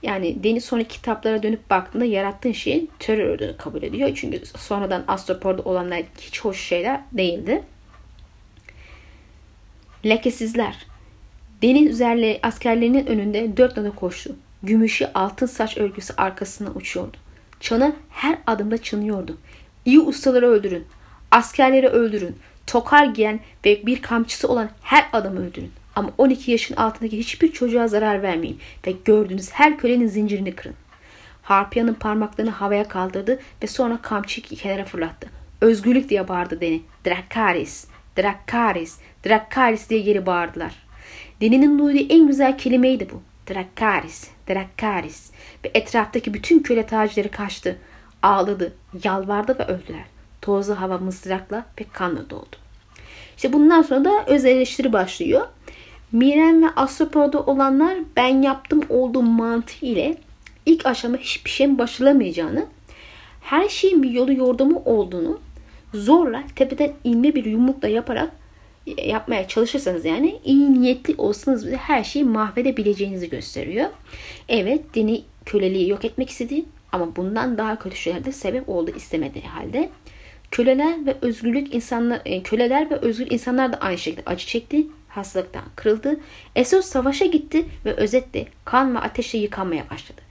Yani 0.04 0.44
Deniz 0.44 0.66
sonraki 0.66 0.90
kitaplara 0.90 1.44
dönüp 1.44 1.70
baktığında 1.70 2.06
yarattığın 2.06 2.52
şeyin 2.52 2.92
terör 3.00 3.36
olduğunu 3.36 3.58
kabul 3.58 3.84
ediyor. 3.84 4.12
Çünkü 4.16 4.46
sonradan 4.46 5.04
Astropor'da 5.08 5.62
olanlar 5.62 6.04
hiç 6.22 6.42
hoş 6.42 6.60
şeyler 6.60 7.02
değildi. 7.12 7.64
Lekesizler. 10.06 10.86
Deniz 11.62 11.92
üzerleri 11.92 12.40
askerlerinin 12.44 13.06
önünde 13.06 13.58
dört 13.58 13.78
nada 13.78 13.92
koştu. 13.92 14.36
Gümüşü 14.64 15.10
altın 15.14 15.46
saç 15.46 15.78
örgüsü 15.78 16.14
arkasına 16.18 16.70
uçuyordu. 16.70 17.18
Çanı 17.60 17.96
her 18.10 18.38
adımda 18.48 18.78
çınıyordu. 18.78 19.38
İyi 19.86 20.00
ustaları 20.00 20.48
öldürün. 20.48 20.86
Askerleri 21.32 21.88
öldürün. 21.88 22.36
Tokar 22.68 23.06
giyen 23.06 23.40
ve 23.66 23.86
bir 23.86 24.02
kamçısı 24.02 24.48
olan 24.48 24.70
her 24.82 25.10
adamı 25.14 25.40
öldürün. 25.40 25.72
Ama 25.96 26.10
12 26.18 26.52
yaşın 26.52 26.76
altındaki 26.76 27.18
hiçbir 27.18 27.52
çocuğa 27.52 27.88
zarar 27.88 28.22
vermeyin 28.22 28.60
ve 28.88 28.92
gördüğünüz 29.06 29.52
her 29.52 29.78
kölenin 29.78 30.08
zincirini 30.08 30.56
kırın. 30.56 30.76
Harpiyanın 31.42 31.94
parmaklarını 31.94 32.52
havaya 32.52 32.88
kaldırdı 32.88 33.40
ve 33.64 33.68
sonra 33.68 34.00
kamçıyı 34.02 34.46
kenara 34.46 34.86
fırlattı. 34.86 35.30
Özgürlük 35.62 36.10
diye 36.10 36.28
bağırdı 36.28 36.62
Deni. 36.62 36.82
Drakaris, 37.06 37.88
Drakaris, 38.18 38.98
Drakaris 39.26 39.90
diye 39.90 40.00
geri 40.00 40.26
bağırdılar. 40.26 40.74
Deni'nin 41.42 41.80
duyduğu 41.80 42.14
en 42.14 42.28
güzel 42.28 42.58
kelimeydi 42.58 43.08
bu. 43.10 43.22
Drakaris, 43.54 44.30
Drakaris. 44.50 45.32
Ve 45.66 45.72
etraftaki 45.74 46.34
bütün 46.34 46.60
köle 46.60 46.86
tacları 46.86 47.32
kaçtı. 47.32 47.78
Ağladı, 48.22 48.74
yalvardı 49.04 49.60
ve 49.60 49.64
öldüler. 49.64 50.06
Tozlu 50.42 50.82
hava 50.82 50.98
mızrakla 50.98 51.66
ve 51.80 51.86
kanla 51.94 52.30
doldu. 52.30 52.56
İşte 53.36 53.54
bundan 53.54 53.82
sonra 53.82 54.06
da 54.06 54.26
öz 54.28 54.46
eleştiri 54.46 54.94
başlıyor. 54.94 55.48
Miren 56.14 56.64
ve 56.64 56.70
Astropor'da 56.76 57.40
olanlar 57.40 57.98
ben 58.16 58.42
yaptım 58.42 58.82
olduğum 58.90 59.22
mantığı 59.22 59.86
ile 59.86 60.18
ilk 60.66 60.86
aşama 60.86 61.18
hiçbir 61.18 61.50
şeyin 61.50 61.78
başaramayacağını, 61.78 62.66
her 63.42 63.70
şeyin 63.70 64.04
bir 64.04 64.10
yolu 64.10 64.34
yordamı 64.34 64.80
olduğunu 64.86 65.40
zorla 65.94 66.44
tepeden 66.56 66.92
inme 67.04 67.36
bir 67.36 67.46
yumrukla 67.46 67.88
yaparak 67.88 68.32
yapmaya 69.06 69.48
çalışırsanız 69.48 70.06
yani 70.06 70.40
iyi 70.46 70.82
niyetli 70.82 71.16
olsanız 71.18 71.68
bile 71.68 71.78
her 71.78 72.04
şeyi 72.04 72.26
mahvedebileceğinizi 72.26 73.30
gösteriyor. 73.30 73.90
Evet 74.50 74.94
dini 74.94 75.24
köleliği 75.46 75.90
yok 75.90 76.06
etmek 76.06 76.30
istedi 76.30 76.66
ama 76.92 77.16
bundan 77.16 77.58
daha 77.58 77.80
kötü 77.80 77.96
şeyler 77.96 78.26
de 78.26 78.32
sebep 78.32 78.70
oldu 78.70 78.92
istemediği 78.96 79.46
halde. 79.46 79.90
Köleler 80.52 81.06
ve 81.06 81.16
özgürlük 81.22 81.74
insanlar, 81.76 82.22
e, 82.26 82.44
köleler 82.44 82.90
ve 82.90 82.96
özgür 82.96 83.32
insanlar 83.32 83.74
da 83.74 83.78
aynı 83.78 83.98
şekilde 83.98 84.22
acı 84.26 84.48
çekti 84.48 84.88
hastalıktan 85.16 85.64
kırıldı. 85.76 86.20
Esos 86.56 86.86
savaşa 86.86 87.26
gitti 87.26 87.66
ve 87.86 87.94
özetle 87.94 88.48
kan 88.66 88.96
ve 88.96 89.00
ateşle 89.00 89.40
yıkanmaya 89.40 89.90
başladı. 89.90 90.22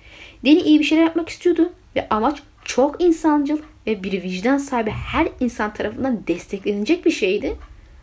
Deni 0.44 0.60
iyi 0.60 0.78
bir 0.78 0.84
şeyler 0.84 1.02
yapmak 1.02 1.28
istiyordu 1.28 1.72
ve 1.96 2.08
amaç 2.08 2.42
çok 2.64 3.02
insancıl 3.02 3.58
ve 3.86 4.02
bir 4.02 4.22
vicdan 4.22 4.58
sahibi 4.58 4.90
her 4.90 5.28
insan 5.40 5.74
tarafından 5.74 6.26
desteklenecek 6.26 7.06
bir 7.06 7.10
şeydi. 7.10 7.56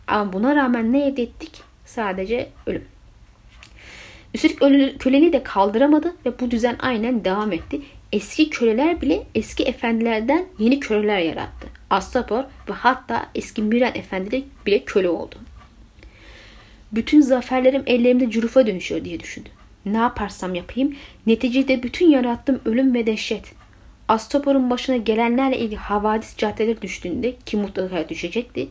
Ama 0.06 0.32
buna 0.32 0.56
rağmen 0.56 0.92
ne 0.92 1.06
elde 1.06 1.22
ettik? 1.22 1.62
Sadece 1.84 2.48
ölüm. 2.66 2.84
Üstelik 4.34 5.00
köleliği 5.00 5.32
de 5.32 5.42
kaldıramadı 5.42 6.14
ve 6.26 6.40
bu 6.40 6.50
düzen 6.50 6.76
aynen 6.78 7.24
devam 7.24 7.52
etti. 7.52 7.80
Eski 8.12 8.50
köleler 8.50 9.00
bile 9.00 9.26
eski 9.34 9.62
efendilerden 9.62 10.44
yeni 10.58 10.80
köleler 10.80 11.18
yarattı. 11.18 11.66
Astapor 11.90 12.44
ve 12.68 12.72
hatta 12.72 13.26
eski 13.34 13.62
Miren 13.62 13.94
efendileri 13.94 14.44
bile 14.66 14.84
köle 14.84 15.08
oldu. 15.08 15.36
Bütün 16.92 17.20
zaferlerim 17.20 17.82
ellerimde 17.86 18.30
curufa 18.30 18.66
dönüşüyor 18.66 19.04
diye 19.04 19.20
düşündü. 19.20 19.48
Ne 19.86 19.98
yaparsam 19.98 20.54
yapayım 20.54 20.96
neticede 21.26 21.82
bütün 21.82 22.10
yarattığım 22.10 22.60
ölüm 22.64 22.94
ve 22.94 23.06
dehşet. 23.06 23.44
Astopor'un 24.08 24.70
başına 24.70 24.96
gelenlerle 24.96 25.58
ilgili 25.58 25.76
havadis 25.76 26.36
caddeler 26.36 26.82
düştüğünde 26.82 27.36
ki 27.36 27.56
mutlaka 27.56 28.08
düşecekti. 28.08 28.68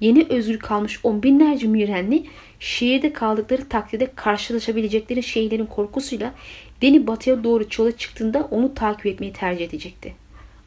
Yeni 0.00 0.26
özgür 0.30 0.58
kalmış 0.58 1.00
on 1.02 1.22
binlerce 1.22 1.66
mürenli 1.66 2.24
şehirde 2.60 3.12
kaldıkları 3.12 3.68
takdirde 3.68 4.08
karşılaşabilecekleri 4.16 5.22
şeylerin 5.22 5.66
korkusuyla 5.66 6.34
Deni 6.82 7.06
batıya 7.06 7.44
doğru 7.44 7.64
yola 7.78 7.96
çıktığında 7.96 8.48
onu 8.50 8.74
takip 8.74 9.06
etmeyi 9.06 9.32
tercih 9.32 9.64
edecekti. 9.64 10.14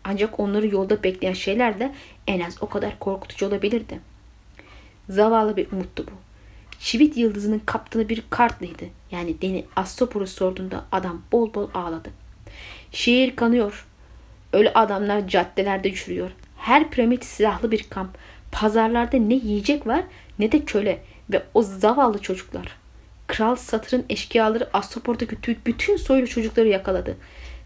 Ancak 0.04 0.40
onları 0.40 0.68
yolda 0.68 1.04
bekleyen 1.04 1.34
şeyler 1.34 1.80
de 1.80 1.92
en 2.28 2.40
az 2.40 2.58
o 2.62 2.70
kadar 2.70 3.00
korkutucu 3.00 3.48
olabilirdi. 3.48 4.00
Zavallı 5.10 5.58
bir 5.58 5.72
umuttu 5.72 6.06
bu. 6.08 6.31
Çivit 6.84 7.18
yıldızının 7.18 7.62
kaptığı 7.66 8.10
bir 8.10 8.24
kartlıydı. 8.30 8.84
Yani 9.12 9.42
Deni 9.42 9.66
Astopor'u 9.76 10.28
sorduğunda 10.28 10.86
adam 10.92 11.22
bol 11.32 11.54
bol 11.54 11.70
ağladı. 11.74 12.10
Şehir 12.92 13.36
kanıyor. 13.36 13.86
Ölü 14.54 14.70
adamlar 14.70 15.28
caddelerde 15.28 15.94
çürüyor. 15.94 16.32
Her 16.58 16.90
piramit 16.90 17.26
silahlı 17.26 17.72
bir 17.72 17.84
kamp. 17.84 18.18
Pazarlarda 18.52 19.18
ne 19.18 19.34
yiyecek 19.34 19.88
var 19.88 20.04
ne 20.40 20.52
de 20.52 20.66
köle 20.66 21.04
ve 21.30 21.44
o 21.54 21.62
zavallı 21.62 22.22
çocuklar. 22.22 22.78
Kral 23.28 23.56
satırın 23.56 24.06
eşkıyaları 24.10 24.70
Astopor'daki 24.74 25.38
bütün 25.66 25.98
soylu 25.98 26.28
çocukları 26.28 26.68
yakaladı. 26.68 27.18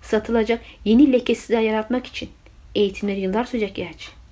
Satılacak 0.01 0.61
yeni 0.86 1.13
lekesizler 1.13 1.61
yaratmak 1.61 2.07
için. 2.07 2.30
Eğitimleri 2.76 3.20
yıllar 3.20 3.45
sürecek 3.45 3.76
gerçi. 3.76 4.25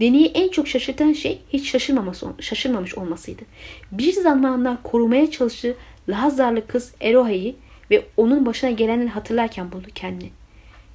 Deni'yi 0.00 0.26
en 0.26 0.48
çok 0.48 0.68
şaşırtan 0.68 1.12
şey 1.12 1.40
hiç 1.52 1.70
şaşırmaması, 1.70 2.26
şaşırmamış 2.40 2.94
olmasıydı. 2.94 3.42
Bir 3.92 4.12
zamanlar 4.12 4.82
korumaya 4.82 5.30
çalıştığı 5.30 5.76
Lazarlı 6.08 6.66
kız 6.66 6.94
Eroha'yı 7.00 7.54
ve 7.90 8.04
onun 8.16 8.46
başına 8.46 8.70
gelenleri 8.70 9.08
hatırlarken 9.08 9.72
buldu 9.72 9.86
kendini. 9.94 10.30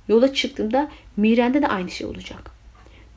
Yola 0.08 0.34
çıktığımda 0.34 0.92
Miren'de 1.18 1.62
de 1.62 1.68
aynı 1.68 1.92
şey 1.92 2.08
olacak. 2.08 2.52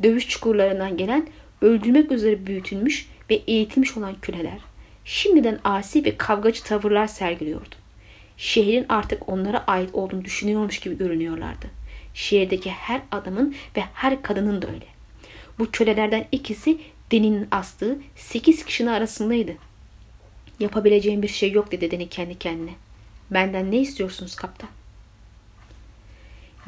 Dövüş 0.03 0.29
çukurlarından 0.29 0.97
gelen, 0.97 1.27
öldürmek 1.61 2.13
üzere 2.13 2.47
büyütülmüş 2.47 3.09
ve 3.31 3.35
eğitilmiş 3.35 3.97
olan 3.97 4.15
küleler, 4.23 4.59
şimdiden 5.05 5.59
asi 5.65 6.05
ve 6.05 6.17
kavgacı 6.17 6.63
tavırlar 6.63 7.07
sergiliyordu. 7.07 7.75
Şehrin 8.37 8.87
artık 8.89 9.29
onlara 9.29 9.65
ait 9.67 9.91
olduğunu 9.93 10.25
düşünüyormuş 10.25 10.79
gibi 10.79 10.99
görünüyorlardı. 10.99 11.67
Şehirdeki 12.15 12.71
her 12.71 13.01
adamın 13.13 13.55
ve 13.77 13.81
her 13.95 14.23
kadının 14.23 14.63
da 14.63 14.67
öyle. 14.67 14.92
Bu 15.59 15.71
kölelerden 15.71 16.25
ikisi 16.33 16.79
Deni'nin 17.13 17.49
astığı 17.51 17.99
sekiz 18.17 18.65
kişinin 18.65 18.89
arasındaydı. 18.89 19.53
Yapabileceğim 20.61 21.23
bir 21.23 21.29
şey 21.29 21.53
yok 21.53 21.73
dedi 21.73 21.91
Deni 21.91 22.09
kendi 22.09 22.39
kendine. 22.39 22.73
Benden 23.31 23.71
ne 23.71 23.79
istiyorsunuz 23.79 24.35
kaptan? 24.37 24.71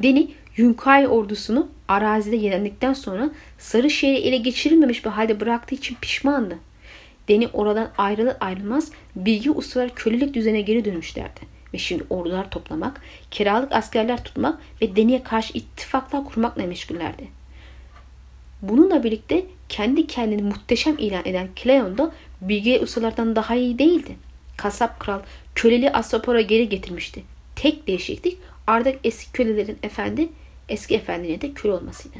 Deni 0.03 0.31
Yunkay 0.57 1.07
ordusunu 1.07 1.69
arazide 1.87 2.35
yenildikten 2.35 2.93
sonra 2.93 3.31
sarı 3.57 3.89
şehri 3.89 4.17
ele 4.17 4.37
geçirilmemiş 4.37 5.05
bir 5.05 5.09
halde 5.09 5.39
bıraktığı 5.39 5.75
için 5.75 5.97
pişmandı. 6.01 6.59
Deni 7.27 7.47
oradan 7.47 7.91
ayrılır 7.97 8.35
ayrılmaz 8.39 8.91
bilgi 9.15 9.51
ustalar 9.51 9.95
kölelik 9.95 10.33
düzene 10.33 10.61
geri 10.61 10.85
dönmüşlerdi. 10.85 11.39
Ve 11.73 11.77
şimdi 11.77 12.03
ordular 12.09 12.49
toplamak, 12.49 13.01
kiralık 13.31 13.71
askerler 13.71 14.23
tutmak 14.23 14.59
ve 14.81 14.95
Deni'ye 14.95 15.23
karşı 15.23 15.53
ittifaklar 15.57 16.25
kurmakla 16.25 16.65
meşgullerdi. 16.65 17.27
Bununla 18.61 19.03
birlikte 19.03 19.45
kendi 19.69 20.07
kendini 20.07 20.41
muhteşem 20.41 20.97
ilan 20.97 21.25
eden 21.25 21.49
Cleon 21.55 21.97
da 21.97 22.11
bilge 22.41 22.79
ustalardan 22.79 23.35
daha 23.35 23.55
iyi 23.55 23.79
değildi. 23.79 24.15
Kasap 24.57 24.99
kral 24.99 25.19
köleli 25.55 25.91
Asapora 25.91 26.41
geri 26.41 26.69
getirmişti. 26.69 27.23
Tek 27.55 27.87
değişiklik 27.87 28.37
artık 28.67 28.99
eski 29.03 29.31
kölelerin 29.31 29.77
efendi 29.83 30.29
eski 30.69 30.95
efendine 30.95 31.41
de 31.41 31.53
köle 31.53 31.73
olmasıydı. 31.73 32.17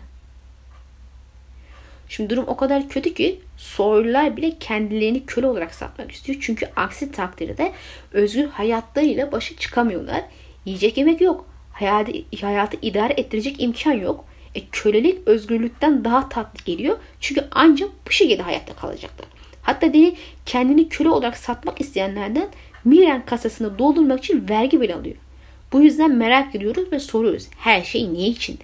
Şimdi 2.10 2.30
durum 2.30 2.48
o 2.48 2.58
kadar 2.58 2.90
kötü 2.90 3.14
ki 3.14 3.40
soylular 3.58 4.38
bile 4.38 4.60
kendilerini 4.60 5.26
köle 5.26 5.48
olarak 5.48 5.76
satmak 5.76 6.12
istiyor. 6.12 6.40
Çünkü 6.42 6.70
aksi 6.76 7.12
takdirde 7.12 7.74
özgür 8.14 8.48
hayatlarıyla 8.48 9.32
başa 9.32 9.56
çıkamıyorlar. 9.56 10.24
Yiyecek 10.66 10.98
yemek 10.98 11.22
yok. 11.22 11.46
Hayatı, 11.74 12.12
hayatı 12.42 12.78
idare 12.82 13.14
ettirecek 13.18 13.64
imkan 13.64 13.94
yok. 13.94 14.26
E, 14.56 14.62
kölelik 14.72 15.28
özgürlükten 15.28 16.06
daha 16.06 16.30
tatlı 16.30 16.66
geliyor. 16.66 16.98
Çünkü 17.20 17.46
ancak 17.52 17.90
bu 18.08 18.12
şekilde 18.12 18.42
hayatta 18.42 18.74
kalacaklar. 18.76 19.28
Hatta 19.62 19.94
deni 19.94 20.16
kendini 20.46 20.90
köle 20.90 21.10
olarak 21.10 21.38
satmak 21.38 21.82
isteyenlerden 21.82 22.50
Miren 22.86 23.26
kasasını 23.26 23.80
doldurmak 23.80 24.20
için 24.20 24.50
vergi 24.50 24.82
bile 24.82 24.96
alıyor. 24.96 25.16
Bu 25.74 25.82
yüzden 25.82 26.16
merak 26.16 26.56
ediyoruz 26.56 26.92
ve 26.92 27.00
soruyoruz. 27.00 27.48
Her 27.58 27.84
şey 27.84 28.14
niye 28.14 28.28
içinde? 28.28 28.64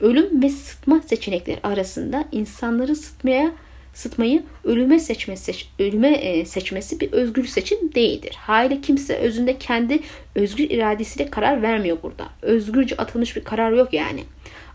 Ölüm 0.00 0.42
ve 0.42 0.48
sıtma 0.48 1.00
seçenekleri 1.00 1.60
arasında 1.62 2.24
insanları 2.32 2.96
sıtmaya 2.96 3.52
sıtmayı 3.94 4.42
ölüme 4.64 5.00
seçmesi, 5.00 5.44
seç, 5.44 5.68
ölüme 5.78 6.08
e, 6.08 6.44
seçmesi 6.44 7.00
bir 7.00 7.12
özgür 7.12 7.44
seçim 7.44 7.94
değildir. 7.94 8.34
Haliyle 8.38 8.80
kimse 8.80 9.16
özünde 9.16 9.58
kendi 9.58 9.98
özgür 10.34 10.70
iradesiyle 10.70 11.30
karar 11.30 11.62
vermiyor 11.62 11.98
burada. 12.02 12.28
Özgürce 12.42 12.96
atılmış 12.96 13.36
bir 13.36 13.44
karar 13.44 13.72
yok 13.72 13.92
yani. 13.92 14.24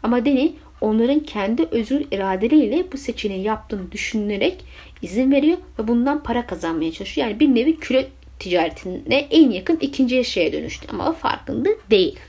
Ama 0.04 0.26
Deni 0.26 0.56
onların 0.82 1.20
kendi 1.20 1.64
özgür 1.64 2.06
iradeleriyle 2.12 2.92
bu 2.92 2.98
seçeneği 2.98 3.44
yaptığını 3.44 3.92
düşünerek 3.92 4.66
izin 5.02 5.32
veriyor 5.32 5.58
ve 5.80 5.88
bundan 5.88 6.24
para 6.24 6.48
kazanmaya 6.48 6.92
çalışıyor. 6.92 7.28
Yani 7.28 7.40
bir 7.40 7.56
nevi 7.56 7.78
köle, 7.80 8.08
ticaretine 8.40 9.18
en 9.18 9.50
yakın 9.50 9.78
ikinci 9.82 10.26
şeye 10.26 10.54
dönüştü 10.54 10.88
ama 10.92 11.14
farkında 11.14 11.70
değil. 11.90 12.20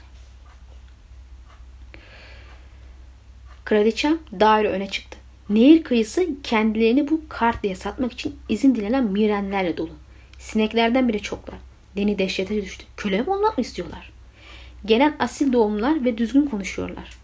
Kraliçem 3.65 4.19
daire 4.41 4.69
öne 4.69 4.91
çıktı. 4.91 5.19
Nehir 5.49 5.83
kıyısı 5.83 6.27
kendilerini 6.43 7.11
bu 7.11 7.21
kart 7.29 7.63
diye 7.63 7.77
satmak 7.77 8.13
için 8.13 8.37
izin 8.49 8.75
dilenen 8.75 9.05
mirenlerle 9.05 9.77
dolu. 9.77 9.91
Sineklerden 10.39 11.09
bile 11.09 11.19
çoklar. 11.19 11.59
Deni 11.97 12.19
dehşete 12.19 12.63
düştü. 12.63 12.85
Köle 12.97 13.23
mi 13.23 13.31
olmak 13.31 13.59
mı 13.59 13.63
istiyorlar? 13.63 14.13
Gelen 14.85 15.17
asil 15.19 15.53
doğumlar 15.53 16.05
ve 16.05 16.19
düzgün 16.19 16.47
konuşuyorlar. 16.47 17.20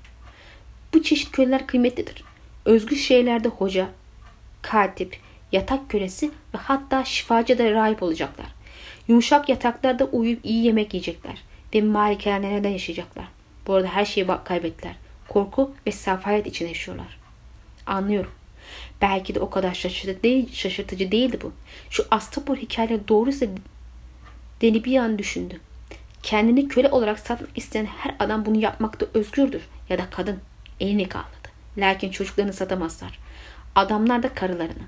Bu 0.96 1.02
çeşit 1.02 1.32
köleler 1.32 1.66
kıymetlidir. 1.66 2.24
Özgür 2.64 2.96
şeylerde 2.96 3.48
hoca, 3.48 3.88
katip, 4.62 5.16
yatak 5.52 5.90
kölesi 5.90 6.26
ve 6.26 6.58
hatta 6.58 7.04
şifacı 7.04 7.58
da 7.58 7.70
rahip 7.70 8.02
olacaklar. 8.02 8.46
Yumuşak 9.08 9.48
yataklarda 9.48 10.04
uyuyup 10.04 10.44
iyi 10.44 10.64
yemek 10.64 10.94
yiyecekler 10.94 11.42
ve 11.74 11.82
malikanelerde 11.82 12.68
yaşayacaklar. 12.68 13.24
Bu 13.66 13.74
arada 13.74 13.88
her 13.88 14.04
şeyi 14.04 14.26
kaybettiler. 14.44 14.94
Korku 15.28 15.74
ve 15.86 15.92
safalet 15.92 16.46
içinde 16.46 16.68
yaşıyorlar. 16.68 17.18
Anlıyorum. 17.86 18.32
Belki 19.02 19.34
de 19.34 19.40
o 19.40 19.50
kadar 19.50 19.74
şaşırtıcı, 19.74 20.22
değil, 20.22 20.54
şaşırtıcı 20.54 21.12
değildi 21.12 21.38
bu. 21.42 21.52
Şu 21.90 22.04
Astapor 22.10 22.56
hikaye 22.56 23.08
doğruysa 23.08 23.46
Deli 24.60 24.84
bir 24.84 24.96
an 24.96 25.18
düşündü. 25.18 25.60
Kendini 26.22 26.68
köle 26.68 26.88
olarak 26.88 27.18
satmak 27.18 27.58
isteyen 27.58 27.86
her 27.86 28.16
adam 28.18 28.46
bunu 28.46 28.56
yapmakta 28.56 29.06
özgürdür. 29.14 29.62
Ya 29.88 29.98
da 29.98 30.10
kadın. 30.10 30.40
Elini 30.80 31.08
kaldırdı. 31.08 31.48
Lakin 31.78 32.10
çocuklarını 32.10 32.52
satamazlar. 32.52 33.18
Adamlar 33.74 34.22
da 34.22 34.34
karılarını. 34.34 34.82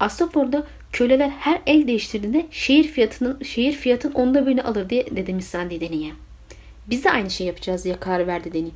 Astopor'da 0.00 0.66
köleler 0.92 1.28
her 1.28 1.62
el 1.66 1.86
değiştirdiğinde 1.86 2.46
şehir 2.50 2.88
fiyatının 2.88 3.42
şehir 3.42 3.72
fiyatın 3.72 4.12
onda 4.12 4.46
birini 4.46 4.62
alır 4.62 4.90
diye 4.90 5.16
dedi 5.16 5.34
Missandi 5.34 5.80
Deni'ye. 5.80 6.12
Biz 6.86 7.04
de 7.04 7.10
aynı 7.10 7.30
şey 7.30 7.46
yapacağız 7.46 7.84
diye 7.84 8.00
karar 8.00 8.26
verdi 8.26 8.52
Deni. 8.52 8.70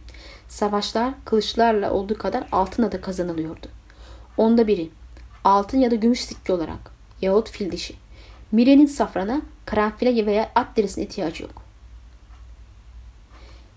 Savaşlar 0.48 1.14
kılıçlarla 1.24 1.92
olduğu 1.92 2.18
kadar 2.18 2.44
altınla 2.52 2.92
da 2.92 3.00
kazanılıyordu. 3.00 3.66
Onda 4.36 4.66
biri 4.66 4.88
altın 5.44 5.78
ya 5.78 5.90
da 5.90 5.94
gümüş 5.94 6.20
sikke 6.20 6.52
olarak 6.52 6.92
yahut 7.22 7.50
fil 7.50 7.72
dişi. 7.72 7.94
Mire'nin 8.52 8.86
safrana, 8.86 9.42
karanfile 9.66 10.26
veya 10.26 10.50
at 10.54 10.76
derisine 10.76 11.04
ihtiyacı 11.04 11.42
yok. 11.42 11.63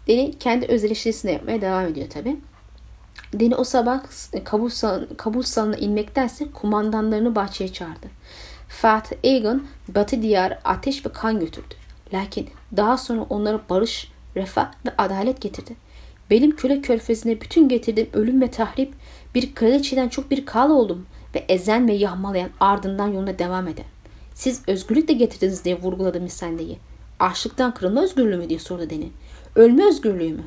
Deni 0.07 0.37
kendi 0.39 0.65
öz 0.65 0.83
eleştirisini 0.83 1.31
yapmaya 1.31 1.61
devam 1.61 1.85
ediyor 1.85 2.09
tabi. 2.09 2.37
Deni 3.33 3.55
o 3.55 3.63
sabah 3.63 4.03
kabul, 4.43 4.69
salon, 4.69 5.07
kabul 5.17 5.41
salonuna 5.41 5.77
inmektense 5.77 6.51
kumandanlarını 6.51 7.35
bahçeye 7.35 7.73
çağırdı. 7.73 8.07
Fatih 8.67 9.15
Egon 9.23 9.67
batı 9.87 10.21
diyar 10.21 10.59
ateş 10.63 11.05
ve 11.05 11.09
kan 11.09 11.39
götürdü. 11.39 11.75
Lakin 12.13 12.49
daha 12.77 12.97
sonra 12.97 13.25
onlara 13.29 13.61
barış, 13.69 14.11
refah 14.35 14.71
ve 14.85 14.89
adalet 14.97 15.41
getirdi. 15.41 15.75
Benim 16.29 16.55
köle 16.55 16.81
körfezine 16.81 17.41
bütün 17.41 17.69
getirdiğim 17.69 18.09
ölüm 18.13 18.41
ve 18.41 18.51
tahrip 18.51 18.93
bir 19.35 19.55
kraliçeden 19.55 20.09
çok 20.09 20.31
bir 20.31 20.45
kal 20.45 20.69
oldum 20.69 21.05
ve 21.35 21.45
ezen 21.49 21.87
ve 21.87 21.93
yağmalayan 21.93 22.49
ardından 22.59 23.07
yoluna 23.07 23.39
devam 23.39 23.67
eder. 23.67 23.85
Siz 24.33 24.61
özgürlük 24.67 25.07
de 25.07 25.13
getirdiniz 25.13 25.65
diye 25.65 25.81
vurguladı 25.81 26.21
Misende'yi. 26.21 26.77
Açlıktan 27.19 27.73
kırılma 27.73 28.03
özgürlüğü 28.03 28.37
mü 28.37 28.49
diye 28.49 28.59
sordu 28.59 28.89
Deni. 28.89 29.09
Ölme 29.57 29.87
özgürlüğü 29.87 30.33
mü? 30.33 30.43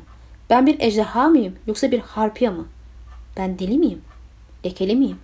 Ben 0.49 0.67
bir 0.67 0.79
ejderha 0.79 1.27
mıyım 1.27 1.55
yoksa 1.67 1.91
bir 1.91 1.99
harpiya 1.99 2.51
mı? 2.51 2.67
Ben 3.37 3.59
deli 3.59 3.77
miyim? 3.77 4.01
Lekeli 4.65 4.95
miyim? 4.95 5.17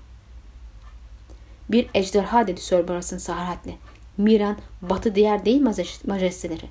Bir 1.70 1.88
ejderha 1.94 2.48
dedi 2.48 2.62
Sir 2.62 2.88
Baras'ın 2.88 3.18
saharatle. 3.18 3.76
Miran 4.18 4.58
batı 4.82 5.16
diğer 5.16 5.46
değil 5.46 5.62
majesteleri. 6.08 6.66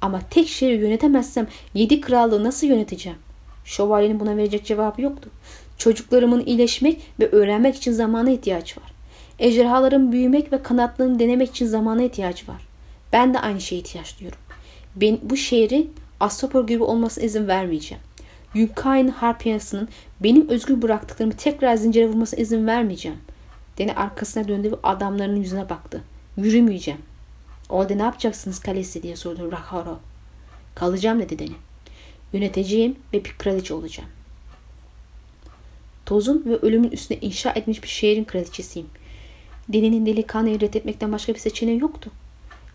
Ama 0.00 0.20
tek 0.30 0.48
şehri 0.48 0.74
yönetemezsem 0.74 1.46
yedi 1.74 2.00
krallığı 2.00 2.44
nasıl 2.44 2.66
yöneteceğim? 2.66 3.18
Şövalyenin 3.64 4.20
buna 4.20 4.36
verecek 4.36 4.64
cevabı 4.66 5.02
yoktu. 5.02 5.30
Çocuklarımın 5.78 6.46
iyileşmek 6.46 7.02
ve 7.20 7.28
öğrenmek 7.28 7.76
için 7.76 7.92
zamana 7.92 8.30
ihtiyaç 8.30 8.78
var. 8.78 8.92
Ejderhaların 9.38 10.12
büyümek 10.12 10.52
ve 10.52 10.62
kanatlarını 10.62 11.18
denemek 11.18 11.50
için 11.50 11.66
zamana 11.66 12.02
ihtiyacı 12.02 12.48
var. 12.48 12.68
Ben 13.12 13.34
de 13.34 13.38
aynı 13.38 13.60
şeye 13.60 13.76
ihtiyaç 13.76 14.18
duyuyorum. 14.18 14.40
Ben, 14.96 15.18
bu 15.22 15.36
şehri 15.36 15.88
Astropor 16.22 16.66
gibi 16.66 16.82
olmasına 16.82 17.24
izin 17.24 17.48
vermeyeceğim. 17.48 18.02
Yukain 18.54 19.08
Harpiyası'nın 19.08 19.88
benim 20.20 20.48
özgür 20.48 20.82
bıraktıklarımı 20.82 21.36
tekrar 21.36 21.76
zincire 21.76 22.08
vurmasına 22.08 22.40
izin 22.40 22.66
vermeyeceğim. 22.66 23.18
Deni 23.78 23.94
arkasına 23.94 24.48
döndü 24.48 24.72
ve 24.72 24.76
adamlarının 24.82 25.36
yüzüne 25.36 25.68
baktı. 25.68 26.02
Yürümeyeceğim. 26.36 27.00
Orada 27.68 27.94
ne 27.94 28.02
yapacaksınız 28.02 28.60
kalesi 28.60 29.02
diye 29.02 29.16
sordu 29.16 29.52
Raharo. 29.52 29.98
Kalacağım 30.74 31.20
dedi 31.20 31.38
Deni. 31.38 31.54
Yöneteceğim 32.32 32.96
ve 33.12 33.24
bir 33.24 33.34
kraliçe 33.38 33.74
olacağım. 33.74 34.08
Tozun 36.06 36.42
ve 36.46 36.56
ölümün 36.56 36.90
üstüne 36.90 37.18
inşa 37.18 37.50
etmiş 37.50 37.82
bir 37.82 37.88
şehrin 37.88 38.24
kraliçesiyim. 38.24 38.88
Deni'nin 39.68 40.06
delikanlıyı 40.06 40.60
reddetmekten 40.60 41.12
başka 41.12 41.34
bir 41.34 41.38
seçeneği 41.38 41.80
yoktu. 41.80 42.10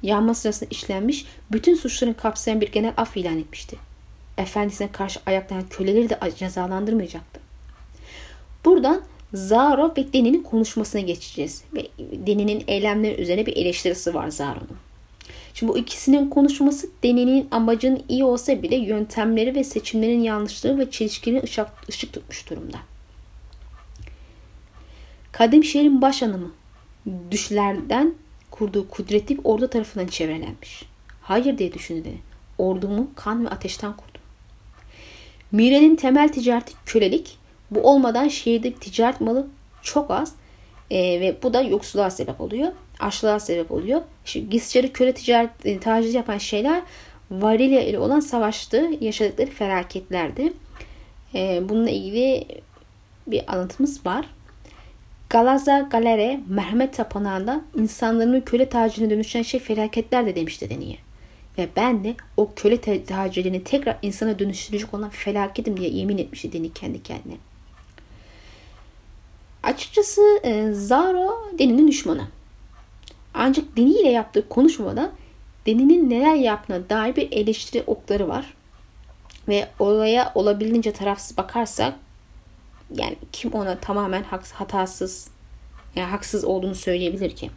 Yağma 0.04 0.34
sırasında 0.34 0.70
işlenmiş 0.72 1.26
bütün 1.52 1.76
suçların 1.76 2.14
kapsayan 2.14 2.62
bir 2.62 2.72
genel 2.72 2.94
af 2.98 3.18
ilan 3.18 3.40
etmişti. 3.40 3.78
Efendisine 4.38 4.92
karşı 4.92 5.20
ayaklayan 5.26 5.64
köleleri 5.70 6.10
de 6.10 6.20
cezalandırmayacaktı. 6.38 7.40
Buradan 8.66 9.02
Zaro 9.34 9.94
ve 9.98 10.14
Deni'nin 10.14 10.44
konuşmasına 10.44 11.02
geçeceğiz. 11.02 11.64
Ve 11.74 11.88
Deni'nin 12.00 12.64
eylemleri 12.68 13.22
üzerine 13.22 13.46
bir 13.46 13.58
eleştirisi 13.58 14.14
var 14.14 14.28
Zaro'nun. 14.28 14.78
Şimdi 15.54 15.74
bu 15.74 15.78
ikisinin 15.78 16.30
konuşması 16.30 16.90
Deni'nin 17.04 17.48
amacının 17.52 18.04
iyi 18.10 18.24
olsa 18.24 18.64
bile 18.64 18.76
yöntemleri 18.76 19.56
ve 19.56 19.64
seçimlerin 19.64 20.22
yanlışlığı 20.22 20.80
ve 20.80 20.92
çelişkili 20.92 21.42
ışık, 21.44 21.68
ışık 21.90 22.14
tutmuş 22.14 22.50
durumda. 22.50 22.78
Kadim 25.32 25.64
şehrin 25.64 26.02
baş 26.02 26.22
hanımı 26.22 26.52
düşlerden 27.32 28.14
kurduğu 28.58 28.90
kudretli 28.90 29.38
bir 29.38 29.44
ordu 29.44 29.68
tarafından 29.68 30.08
çevrelenmiş. 30.08 30.84
Hayır 31.22 31.58
diye 31.58 31.74
düşündü. 31.74 32.10
Ordumu 32.58 33.08
kan 33.16 33.46
ve 33.46 33.50
ateşten 33.50 33.94
kurdum. 33.94 34.22
Mire'nin 35.52 35.96
temel 35.96 36.30
ticareti 36.30 36.74
kölelik. 36.86 37.38
Bu 37.72 37.82
olmadan 37.82 38.28
şehirde 38.28 38.74
ticaret 38.74 39.22
malı 39.22 39.48
çok 39.82 40.12
az 40.12 40.34
e, 40.92 40.98
ve 41.22 41.36
bu 41.44 41.54
da 41.54 41.62
yoksulluğa 41.62 42.10
sebep 42.10 42.42
oluyor. 42.42 42.72
Açlığa 43.00 43.40
sebep 43.40 43.72
oluyor. 43.72 44.02
Şimdi 44.26 44.50
Gisçarı 44.50 44.94
köle 44.94 45.14
ticaret 45.14 45.66
e, 45.66 45.80
taciz 45.80 46.14
yapan 46.14 46.38
şeyler 46.38 46.82
Varilya 47.32 47.82
ile 47.82 48.00
olan 48.00 48.20
savaştığı 48.20 48.90
yaşadıkları 49.02 49.50
felaketlerdi. 49.50 50.54
E, 51.36 51.70
bununla 51.70 51.90
ilgili 51.90 52.46
bir 53.28 53.54
alıntımız 53.54 54.06
var. 54.06 54.26
Galaza 55.30 55.80
Galere 55.80 56.40
merhamet 56.48 56.94
tapınağında 56.94 57.62
insanların 57.76 58.42
köle 58.42 58.70
tacirine 58.70 59.10
dönüşen 59.10 59.42
şey 59.42 59.60
felaketler 59.60 60.26
de 60.26 60.36
demişti 60.36 60.70
Deni'ye. 60.70 60.98
Ve 61.58 61.68
ben 61.76 62.04
de 62.04 62.16
o 62.38 62.54
köle 62.56 63.04
tacirlerini 63.06 63.64
tekrar 63.64 63.98
insana 64.02 64.40
dönüştürecek 64.40 64.94
olan 64.94 65.10
felaketim 65.10 65.78
diye 65.78 65.90
yemin 65.90 66.18
etmişti 66.18 66.54
Deni 66.54 66.74
kendi 66.74 67.04
kendine. 67.04 67.38
Açıkçası 69.64 70.22
e, 70.44 70.74
Zaro 70.74 71.52
Deni'nin 71.60 71.88
düşmanı. 71.88 72.28
Ancak 73.34 73.78
Deni 73.78 73.90
ile 73.90 74.10
yaptığı 74.10 74.50
konuşmada 74.50 75.12
Deni'nin 75.66 76.10
neler 76.10 76.36
yaptığına 76.36 76.90
dair 76.90 77.16
bir 77.16 77.32
eleştiri 77.32 77.84
okları 77.88 78.28
var. 78.28 78.54
Ve 79.48 79.68
olaya 79.80 80.32
olabildiğince 80.36 80.92
tarafsız 80.92 81.38
bakarsak 81.38 81.94
yani 82.96 83.16
kim 83.32 83.54
ona 83.54 83.78
tamamen 83.78 84.24
hatasız 84.54 85.28
yani 85.96 86.10
haksız 86.10 86.46
olduğunu 86.46 86.76
söyleyebilir 86.76 87.36
ki? 87.36 87.50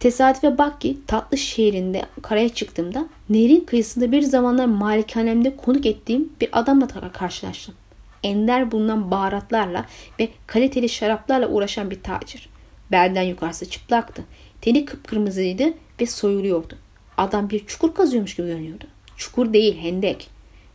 Tesadüfe 0.00 0.58
bak 0.58 0.80
ki 0.80 0.98
tatlı 1.06 1.38
şehrinde 1.38 2.02
karaya 2.22 2.48
çıktığımda 2.48 3.08
nehrin 3.30 3.60
kıyısında 3.60 4.12
bir 4.12 4.22
zamanlar 4.22 4.66
malikanemde 4.66 5.56
konuk 5.56 5.86
ettiğim 5.86 6.32
bir 6.40 6.48
adamla 6.52 6.88
karşılaştım. 7.12 7.74
Ender 8.22 8.72
bulunan 8.72 9.10
baharatlarla 9.10 9.86
ve 10.20 10.28
kaliteli 10.46 10.88
şaraplarla 10.88 11.48
uğraşan 11.48 11.90
bir 11.90 12.02
tacir. 12.02 12.48
Belden 12.90 13.22
yukarısı 13.22 13.70
çıplaktı. 13.70 14.24
Teni 14.60 14.84
kıpkırmızıydı 14.84 15.64
ve 16.00 16.06
soyuluyordu. 16.06 16.74
Adam 17.16 17.50
bir 17.50 17.66
çukur 17.66 17.94
kazıyormuş 17.94 18.36
gibi 18.36 18.46
görünüyordu. 18.46 18.84
Çukur 19.16 19.52
değil 19.52 19.78
hendek. 19.78 20.30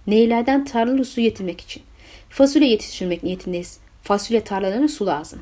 Neylerden 0.08 0.66
tarlalı 0.66 1.06
su 1.06 1.22
getirmek 1.22 1.62
için. 1.62 1.84
Fasulye 2.38 2.70
yetiştirmek 2.70 3.24
niyetindeyiz. 3.24 3.78
Fasulye 4.04 4.44
tarlalarına 4.44 4.88
su 4.88 5.06
lazım. 5.06 5.40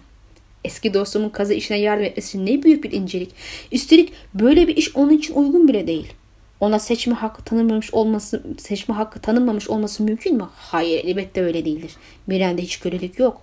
Eski 0.64 0.94
dostumun 0.94 1.30
kazı 1.30 1.54
işine 1.54 1.78
yardım 1.78 2.06
etmesi 2.06 2.46
ne 2.46 2.64
büyük 2.64 2.84
bir 2.84 2.92
incelik. 2.92 3.32
Üstelik 3.72 4.14
böyle 4.34 4.68
bir 4.68 4.78
iş 4.78 4.96
onun 4.96 5.14
için 5.14 5.34
uygun 5.34 5.68
bile 5.68 5.88
değil. 5.88 6.14
Ona 6.60 6.80
seçme 6.80 7.14
hakkı 7.14 7.44
tanınmamış 7.44 7.94
olması, 7.94 8.44
seçme 8.58 8.96
hakkı 8.96 9.20
tanınmamış 9.20 9.70
olması 9.70 10.04
mümkün 10.04 10.38
mü? 10.38 10.50
Hayır, 10.56 11.06
elbette 11.06 11.44
öyle 11.44 11.66
değildir. 11.66 11.92
Miren'de 12.28 12.62
hiç 12.62 12.80
kölelik 12.80 13.20
yok. 13.20 13.42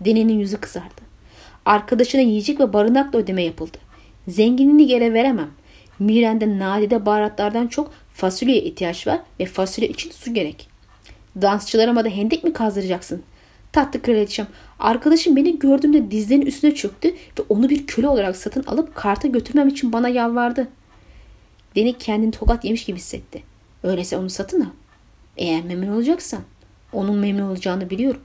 Denenin 0.00 0.38
yüzü 0.38 0.56
kızardı. 0.56 1.02
Arkadaşına 1.64 2.20
yiyecek 2.20 2.60
ve 2.60 2.72
barınakla 2.72 3.18
ödeme 3.18 3.42
yapıldı. 3.42 3.78
Zenginliğini 4.28 4.86
geri 4.86 5.14
veremem. 5.14 5.50
Miren'de 5.98 6.58
nadide 6.58 7.06
baharatlardan 7.06 7.66
çok 7.66 7.92
fasulyeye 8.14 8.62
ihtiyaç 8.62 9.06
var 9.06 9.20
ve 9.40 9.46
fasulye 9.46 9.88
için 9.88 10.10
su 10.10 10.34
gerek. 10.34 10.71
Dansçılarıma 11.40 12.04
da 12.04 12.08
hendek 12.08 12.44
mi 12.44 12.52
kazdıracaksın? 12.52 13.22
Tatlı 13.72 14.02
kraliçem. 14.02 14.46
Arkadaşım 14.78 15.36
beni 15.36 15.58
gördüğümde 15.58 16.10
dizlerinin 16.10 16.46
üstüne 16.46 16.74
çöktü 16.74 17.08
ve 17.08 17.42
onu 17.48 17.68
bir 17.68 17.86
köle 17.86 18.08
olarak 18.08 18.36
satın 18.36 18.62
alıp 18.62 18.94
karta 18.94 19.28
götürmem 19.28 19.68
için 19.68 19.92
bana 19.92 20.08
yalvardı. 20.08 20.68
Deni 21.76 21.98
kendini 21.98 22.30
tokat 22.30 22.64
yemiş 22.64 22.84
gibi 22.84 22.98
hissetti. 22.98 23.42
Öyleyse 23.82 24.16
onu 24.16 24.30
satın 24.30 24.60
al. 24.60 24.70
Eğer 25.36 25.64
memnun 25.64 25.94
olacaksan. 25.94 26.40
Onun 26.92 27.18
memnun 27.18 27.48
olacağını 27.48 27.90
biliyorum. 27.90 28.20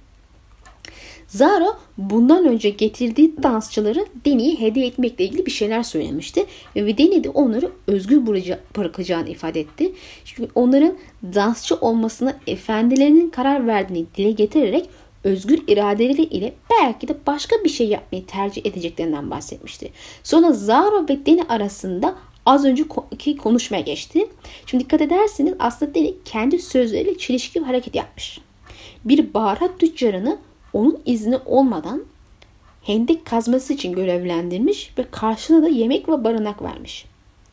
Zara 1.27 1.77
bundan 1.97 2.45
önce 2.45 2.69
getirdiği 2.69 3.43
dansçıları 3.43 4.05
Deni'ye 4.25 4.59
hediye 4.59 4.87
etmekle 4.87 5.25
ilgili 5.25 5.45
bir 5.45 5.51
şeyler 5.51 5.83
söylemişti. 5.83 6.45
Ve 6.75 6.97
Deni 6.97 7.23
de 7.23 7.29
onları 7.29 7.71
özgür 7.87 8.27
bırakacağını 8.77 9.29
ifade 9.29 9.59
etti. 9.59 9.93
Çünkü 10.25 10.51
onların 10.55 10.93
dansçı 11.23 11.75
olmasına 11.75 12.37
efendilerinin 12.47 13.29
karar 13.29 13.67
verdiğini 13.67 14.05
dile 14.17 14.31
getirerek 14.31 14.89
özgür 15.23 15.59
iradeleri 15.67 16.23
ile 16.23 16.53
belki 16.81 17.07
de 17.07 17.15
başka 17.27 17.55
bir 17.63 17.69
şey 17.69 17.87
yapmayı 17.87 18.25
tercih 18.25 18.65
edeceklerinden 18.65 19.31
bahsetmişti. 19.31 19.89
Sonra 20.23 20.53
Zara 20.53 21.03
ve 21.09 21.25
Deni 21.25 21.43
arasında 21.43 22.15
az 22.45 22.65
önceki 22.65 23.37
konuşmaya 23.37 23.81
geçti. 23.81 24.27
Şimdi 24.65 24.83
dikkat 24.83 25.01
ederseniz 25.01 25.53
aslında 25.59 25.95
Deni 25.95 26.13
kendi 26.25 26.59
sözleriyle 26.59 27.17
çelişki 27.17 27.59
bir 27.59 27.65
hareket 27.65 27.95
yapmış. 27.95 28.39
Bir 29.05 29.33
baharat 29.33 29.79
tüccarını 29.79 30.37
onun 30.77 30.99
izni 31.05 31.37
olmadan 31.45 32.03
hendek 32.83 33.25
kazması 33.25 33.73
için 33.73 33.93
görevlendirmiş 33.93 34.93
ve 34.97 35.05
karşılığında 35.11 35.65
da 35.65 35.69
yemek 35.69 36.09
ve 36.09 36.23
barınak 36.23 36.61
vermiş. 36.61 37.05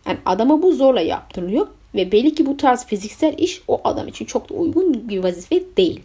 Yani 0.06 0.18
adama 0.26 0.62
bu 0.62 0.72
zorla 0.72 1.00
yaptırılıyor 1.00 1.66
ve 1.94 2.12
belli 2.12 2.34
ki 2.34 2.46
bu 2.46 2.56
tarz 2.56 2.86
fiziksel 2.86 3.38
iş 3.38 3.62
o 3.68 3.80
adam 3.84 4.08
için 4.08 4.24
çok 4.24 4.50
da 4.50 4.54
uygun 4.54 5.08
bir 5.08 5.18
vazife 5.18 5.62
değil. 5.76 6.00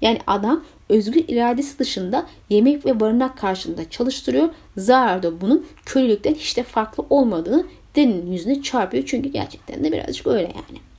Yani 0.00 0.18
adam 0.26 0.64
özgür 0.88 1.24
iradesi 1.28 1.78
dışında 1.78 2.26
yemek 2.50 2.86
ve 2.86 3.00
barınak 3.00 3.38
karşılığında 3.38 3.90
çalıştırıyor. 3.90 4.48
Zarar 4.76 5.22
da 5.22 5.40
bunun 5.40 5.66
kölelikten 5.86 6.34
hiç 6.34 6.56
de 6.56 6.62
farklı 6.62 7.04
olmadığını 7.10 7.66
Deni'nin 7.96 8.32
yüzüne 8.32 8.62
çarpıyor. 8.62 9.04
Çünkü 9.06 9.28
gerçekten 9.28 9.84
de 9.84 9.92
birazcık 9.92 10.26
öyle 10.26 10.42
yani. 10.42 10.91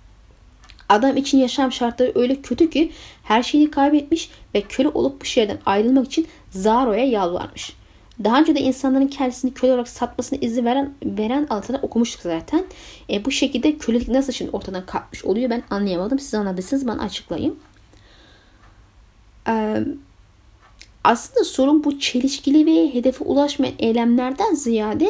Adam 0.90 1.18
için 1.18 1.38
yaşam 1.38 1.72
şartları 1.72 2.12
öyle 2.16 2.42
kötü 2.42 2.70
ki 2.70 2.92
her 3.24 3.44
şeyini 3.44 3.72
kaybetmiş 3.72 4.30
ve 4.56 4.62
köle 4.62 4.88
olup 4.88 5.22
bu 5.22 5.26
şehirden 5.26 5.60
ayrılmak 5.66 6.06
için 6.06 6.28
Zaro'ya 6.50 7.06
yalvarmış. 7.06 7.74
Daha 8.24 8.40
önce 8.40 8.56
de 8.56 8.60
insanların 8.60 9.08
kendisini 9.08 9.54
köle 9.54 9.72
olarak 9.72 9.88
satmasına 9.88 10.40
izin 10.40 10.66
veren 10.66 10.94
veren 11.04 11.48
altına 11.50 11.78
okumuştuk 11.78 12.22
zaten. 12.22 12.66
E, 13.10 13.26
bu 13.26 13.32
şekilde 13.32 13.78
kölelik 13.78 14.08
nasıl 14.08 14.34
şimdi 14.34 14.52
ortadan 14.52 14.86
kalkmış 14.86 15.26
oluyor 15.26 15.50
ben 15.50 15.64
anlayamadım. 15.70 16.20
Siz 16.20 16.34
anladıysanız 16.34 16.88
bana 16.88 17.02
açıklayın. 17.02 17.60
Ee, 19.48 19.84
aslında 21.04 21.44
sorun 21.44 21.84
bu 21.84 22.00
çelişkili 22.00 22.66
ve 22.66 22.94
hedefe 22.94 23.24
ulaşmayan 23.24 23.76
eylemlerden 23.80 24.54
ziyade 24.54 25.10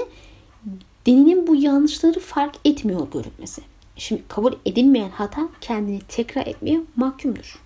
dininin 1.06 1.48
bu 1.48 1.56
yanlışları 1.56 2.20
fark 2.20 2.56
etmiyor 2.66 3.12
görünmesi. 3.12 3.62
Şimdi 3.98 4.24
kabul 4.28 4.54
edilmeyen 4.66 5.10
hata 5.10 5.50
kendini 5.62 6.00
tekrar 6.08 6.48
etmeye 6.48 6.82
mahkumdur. 6.96 7.60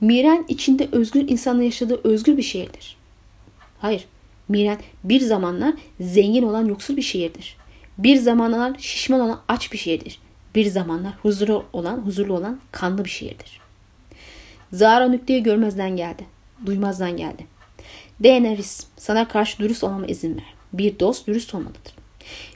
Miren 0.00 0.44
içinde 0.48 0.88
özgür 0.92 1.28
insanla 1.28 1.62
yaşadığı 1.62 2.00
özgür 2.04 2.36
bir 2.36 2.42
şehirdir. 2.42 2.96
Hayır, 3.78 4.06
Miren 4.48 4.78
bir 5.04 5.20
zamanlar 5.20 5.74
zengin 6.00 6.42
olan 6.42 6.64
yoksul 6.66 6.96
bir 6.96 7.02
şehirdir. 7.02 7.56
Bir 7.98 8.16
zamanlar 8.16 8.78
şişman 8.78 9.20
olan 9.20 9.40
aç 9.48 9.72
bir 9.72 9.78
şehirdir. 9.78 10.20
Bir 10.54 10.66
zamanlar 10.66 11.12
huzurlu 11.22 11.64
olan, 11.72 11.98
huzurlu 11.98 12.34
olan 12.34 12.60
kanlı 12.72 13.04
bir 13.04 13.10
şehirdir. 13.10 13.60
Zara 14.72 15.08
nükleyi 15.08 15.42
görmezden 15.42 15.96
geldi. 15.96 16.24
Duymazdan 16.66 17.16
geldi. 17.16 17.46
Daenerys 18.24 18.86
sana 18.96 19.28
karşı 19.28 19.58
dürüst 19.58 19.84
olmama 19.84 20.06
izin 20.06 20.36
ver. 20.36 20.54
Bir 20.72 20.98
dost 21.00 21.26
dürüst 21.26 21.54
olmalıdır. 21.54 21.94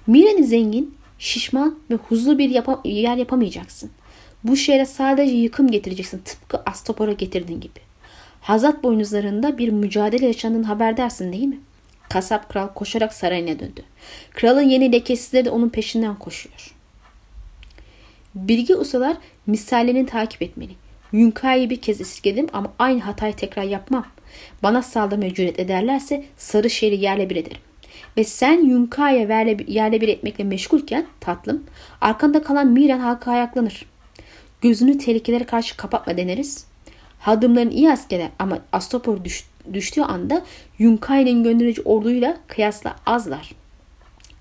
Miren'i 0.07 0.45
zengin, 0.45 0.95
şişman 1.25 1.79
ve 1.91 1.95
huzurlu 1.95 2.39
bir 2.39 2.51
yapa 2.51 2.81
yer 2.85 3.17
yapamayacaksın. 3.17 3.91
Bu 4.45 4.57
şehre 4.57 4.87
sadece 4.87 5.37
yıkım 5.37 5.71
getireceksin 5.71 6.19
tıpkı 6.19 6.63
Astopor'a 6.67 7.13
getirdiğin 7.13 7.61
gibi. 7.61 7.81
Hazat 8.41 8.83
boynuzlarında 8.83 9.59
bir 9.59 9.69
mücadele 9.69 10.27
yaşandığını 10.27 10.67
haber 10.67 10.97
dersin 10.97 11.33
değil 11.33 11.45
mi? 11.45 11.61
Kasap 12.09 12.49
kral 12.49 12.69
koşarak 12.69 13.15
sarayına 13.15 13.59
döndü. 13.59 13.83
Kralın 14.31 14.63
yeni 14.63 14.93
lekesileri 14.93 15.45
de 15.45 15.51
onun 15.51 15.69
peşinden 15.69 16.19
koşuyor. 16.19 16.75
Bilgi 18.35 18.77
ustalar 18.77 19.17
misallerini 19.47 20.07
takip 20.07 20.43
etmeli. 20.43 20.73
Yunka'yı 21.13 21.71
bir 21.71 21.81
kez 21.81 22.01
esirgedim 22.01 22.47
ama 22.53 22.73
aynı 22.79 23.01
hatayı 23.01 23.37
tekrar 23.37 23.63
yapmam. 23.63 24.07
Bana 24.63 24.83
saldırmaya 24.83 25.35
cüret 25.35 25.59
ederlerse 25.59 26.25
sarı 26.37 26.71
şehri 26.71 26.97
yerle 26.97 27.31
bir 27.31 27.37
ederim. 27.37 27.59
Ve 28.17 28.25
sen 28.25 28.65
Yunka'ya 28.65 29.43
yerle 29.67 30.01
bir 30.01 30.09
etmekle 30.09 30.45
meşgulken 30.45 31.07
tatlım 31.21 31.65
arkanda 32.01 32.43
kalan 32.43 32.67
Miran 32.67 32.99
halka 32.99 33.31
ayaklanır. 33.33 33.87
Gözünü 34.61 34.99
tehlikelere 34.99 35.45
karşı 35.45 35.77
kapatma 35.77 36.17
deneriz. 36.17 36.67
Hadımların 37.19 37.71
iyi 37.71 37.93
askerler 37.93 38.31
ama 38.39 38.59
Astopor 38.73 39.25
düş, 39.25 39.45
düştüğü 39.73 40.03
anda 40.03 40.43
Yunkai'nin 40.79 41.45
gönderici 41.45 41.83
orduyla 41.83 42.37
kıyasla 42.47 42.97
azlar. 43.07 43.55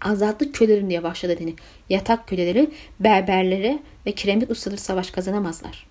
Azatlık 0.01 0.55
kölelerin 0.55 0.89
diye 0.89 1.03
başladı 1.03 1.35
deni. 1.39 1.53
Yatak 1.89 2.27
köleleri, 2.27 2.69
berberlere 2.99 3.79
ve 4.05 4.11
kiremit 4.11 4.51
ustaları 4.51 4.81
savaş 4.81 5.11
kazanamazlar. 5.11 5.87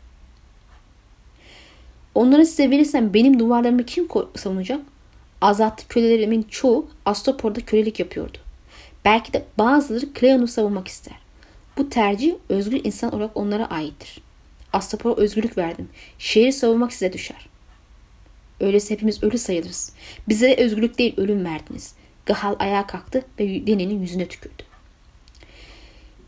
Onları 2.15 2.47
size 2.47 2.71
verirsem 2.71 3.15
benim 3.15 3.39
duvarlarımı 3.39 3.85
kim 3.85 4.09
savunacak? 4.37 4.81
Azatlı 5.43 5.89
kölelerimin 5.89 6.43
çoğu 6.43 6.89
Astopor'da 7.05 7.61
kölelik 7.61 8.01
yapıyordu. 8.01 8.39
Belki 9.05 9.33
de 9.33 9.45
bazıları 9.59 10.07
Cleon'u 10.21 10.49
savunmak 10.49 10.89
ister. 10.89 11.17
Bu 11.77 11.89
tercih 11.89 12.35
özgür 12.49 12.81
insan 12.85 13.15
olarak 13.15 13.37
onlara 13.37 13.67
aittir. 13.67 14.23
Astopor'a 14.73 15.15
özgürlük 15.15 15.59
verdim. 15.59 15.89
Şehri 16.19 16.53
savunmak 16.53 16.93
size 16.93 17.13
düşer. 17.13 17.49
Öyleyse 18.61 18.95
hepimiz 18.95 19.23
ölü 19.23 19.39
sayılırız. 19.39 19.93
Bize 20.29 20.55
özgürlük 20.57 20.99
değil 20.99 21.15
ölüm 21.17 21.45
verdiniz. 21.45 21.95
Gahal 22.27 22.57
ayağa 22.59 22.87
kalktı 22.87 23.25
ve 23.41 23.67
Deni'nin 23.67 24.01
yüzüne 24.01 24.29
tükürdü. 24.29 24.63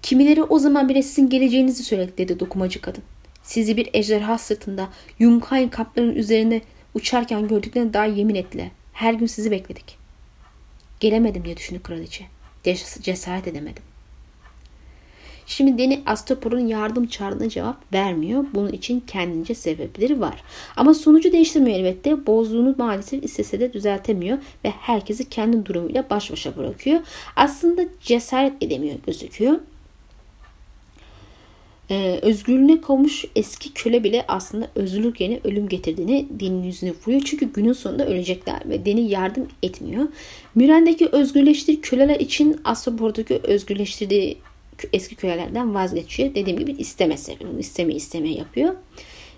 Kimileri 0.03 0.43
o 0.43 0.59
zaman 0.59 0.89
bile 0.89 1.03
sizin 1.03 1.29
geleceğinizi 1.29 1.85
söyledi 1.85 2.19
dedi 2.19 2.41
dokumacı 2.41 2.81
kadın. 2.81 3.03
Sizi 3.43 3.77
bir 3.77 3.91
ejderha 3.93 4.39
sırtında 4.39 4.89
Yunkayn 5.19 5.69
kaplarının 5.69 6.15
üzerine 6.15 6.61
uçarken 6.95 7.49
gördüklerine 7.49 7.95
dair 7.95 8.12
yemin 8.17 8.35
ettiler. 8.35 8.69
Her 8.95 9.14
gün 9.14 9.26
sizi 9.26 9.51
bekledik. 9.51 9.99
Gelemedim 11.01 11.45
diye 11.45 11.57
düşündü 11.57 11.82
kraliçe. 11.82 12.24
Cesaret 13.03 13.49
edemedim. 13.49 13.82
Şimdi 15.47 15.78
Deni 15.78 16.03
Astopor'un 16.07 16.66
yardım 16.66 17.07
çağrına 17.07 17.49
cevap 17.49 17.92
vermiyor. 17.92 18.45
Bunun 18.55 18.72
için 18.72 19.01
kendince 19.01 19.55
sebepleri 19.55 20.20
var. 20.20 20.42
Ama 20.76 20.95
sonucu 20.95 21.32
değiştirmiyor 21.32 21.78
elbette. 21.78 22.26
Bozduğunu 22.26 22.74
maalesef 22.78 23.24
istese 23.24 23.61
de 23.61 23.72
düzeltemiyor 23.72 24.38
ve 24.64 24.70
herkesi 24.70 25.28
kendi 25.28 25.66
durumuyla 25.66 26.11
baş 26.11 26.32
başa 26.32 26.57
bırakıyor. 26.57 27.01
Aslında 27.36 27.84
cesaret 28.01 28.62
edemiyor 28.62 28.97
gözüküyor 29.07 29.59
e, 31.91 32.18
özgürlüğüne 32.22 32.80
kavmuş 32.80 33.24
eski 33.37 33.72
köle 33.72 34.05
bile 34.05 34.24
aslında 34.28 34.68
özgürlük 34.74 35.20
yerine 35.20 35.41
ölüm 35.45 35.68
getirdiğini 35.68 36.26
dinin 36.41 36.62
yüzüne 36.62 36.91
vuruyor. 36.91 37.22
Çünkü 37.24 37.53
günün 37.53 37.72
sonunda 37.72 38.07
ölecekler 38.07 38.61
ve 38.68 38.85
dini 38.85 39.11
yardım 39.11 39.49
etmiyor. 39.62 40.09
Müren'deki 40.55 41.07
özgürleştirdiği 41.07 41.80
köleler 41.80 42.20
için 42.20 42.61
Asobor'daki 42.64 43.41
özgürleştirdiği 43.43 44.39
eski 44.93 45.14
kölelerden 45.14 45.74
vazgeçiyor. 45.74 46.35
Dediğim 46.35 46.59
gibi 46.59 46.72
istemese, 46.72 47.37
isteme 47.59 47.95
isteme 47.95 48.28
yapıyor. 48.28 48.74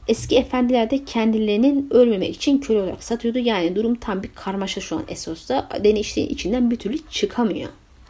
Eski 0.08 0.36
efendiler 0.36 0.90
de 0.90 1.04
kendilerinin 1.04 1.88
ölmemek 1.90 2.36
için 2.36 2.58
köle 2.58 2.78
olarak 2.78 3.04
satıyordu. 3.04 3.38
Yani 3.38 3.76
durum 3.76 3.94
tam 3.94 4.22
bir 4.22 4.30
karmaşa 4.34 4.80
şu 4.80 4.96
an 4.96 5.04
Esos'ta. 5.08 5.68
Deni 5.84 6.00
işte 6.00 6.22
içinden 6.22 6.70
bir 6.70 6.76
türlü 6.76 6.98
çıkamıyor. 7.10 7.68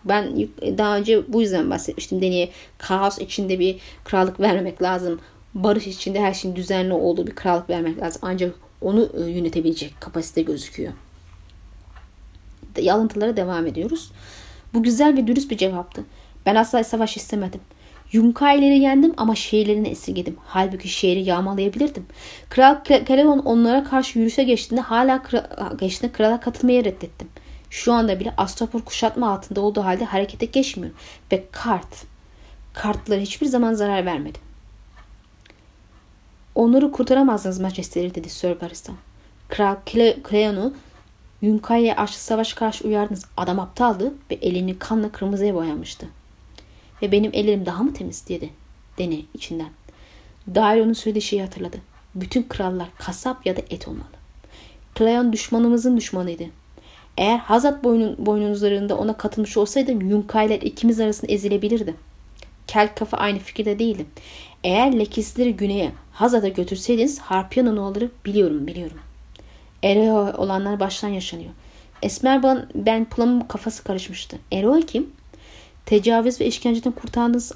Ben 0.09 0.49
daha 0.79 0.97
önce 0.97 1.33
bu 1.33 1.43
yüzden 1.43 1.71
bahsetmiştim. 1.71 2.23
Deniye 2.23 2.51
kaos 2.79 3.19
içinde 3.19 3.59
bir 3.59 3.79
krallık 4.05 4.41
vermemek 4.41 4.83
lazım. 4.83 5.21
Barış 5.55 5.87
içinde 5.87 6.21
her 6.21 6.35
şeyin 6.35 6.57
düzenli 6.57 6.93
olduğu 6.93 7.27
bir 7.27 7.35
krallık 7.35 7.71
vermek 7.71 8.03
lazım. 8.03 8.21
Ancak 8.25 8.55
onu 8.81 9.11
e, 9.19 9.31
yönetebilecek 9.31 10.01
kapasite 10.01 10.43
gözüküyor. 10.43 10.93
Alıntılara 12.91 13.37
devam 13.37 13.67
ediyoruz. 13.67 14.11
Bu 14.75 14.83
güzel 14.83 15.17
ve 15.17 15.27
dürüst 15.27 15.51
bir 15.51 15.57
cevaptı. 15.57 16.05
Ben 16.47 16.55
asla 16.55 16.85
savaş 16.85 17.17
istemedim. 17.17 17.61
Yunkaileri 18.13 18.79
yendim 18.79 19.15
ama 19.17 19.35
şehirlerini 19.35 19.89
esirgedim. 19.89 20.37
Halbuki 20.47 20.89
şehri 20.89 21.23
yağmalayabilirdim. 21.23 22.07
Kral 22.49 22.77
Kaleon 23.07 23.39
onlara 23.39 23.85
karşı 23.85 24.19
yürüyüşe 24.19 24.45
geçtiğinde 24.45 24.81
hala 24.81 25.23
kral, 25.23 25.45
geçtiğinde 25.79 26.17
krala 26.17 26.41
katılmayı 26.41 26.85
reddettim. 26.85 27.29
Şu 27.71 27.93
anda 27.93 28.21
bile 28.21 28.35
Astapor 28.37 28.81
kuşatma 28.81 29.33
altında 29.33 29.61
olduğu 29.61 29.85
halde 29.85 30.05
harekete 30.05 30.47
geçmiyor. 30.47 30.95
Ve 31.33 31.45
kart, 31.53 32.05
kartları 32.73 33.21
hiçbir 33.21 33.47
zaman 33.47 33.75
zarar 33.75 34.07
vermedi. 34.07 34.39
Onları 36.55 36.93
kurtaramazsınız 36.93 37.61
majesteleri 37.61 38.15
dedi 38.15 38.31
Sir 38.31 38.61
Baristan. 38.61 38.97
Kral 39.49 39.77
Cleon'u 40.31 40.75
Yunkai'ye 41.43 41.97
açlı 41.97 42.19
savaş 42.19 42.53
karşı 42.53 42.89
uyardınız. 42.89 43.25
Adam 43.37 43.61
aptaldı 43.61 44.15
ve 44.31 44.35
elini 44.35 44.79
kanla 44.79 45.13
kırmızıya 45.13 45.55
boyamıştı. 45.55 46.07
Ve 47.03 47.13
benim 47.13 47.31
ellerim 47.35 47.67
daha 47.67 47.83
mı 47.83 47.95
temiz 47.95 48.29
dedi. 48.29 48.51
Dene 48.99 49.21
içinden. 49.35 49.71
Dair 50.55 50.81
onun 50.81 50.93
söylediği 50.93 51.23
şeyi 51.23 51.43
hatırladı. 51.43 51.77
Bütün 52.15 52.43
krallar 52.43 52.89
kasap 52.99 53.47
ya 53.47 53.57
da 53.57 53.61
et 53.71 53.89
olmalı. 53.89 54.17
Cleon 54.99 55.33
düşmanımızın 55.33 55.97
düşmanıydı. 55.97 56.45
Eğer 57.17 57.39
Hazat 57.39 57.85
boynun, 57.85 58.27
boynuzlarında 58.27 58.97
ona 58.99 59.17
katılmış 59.17 59.57
olsaydım 59.57 60.01
Yunkai'ler 60.01 60.61
ikimiz 60.61 61.01
arasında 61.01 61.33
ezilebilirdi. 61.33 61.95
Kel 62.67 62.95
kafa 62.95 63.17
aynı 63.17 63.39
fikirde 63.39 63.79
değildi. 63.79 64.07
Eğer 64.65 64.99
lekisleri 64.99 65.57
güneye 65.57 65.93
Hazat'a 66.13 66.49
götürseydiniz 66.49 67.19
Harpiya'nın 67.19 67.77
oğulları 67.77 68.11
biliyorum 68.25 68.67
biliyorum. 68.67 68.99
Ereo 69.83 70.33
olanlar 70.37 70.81
baştan 70.81 71.09
yaşanıyor. 71.09 71.51
Esmer 72.03 72.43
ben, 72.43 72.67
ben 72.75 73.05
Plum'un 73.05 73.41
kafası 73.41 73.85
karışmıştı. 73.85 74.39
Ereo 74.53 74.81
kim? 74.81 75.11
Tecavüz 75.87 76.41
ve 76.41 76.47
işkenceden 76.47 76.93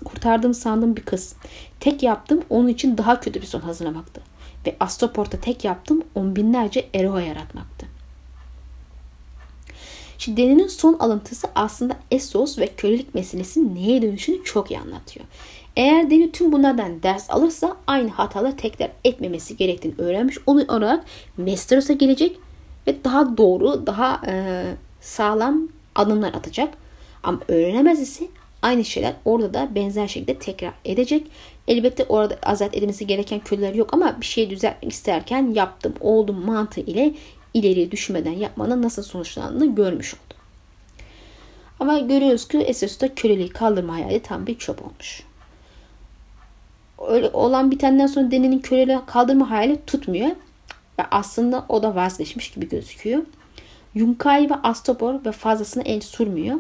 kurtardığım, 0.04 0.54
sandığım 0.54 0.96
bir 0.96 1.02
kız. 1.02 1.34
Tek 1.80 2.02
yaptım 2.02 2.42
onun 2.50 2.68
için 2.68 2.98
daha 2.98 3.20
kötü 3.20 3.40
bir 3.40 3.46
son 3.46 3.60
hazırlamaktı. 3.60 4.20
Ve 4.66 4.76
Astoport'ta 4.80 5.40
tek 5.40 5.64
yaptım 5.64 6.02
on 6.14 6.36
binlerce 6.36 6.88
Ereo 6.94 7.18
yaratmaktı. 7.18 7.79
Şimdi 10.20 10.42
Deni'nin 10.42 10.66
son 10.66 10.96
alıntısı 10.98 11.48
aslında 11.54 11.96
Essos 12.10 12.58
ve 12.58 12.66
kölelik 12.66 13.14
meselesinin 13.14 13.74
neye 13.74 14.02
dönüşünü 14.02 14.44
çok 14.44 14.70
iyi 14.70 14.78
anlatıyor. 14.80 15.26
Eğer 15.76 16.10
Deni 16.10 16.32
tüm 16.32 16.52
bunlardan 16.52 17.02
ders 17.02 17.30
alırsa 17.30 17.76
aynı 17.86 18.10
hataları 18.10 18.56
tekrar 18.56 18.90
etmemesi 19.04 19.56
gerektiğini 19.56 19.94
öğrenmiş 19.98 20.38
olarak 20.46 21.04
Westeros'a 21.36 21.92
gelecek 21.92 22.36
ve 22.86 23.04
daha 23.04 23.36
doğru, 23.36 23.86
daha 23.86 24.20
e, 24.26 24.64
sağlam 25.00 25.68
adımlar 25.94 26.34
atacak. 26.34 26.74
Ama 27.22 27.40
öğrenemez 27.48 28.00
ise 28.00 28.24
aynı 28.62 28.84
şeyler 28.84 29.14
orada 29.24 29.54
da 29.54 29.74
benzer 29.74 30.08
şekilde 30.08 30.34
tekrar 30.34 30.72
edecek. 30.84 31.26
Elbette 31.68 32.04
orada 32.04 32.38
azat 32.42 32.76
edilmesi 32.76 33.06
gereken 33.06 33.40
köleler 33.40 33.74
yok 33.74 33.94
ama 33.94 34.16
bir 34.20 34.26
şey 34.26 34.50
düzeltmek 34.50 34.92
isterken 34.92 35.50
yaptım, 35.54 35.94
oldum 36.00 36.44
mantığı 36.46 36.80
ile 36.80 37.14
ileriye 37.54 37.90
düşmeden 37.90 38.32
yapmanın 38.32 38.82
nasıl 38.82 39.02
sonuçlandığını 39.02 39.74
görmüş 39.74 40.14
oldu. 40.14 40.34
Ama 41.80 41.98
görüyoruz 41.98 42.48
ki 42.48 42.58
Esos'ta 42.58 43.14
köleliği 43.14 43.48
kaldırma 43.48 43.94
hayali 43.94 44.22
tam 44.22 44.46
bir 44.46 44.58
çöp 44.58 44.82
olmuş. 44.82 45.22
Öyle 47.08 47.28
olan 47.28 47.70
bitenden 47.70 48.06
sonra 48.06 48.30
Deni'nin 48.30 48.58
köleliği 48.58 48.98
kaldırma 49.06 49.50
hayali 49.50 49.78
tutmuyor. 49.86 50.30
Ve 50.98 51.02
aslında 51.10 51.64
o 51.68 51.82
da 51.82 51.94
vazgeçmiş 51.94 52.50
gibi 52.50 52.68
gözüküyor. 52.68 53.22
Yunkai 53.94 54.50
ve 54.50 54.54
Astopor 54.54 55.24
ve 55.24 55.32
fazlasını 55.32 55.82
el 55.82 56.00
sürmüyor. 56.00 56.58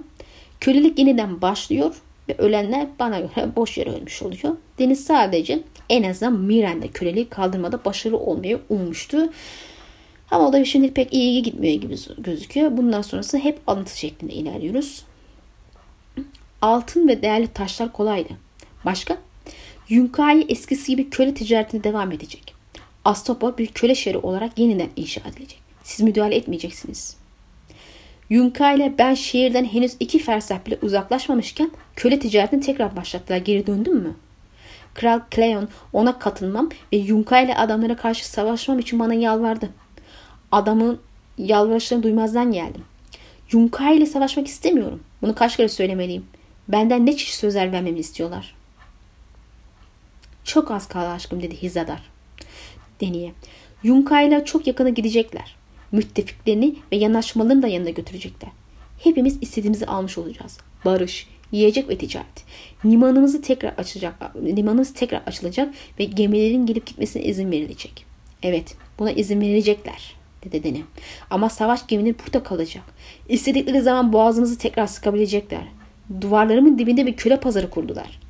Kölelik 0.60 0.98
yeniden 0.98 1.42
başlıyor 1.42 1.94
ve 2.28 2.34
ölenler 2.38 2.86
bana 2.98 3.20
göre 3.20 3.56
boş 3.56 3.78
yere 3.78 3.90
ölmüş 3.90 4.22
oluyor. 4.22 4.56
Deniz 4.78 5.04
sadece 5.04 5.62
en 5.88 6.10
azından 6.10 6.32
Miren'de 6.32 6.88
köleliği 6.88 7.28
kaldırmada 7.28 7.84
başarılı 7.84 8.18
olmayı 8.18 8.60
ummuştu. 8.68 9.32
Ama 10.30 10.48
o 10.48 10.52
da 10.52 10.64
şimdi 10.64 10.92
pek 10.92 11.12
iyi 11.12 11.42
gitmiyor 11.42 11.80
gibi 11.80 11.96
gözüküyor. 12.18 12.76
Bundan 12.76 13.02
sonrası 13.02 13.38
hep 13.38 13.60
alıntı 13.66 13.98
şeklinde 13.98 14.32
ilerliyoruz. 14.32 15.04
Altın 16.62 17.08
ve 17.08 17.22
değerli 17.22 17.48
taşlar 17.48 17.92
kolaydı. 17.92 18.32
Başka? 18.84 19.16
Yunkai 19.88 20.46
eskisi 20.48 20.92
gibi 20.92 21.10
köle 21.10 21.34
ticaretine 21.34 21.84
devam 21.84 22.12
edecek. 22.12 22.54
Astopor 23.04 23.58
bir 23.58 23.66
köle 23.66 23.94
şehri 23.94 24.18
olarak 24.18 24.58
yeniden 24.58 24.88
inşa 24.96 25.20
edilecek. 25.20 25.60
Siz 25.82 26.00
müdahale 26.00 26.36
etmeyeceksiniz. 26.36 27.16
Yunka 28.30 28.72
ile 28.72 28.94
ben 28.98 29.14
şehirden 29.14 29.64
henüz 29.64 29.96
iki 30.00 30.18
fersah 30.18 30.66
bile 30.66 30.78
uzaklaşmamışken 30.82 31.70
köle 31.96 32.18
ticaretini 32.18 32.60
tekrar 32.60 32.96
başlattılar. 32.96 33.38
Geri 33.38 33.66
döndün 33.66 33.96
mü? 33.96 34.14
Kral 34.94 35.20
Cleon 35.30 35.68
ona 35.92 36.18
katılmam 36.18 36.70
ve 36.92 36.96
Yunka 36.96 37.40
ile 37.40 37.56
adamlara 37.56 37.96
karşı 37.96 38.28
savaşmam 38.30 38.78
için 38.78 38.98
bana 38.98 39.14
yalvardı. 39.14 39.70
Adamın 40.52 41.00
yalvarışlarını 41.38 42.02
duymazdan 42.02 42.52
geldim. 42.52 42.84
Yunka 43.52 43.90
ile 43.90 44.06
savaşmak 44.06 44.46
istemiyorum. 44.46 45.00
Bunu 45.22 45.34
kaç 45.34 45.56
kere 45.56 45.68
söylemeliyim. 45.68 46.26
Benden 46.68 47.06
ne 47.06 47.16
çeşit 47.16 47.34
sözler 47.34 47.72
vermemi 47.72 47.98
istiyorlar. 47.98 48.54
Çok 50.44 50.70
az 50.70 50.88
kaldı 50.88 51.08
aşkım 51.08 51.42
dedi 51.42 51.62
Hizadar. 51.62 52.10
Deniye. 53.00 53.32
Yunka 53.82 54.22
ile 54.22 54.44
çok 54.44 54.66
yakına 54.66 54.88
gidecekler 54.88 55.56
müttefiklerini 55.92 56.74
ve 56.92 56.96
yanaşmalarını 56.96 57.62
da 57.62 57.66
yanına 57.66 57.90
götürecekler. 57.90 58.50
Hepimiz 58.98 59.38
istediğimizi 59.40 59.86
almış 59.86 60.18
olacağız. 60.18 60.58
Barış, 60.84 61.28
yiyecek 61.52 61.88
ve 61.88 61.98
ticaret. 61.98 62.44
Limanımızı 62.84 63.42
tekrar 63.42 63.72
açacak, 63.72 64.36
limanımız 64.36 64.94
tekrar 64.94 65.22
açılacak 65.26 65.74
ve 65.98 66.04
gemilerin 66.04 66.66
gelip 66.66 66.86
gitmesine 66.86 67.22
izin 67.22 67.50
verilecek. 67.50 68.06
Evet, 68.42 68.76
buna 68.98 69.10
izin 69.10 69.40
verilecekler 69.40 70.19
dedi 70.44 70.64
Deni. 70.64 70.82
Ama 71.30 71.48
savaş 71.48 71.86
gemileri 71.86 72.14
burada 72.26 72.42
kalacak. 72.42 72.84
İstedikleri 73.28 73.80
zaman 73.80 74.12
boğazımızı 74.12 74.58
tekrar 74.58 74.86
sıkabilecekler. 74.86 75.62
Duvarlarımın 76.20 76.78
dibinde 76.78 77.06
bir 77.06 77.16
köle 77.16 77.40
pazarı 77.40 77.70
kurdular. 77.70 78.20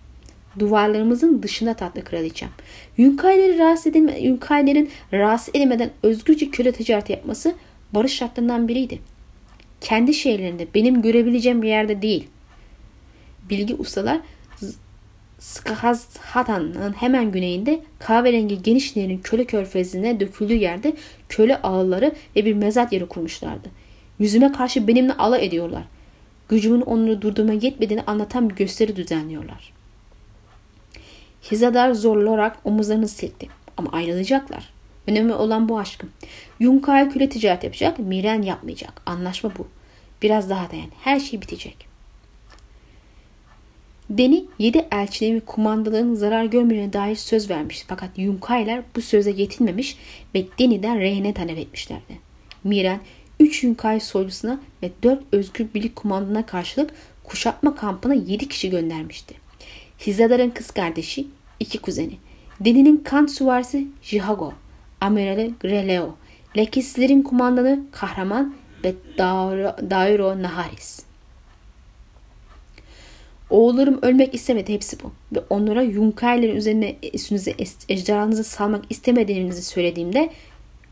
Duvarlarımızın 0.58 1.42
dışında 1.42 1.74
tatlı 1.74 2.04
kraliçem. 2.04 2.48
Yunkayleri 2.96 3.58
rahatsız 3.58 3.86
edilme, 3.86 4.20
Yunkaylerin 4.20 4.90
rahatsız 5.12 5.54
edilmeden 5.54 5.90
özgürce 6.02 6.50
köle 6.50 6.72
ticareti 6.72 7.12
yapması 7.12 7.54
barış 7.94 8.12
şartlarından 8.12 8.68
biriydi. 8.68 8.98
Kendi 9.80 10.14
şehirlerinde 10.14 10.66
benim 10.74 11.02
görebileceğim 11.02 11.62
bir 11.62 11.68
yerde 11.68 12.02
değil. 12.02 12.28
Bilgi 13.50 13.74
ustalar 13.74 14.20
Skahazhatan'ın 15.40 16.92
hemen 16.92 17.32
güneyinde 17.32 17.80
kahverengi 17.98 18.62
geniş 18.62 18.96
nehrin 18.96 19.18
köle 19.18 19.44
körfezine 19.44 20.20
döküldüğü 20.20 20.54
yerde 20.54 20.96
köle 21.28 21.62
ağılları 21.62 22.12
ve 22.36 22.44
bir 22.44 22.54
mezat 22.54 22.92
yeri 22.92 23.06
kurmuşlardı. 23.06 23.68
Yüzüme 24.18 24.52
karşı 24.52 24.86
benimle 24.88 25.12
alay 25.12 25.46
ediyorlar. 25.46 25.82
Gücümün 26.48 26.80
onları 26.80 27.22
durdurma 27.22 27.52
yetmediğini 27.52 28.02
anlatan 28.02 28.50
bir 28.50 28.54
gösteri 28.54 28.96
düzenliyorlar. 28.96 29.72
Hizadar 31.50 31.92
zorlayarak 31.92 32.56
omuzlarını 32.64 33.08
silkti. 33.08 33.48
Ama 33.76 33.92
ayrılacaklar. 33.92 34.72
Önemli 35.06 35.34
olan 35.34 35.68
bu 35.68 35.78
aşkım. 35.78 36.10
Yunkay 36.58 37.10
küle 37.10 37.28
ticaret 37.28 37.64
yapacak, 37.64 37.98
Miren 37.98 38.42
yapmayacak. 38.42 39.02
Anlaşma 39.06 39.50
bu. 39.58 39.66
Biraz 40.22 40.50
daha 40.50 40.70
dayan. 40.70 40.90
Her 41.02 41.20
şey 41.20 41.40
bitecek. 41.40 41.89
Deni 44.10 44.44
yedi 44.58 44.88
elçiliğin 44.92 45.34
ve 45.34 45.40
kumandaların 45.40 46.14
zarar 46.14 46.44
görmeyeceğine 46.44 46.92
dair 46.92 47.16
söz 47.16 47.50
vermiş. 47.50 47.84
Fakat 47.88 48.10
Yunkaylar 48.16 48.82
bu 48.96 49.00
söze 49.00 49.30
yetinmemiş 49.30 49.96
ve 50.34 50.44
Deni'den 50.58 51.00
rehine 51.00 51.34
talep 51.34 51.58
etmişlerdi. 51.58 52.18
Miren 52.64 53.00
üç 53.40 53.64
Yunkay 53.64 54.00
soylusuna 54.00 54.60
ve 54.82 54.90
dört 55.02 55.22
özgür 55.32 55.66
birlik 55.74 55.96
kumandana 55.96 56.46
karşılık 56.46 56.90
kuşatma 57.24 57.74
kampına 57.74 58.14
yedi 58.14 58.48
kişi 58.48 58.70
göndermişti. 58.70 59.34
Hizadar'ın 60.06 60.50
kız 60.50 60.70
kardeşi, 60.70 61.26
iki 61.60 61.78
kuzeni. 61.78 62.14
Deni'nin 62.60 62.96
kan 62.96 63.26
süvarisi 63.26 63.86
Jihago, 64.02 64.52
amirali 65.00 65.54
Greleo, 65.60 66.14
Lekislerin 66.56 67.22
kumandanı 67.22 67.80
Kahraman 67.92 68.54
ve 68.84 68.94
Dairo 69.90 70.42
Naharis. 70.42 71.09
Oğullarım 73.50 73.98
ölmek 74.02 74.34
istemedi 74.34 74.74
hepsi 74.74 75.02
bu. 75.02 75.12
Ve 75.36 75.40
onlara 75.50 75.82
Yunkaylerin 75.82 76.56
üzerine 76.56 76.96
üstünüze 77.12 77.54
ejderhanızı 77.88 78.44
salmak 78.44 78.84
istemediğinizi 78.90 79.62
söylediğimde 79.62 80.30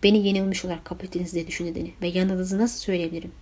beni 0.03 0.27
yenilmiş 0.27 0.65
olarak 0.65 0.85
kabul 0.85 1.05
ettiniz 1.05 1.35
diye 1.35 1.47
düşündüğünü 1.47 1.89
ve 2.03 2.07
yanınızı 2.09 2.59
nasıl 2.59 2.79
söyleyebilirim? 2.79 3.33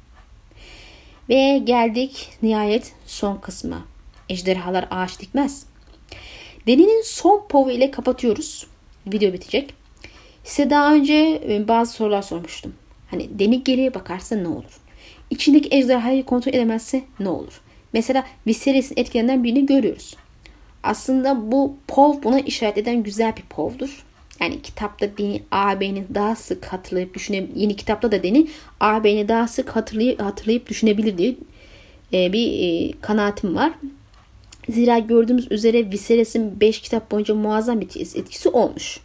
Ve 1.28 1.58
geldik 1.64 2.28
nihayet 2.42 2.92
son 3.06 3.36
kısma. 3.36 3.84
Ejderhalar 4.28 4.88
ağaç 4.90 5.20
dikmez. 5.20 5.66
Deni'nin 6.66 7.02
son 7.02 7.46
povu 7.48 7.70
ile 7.70 7.90
kapatıyoruz. 7.90 8.66
Video 9.06 9.32
bitecek. 9.32 9.74
Size 10.44 10.70
daha 10.70 10.94
önce 10.94 11.42
e, 11.48 11.68
bazı 11.68 11.92
sorular 11.92 12.22
sormuştum. 12.22 12.74
Hani 13.10 13.38
Deni 13.38 13.64
geriye 13.64 13.94
bakarsa 13.94 14.36
ne 14.36 14.48
olur? 14.48 14.80
İçindeki 15.30 15.68
ejderhayı 15.76 16.24
kontrol 16.24 16.52
edemezse 16.52 17.04
ne 17.20 17.28
olur? 17.28 17.60
Mesela 17.92 18.26
Viserys'in 18.46 18.96
etkilerinden 18.96 19.44
birini 19.44 19.66
görüyoruz. 19.66 20.16
Aslında 20.82 21.52
bu 21.52 21.76
pov 21.88 22.22
buna 22.22 22.40
işaret 22.40 22.78
eden 22.78 23.02
güzel 23.02 23.36
bir 23.36 23.42
povdur. 23.42 24.04
Yani 24.40 24.62
kitapta 24.62 25.18
Deni 25.18 25.42
ağabeyini 25.50 26.04
daha 26.14 26.36
sık 26.36 26.64
hatırlayıp 26.64 27.14
düşüne 27.14 27.46
yeni 27.56 27.76
kitapta 27.76 28.12
da 28.12 28.22
Deni 28.22 28.48
ağabeyini 28.80 29.28
daha 29.28 29.48
sık 29.48 29.76
hatırlayıp, 29.76 30.22
hatırlayıp 30.22 30.68
düşünebilir 30.68 31.18
diye 31.18 31.36
e, 32.12 32.32
bir 32.32 32.52
e, 32.60 32.92
kanaatim 33.00 33.54
var. 33.54 33.72
Zira 34.68 34.98
gördüğümüz 34.98 35.52
üzere 35.52 35.90
Viserys'in 35.90 36.60
5 36.60 36.80
kitap 36.80 37.10
boyunca 37.10 37.34
muazzam 37.34 37.80
bir 37.80 37.86
etkisi 38.18 38.48
olmuş. 38.48 39.00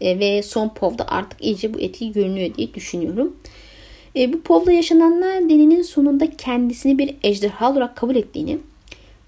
E, 0.00 0.18
ve 0.18 0.42
son 0.42 0.68
povda 0.68 1.08
artık 1.08 1.44
iyice 1.44 1.74
bu 1.74 1.80
etki 1.80 2.12
görünüyor 2.12 2.54
diye 2.54 2.74
düşünüyorum. 2.74 3.36
E, 4.16 4.32
bu 4.32 4.40
povda 4.42 4.72
yaşananlar 4.72 5.42
Deni'nin 5.42 5.82
sonunda 5.82 6.30
kendisini 6.30 6.98
bir 6.98 7.16
ejderha 7.22 7.72
olarak 7.72 7.96
kabul 7.96 8.16
ettiğini, 8.16 8.58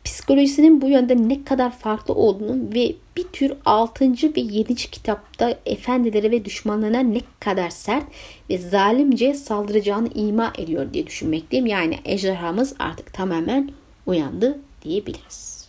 psikolojisinin 0.04 0.80
bu 0.80 0.88
yönde 0.88 1.28
ne 1.28 1.44
kadar 1.44 1.78
farklı 1.78 2.14
olduğunu 2.14 2.74
ve 2.74 2.94
bir 3.16 3.22
tür 3.22 3.52
6. 3.64 4.04
ve 4.04 4.40
7. 4.40 4.74
kitapta 4.74 5.58
efendilere 5.66 6.30
ve 6.30 6.44
düşmanlarına 6.44 7.00
ne 7.00 7.20
kadar 7.40 7.70
sert 7.70 8.04
ve 8.50 8.58
zalimce 8.58 9.34
saldıracağını 9.34 10.08
ima 10.14 10.52
ediyor 10.58 10.92
diye 10.92 11.06
düşünmekteyim. 11.06 11.66
Yani 11.66 11.98
ejderhamız 12.04 12.74
artık 12.78 13.12
tamamen 13.12 13.70
uyandı 14.06 14.58
diyebiliriz. 14.82 15.68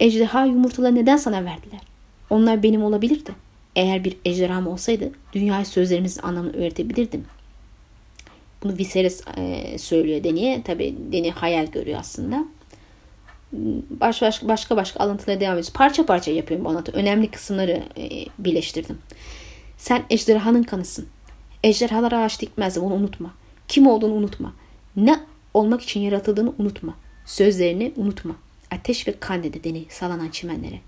Ejderha 0.00 0.44
yumurtaları 0.44 0.94
neden 0.94 1.16
sana 1.16 1.44
verdiler? 1.44 1.80
Onlar 2.30 2.62
benim 2.62 2.82
olabilirdi. 2.82 3.30
Eğer 3.76 4.04
bir 4.04 4.16
ejderham 4.24 4.66
olsaydı 4.66 5.10
dünyaya 5.32 5.64
sözlerimizin 5.64 6.22
anlamını 6.22 6.56
öğretebilirdim. 6.56 7.24
Bunu 8.62 8.78
Viserys 8.78 9.22
e, 9.36 9.78
söylüyor 9.78 10.24
Deni'ye. 10.24 10.62
Tabi 10.62 10.94
Deni 11.12 11.30
hayal 11.30 11.66
görüyor 11.66 12.00
aslında 12.00 12.44
baş, 13.90 14.22
başka 14.22 14.48
başka 14.48 14.76
başka 14.76 15.00
alıntılara 15.00 15.40
devam 15.40 15.52
ediyoruz. 15.52 15.72
Parça 15.72 16.06
parça 16.06 16.30
yapıyorum 16.30 16.64
bu 16.64 16.68
anlatı. 16.68 16.92
Önemli 16.92 17.30
kısımları 17.30 17.82
e, 17.98 18.08
birleştirdim. 18.38 18.98
Sen 19.76 20.02
ejderhanın 20.10 20.62
kanısın. 20.62 21.06
Ejderhalar 21.64 22.12
ağaç 22.12 22.40
dikmez. 22.40 22.80
Bunu 22.80 22.94
unutma. 22.94 23.34
Kim 23.68 23.86
olduğunu 23.86 24.14
unutma. 24.14 24.52
Ne 24.96 25.20
olmak 25.54 25.82
için 25.82 26.00
yaratıldığını 26.00 26.52
unutma. 26.58 26.94
Sözlerini 27.26 27.92
unutma. 27.96 28.36
Ateş 28.70 29.08
ve 29.08 29.14
kan 29.20 29.42
dedi 29.42 29.64
Deni 29.64 29.84
salanan 29.88 30.28
çimenlere. 30.28 30.80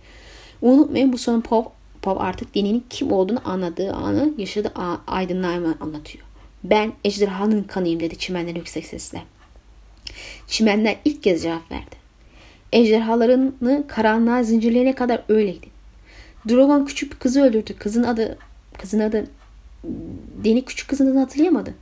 Unutmayın 0.62 1.12
bu 1.12 1.18
son 1.18 1.40
Pov, 1.40 1.64
Pov 2.02 2.16
artık 2.16 2.54
Deni'nin 2.54 2.84
kim 2.90 3.12
olduğunu 3.12 3.40
anladığı 3.44 3.92
anı 3.92 4.34
yaşadığı 4.38 4.72
aydınlanma 5.06 5.74
anlatıyor. 5.80 6.24
Ben 6.64 6.92
ejderhanın 7.04 7.62
kanıyım 7.62 8.00
dedi 8.00 8.18
çimenler 8.18 8.56
yüksek 8.56 8.86
sesle. 8.86 9.22
Çimenler 10.46 10.96
ilk 11.04 11.22
kez 11.22 11.42
cevap 11.42 11.72
verdi. 11.72 11.96
Ejderhalarını 12.72 13.86
karanlığa 13.88 14.42
zincirleyene 14.42 14.94
kadar 14.94 15.22
öyleydi. 15.28 15.66
Drogon 16.48 16.84
küçük 16.84 17.12
bir 17.12 17.18
kızı 17.18 17.42
öldürdü. 17.42 17.76
Kızın 17.78 18.02
adı 18.02 18.38
kızın 18.78 19.00
adı 19.00 19.26
Deni 20.44 20.64
küçük 20.64 20.88
kızın 20.88 21.06
adını 21.06 21.18
hatırlayamadı. 21.18 21.74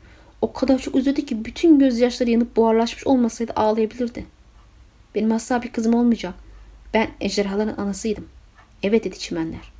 O 0.42 0.52
kadar 0.52 0.78
çok 0.78 0.96
üzüldü 0.96 1.26
ki 1.26 1.44
bütün 1.44 1.78
gözyaşları 1.78 2.30
yanıp 2.30 2.56
buharlaşmış 2.56 3.06
olmasaydı 3.06 3.52
ağlayabilirdi. 3.56 4.26
Benim 5.14 5.32
asla 5.32 5.62
bir 5.62 5.72
kızım 5.72 5.94
olmayacak. 5.94 6.34
Ben 6.94 7.08
ejderhaların 7.20 7.76
anasıydım. 7.82 8.26
Evet 8.82 9.04
dedi 9.04 9.18
çimenler. 9.18 9.72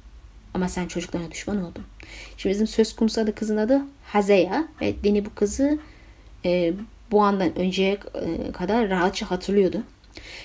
Ama 0.55 0.69
sen 0.69 0.87
çocuklarına 0.87 1.31
düşman 1.31 1.63
oldun. 1.65 1.85
Şimdi 2.37 2.55
bizim 2.55 2.67
söz 2.67 2.97
konusu 2.97 3.21
adı 3.21 3.35
kızın 3.35 3.57
adı 3.57 3.83
Hazeya 4.05 4.69
ve 4.81 4.95
Deni 5.05 5.25
bu 5.25 5.35
kızı 5.35 5.79
e, 6.45 6.73
bu 7.11 7.23
andan 7.23 7.59
önceye 7.59 7.99
e, 8.15 8.53
kadar 8.53 8.91
rahatça 8.91 9.31
hatırlıyordu. 9.31 9.83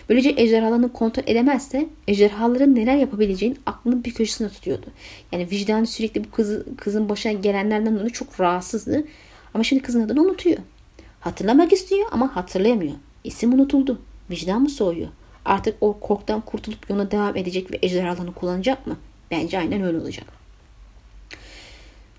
Böylece 0.09 0.33
ejderhalarını 0.37 0.93
kontrol 0.93 1.23
edemezse 1.27 1.89
ejderhaların 2.07 2.75
neler 2.75 2.95
yapabileceğini 2.95 3.57
aklının 3.65 4.03
bir 4.03 4.13
köşesinde 4.13 4.49
tutuyordu. 4.49 4.85
Yani 5.31 5.51
vicdanı 5.51 5.87
sürekli 5.87 6.23
bu 6.23 6.31
kızı, 6.31 6.65
kızın 6.77 7.09
başına 7.09 7.31
gelenlerden 7.31 7.95
dolayı 7.95 8.09
çok 8.09 8.39
rahatsızdı. 8.39 9.03
Ama 9.53 9.63
şimdi 9.63 9.81
kızın 9.81 10.01
adını 10.01 10.21
unutuyor. 10.21 10.57
Hatırlamak 11.19 11.73
istiyor 11.73 12.07
ama 12.11 12.35
hatırlayamıyor. 12.35 12.93
İsim 13.23 13.53
unutuldu. 13.53 14.01
Vicdan 14.29 14.61
mı 14.61 14.69
soğuyor? 14.69 15.07
Artık 15.45 15.77
o 15.81 15.99
korktan 15.99 16.41
kurtulup 16.41 16.89
yoluna 16.89 17.11
devam 17.11 17.37
edecek 17.37 17.71
ve 17.71 17.79
ejderhalarını 17.81 18.33
kullanacak 18.33 18.87
mı? 18.87 18.97
Bence 19.33 19.59
aynen 19.59 19.81
öyle 19.81 19.97
olacak. 19.97 20.25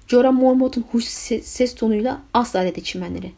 Jorah 0.08 0.32
Mormont'un 0.32 0.84
huş 0.92 1.04
ses 1.44 1.74
tonuyla 1.74 2.22
asla 2.34 2.64
dedi 2.64 2.84
çimenleri. 2.84 3.32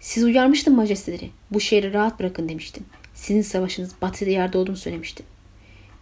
Siz 0.00 0.24
uyarmıştım 0.24 0.74
majesteleri. 0.74 1.30
Bu 1.50 1.60
şehri 1.60 1.92
rahat 1.92 2.20
bırakın 2.20 2.48
demiştim. 2.48 2.84
Sizin 3.14 3.42
savaşınız 3.42 3.92
batı 4.02 4.24
yerde 4.24 4.58
olduğunu 4.58 4.76
söylemiştim. 4.76 5.26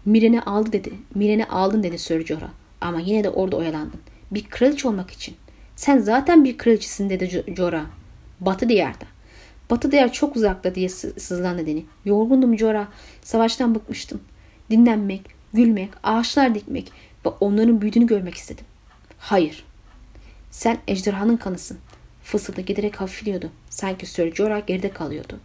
Miren'i 0.05 0.43
aldı 0.43 0.73
dedi. 0.73 0.93
Miren'i 1.15 1.45
aldın 1.45 1.83
dedi 1.83 1.99
Sir 1.99 2.27
Jorah. 2.27 2.51
Ama 2.81 3.01
yine 3.01 3.25
de 3.25 3.31
orada 3.31 3.57
oyalandın. 3.57 4.01
Bir 4.31 4.45
kraliçe 4.45 4.89
olmak 4.89 5.11
için. 5.11 5.37
Sen 5.77 5.99
zaten 5.99 6.45
bir 6.45 6.59
kraliçesin 6.59 7.11
dedi 7.11 7.45
Jorah. 7.57 7.87
Batı 8.41 8.69
diyarda. 8.69 9.05
Batı 9.71 9.93
diyar 9.93 10.13
çok 10.13 10.37
uzakta 10.37 10.75
diye 10.75 10.89
sızlandı 10.89 11.67
Deni. 11.67 11.85
Yorgundum 12.05 12.59
Jorah. 12.59 12.87
Savaştan 13.23 13.75
bıkmıştım. 13.75 14.21
Dinlenmek, 14.71 15.40
gülmek, 15.55 15.91
ağaçlar 16.03 16.55
dikmek 16.55 16.93
ve 17.27 17.29
onların 17.41 17.81
büyüdüğünü 17.81 18.07
görmek 18.07 18.35
istedim. 18.35 18.65
Hayır. 19.19 19.65
Sen 20.51 20.79
ejderhanın 20.89 21.37
kanısın. 21.37 21.79
Fısıldı 22.23 22.61
giderek 22.61 23.01
hafifliyordu. 23.01 23.51
Sanki 23.71 24.07
Sir 24.07 24.35
Jorah 24.35 24.67
geride 24.67 24.91
kalıyordu. 24.91 25.41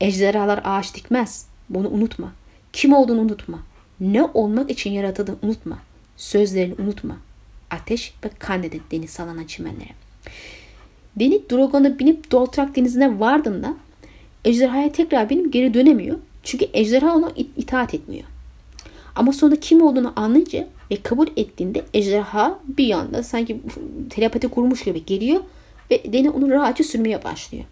Ejderhalar 0.00 0.60
ağaç 0.64 0.94
dikmez. 0.94 1.46
Bunu 1.70 1.88
unutma. 1.88 2.32
Kim 2.72 2.92
olduğunu 2.92 3.20
unutma. 3.20 3.58
Ne 4.00 4.22
olmak 4.22 4.70
için 4.70 4.90
yaratıldığını 4.90 5.36
unutma. 5.42 5.78
Sözlerini 6.16 6.74
unutma. 6.78 7.16
Ateş 7.70 8.14
ve 8.24 8.28
kan 8.38 8.62
dedi 8.62 8.80
deniz 8.90 9.10
salanan 9.10 9.44
çimenlere. 9.44 9.90
Deni 11.16 11.50
Drogon'a 11.50 11.98
binip 11.98 12.30
Doltrak 12.30 12.76
denizine 12.76 13.20
vardığında 13.20 13.74
ejderhaya 14.44 14.92
tekrar 14.92 15.30
binip 15.30 15.52
geri 15.52 15.74
dönemiyor. 15.74 16.18
Çünkü 16.42 16.66
ejderha 16.72 17.14
ona 17.14 17.32
itaat 17.56 17.94
etmiyor. 17.94 18.24
Ama 19.18 19.32
sonra 19.32 19.56
kim 19.56 19.82
olduğunu 19.82 20.12
anlayınca 20.16 20.66
ve 20.90 20.96
kabul 21.02 21.26
ettiğinde 21.36 21.84
ejderha 21.94 22.58
bir 22.78 22.86
yanda 22.86 23.22
sanki 23.22 23.60
telepati 24.10 24.48
kurmuş 24.48 24.84
gibi 24.84 25.04
geliyor 25.04 25.40
ve 25.90 26.12
Deni 26.12 26.30
onu 26.30 26.50
rahatça 26.50 26.84
sürmeye 26.84 27.24
başlıyor. 27.24 27.64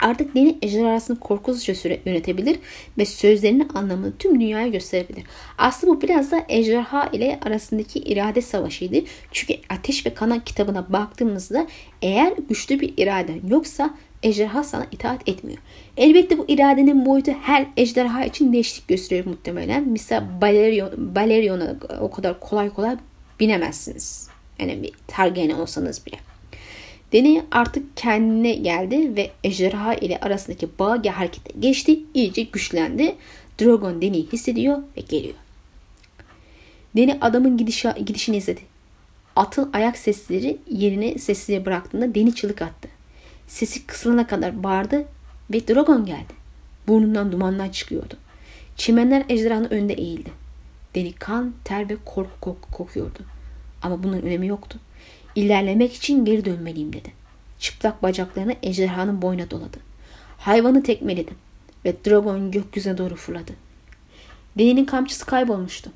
Artık 0.00 0.34
dini 0.34 0.58
ejderhasını 0.62 1.20
korkusuzca 1.20 1.74
yönetebilir 2.04 2.58
ve 2.98 3.04
sözlerinin 3.04 3.68
anlamını 3.74 4.12
tüm 4.18 4.40
dünyaya 4.40 4.68
gösterebilir. 4.68 5.24
Aslında 5.58 5.96
bu 5.96 6.02
biraz 6.02 6.30
da 6.30 6.44
ejderha 6.48 7.06
ile 7.12 7.40
arasındaki 7.42 7.98
irade 7.98 8.42
savaşıydı. 8.42 8.96
Çünkü 9.32 9.54
Ateş 9.68 10.06
ve 10.06 10.14
Kana 10.14 10.44
kitabına 10.44 10.92
baktığımızda 10.92 11.66
eğer 12.02 12.32
güçlü 12.48 12.80
bir 12.80 12.94
irade 12.96 13.32
yoksa 13.48 13.94
ejderha 14.22 14.64
sana 14.64 14.86
itaat 14.92 15.28
etmiyor. 15.28 15.58
Elbette 15.96 16.38
bu 16.38 16.44
iradenin 16.48 17.06
boyutu 17.06 17.32
her 17.32 17.66
ejderha 17.76 18.24
için 18.24 18.52
değişiklik 18.52 18.88
gösteriyor 18.88 19.26
muhtemelen. 19.26 19.88
Mesela 19.88 20.40
Balerion, 20.40 21.14
Balerion'a 21.14 21.76
o 22.00 22.10
kadar 22.10 22.40
kolay 22.40 22.70
kolay 22.70 22.96
binemezsiniz. 23.40 24.28
Yani 24.58 24.82
bir 24.82 24.92
Targaryen 25.06 25.50
olsanız 25.50 26.06
bile. 26.06 26.16
Deney 27.12 27.42
artık 27.50 27.96
kendine 27.96 28.52
geldi 28.52 29.16
ve 29.16 29.30
ejderha 29.44 29.94
ile 29.94 30.18
arasındaki 30.20 30.68
bağ 30.78 31.02
harekete 31.12 31.60
geçti. 31.60 32.00
iyice 32.14 32.42
güçlendi. 32.42 33.14
Drogon 33.60 34.02
Deni'yi 34.02 34.26
hissediyor 34.26 34.78
ve 34.96 35.00
geliyor. 35.00 35.34
Deni 36.96 37.18
adamın 37.20 37.56
gidişi, 37.56 37.88
gidişini 38.06 38.36
izledi. 38.36 38.60
Atın 39.36 39.70
ayak 39.72 39.98
sesleri 39.98 40.56
yerine 40.70 41.18
sessizliğe 41.18 41.66
bıraktığında 41.66 42.14
Deni 42.14 42.34
çığlık 42.34 42.62
attı. 42.62 42.88
Sesi 43.48 43.86
kısılana 43.86 44.26
kadar 44.26 44.62
bağırdı 44.62 45.04
ve 45.52 45.68
Drogon 45.68 46.06
geldi. 46.06 46.32
Burnundan 46.88 47.32
dumanlar 47.32 47.72
çıkıyordu. 47.72 48.14
Çimenler 48.76 49.24
ejderhanın 49.28 49.70
önünde 49.70 49.94
eğildi. 49.94 50.30
Deni 50.94 51.12
kan, 51.12 51.54
ter 51.64 51.88
ve 51.88 51.96
korku 52.04 52.40
kok 52.40 52.62
kokuyordu. 52.72 53.18
Ama 53.82 54.02
bunun 54.02 54.22
önemi 54.22 54.46
yoktu. 54.46 54.78
İlerlemek 55.34 55.94
için 55.94 56.24
geri 56.24 56.44
dönmeliyim 56.44 56.92
dedi. 56.92 57.12
Çıplak 57.58 58.02
bacaklarını 58.02 58.54
ejderhanın 58.62 59.22
boyuna 59.22 59.50
doladı. 59.50 59.78
Hayvanı 60.38 60.82
tekmeledi 60.82 61.32
ve 61.84 61.94
dragon 62.06 62.50
gökyüzüne 62.50 62.98
doğru 62.98 63.16
fırladı. 63.16 63.52
Deni'nin 64.58 64.84
kamçısı 64.84 65.26
kaybolmuştu. 65.26 65.90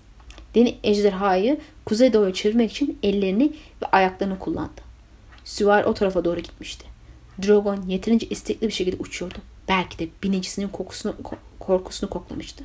Deni 0.54 0.78
ejderhayı 0.82 1.60
kuzey 1.84 2.12
doğru 2.12 2.32
çevirmek 2.32 2.70
için 2.70 2.98
ellerini 3.02 3.52
ve 3.82 3.86
ayaklarını 3.92 4.38
kullandı. 4.38 4.80
Süvari 5.44 5.84
o 5.86 5.94
tarafa 5.94 6.24
doğru 6.24 6.40
gitmişti. 6.40 6.91
Drogon 7.42 7.82
yeterince 7.88 8.26
istekli 8.30 8.68
bir 8.68 8.72
şekilde 8.72 8.96
uçuyordu. 8.98 9.38
Belki 9.68 9.98
de 9.98 10.08
binicisinin 10.22 10.68
kokusunu, 10.68 11.14
korkusunu 11.58 12.10
koklamıştı. 12.10 12.64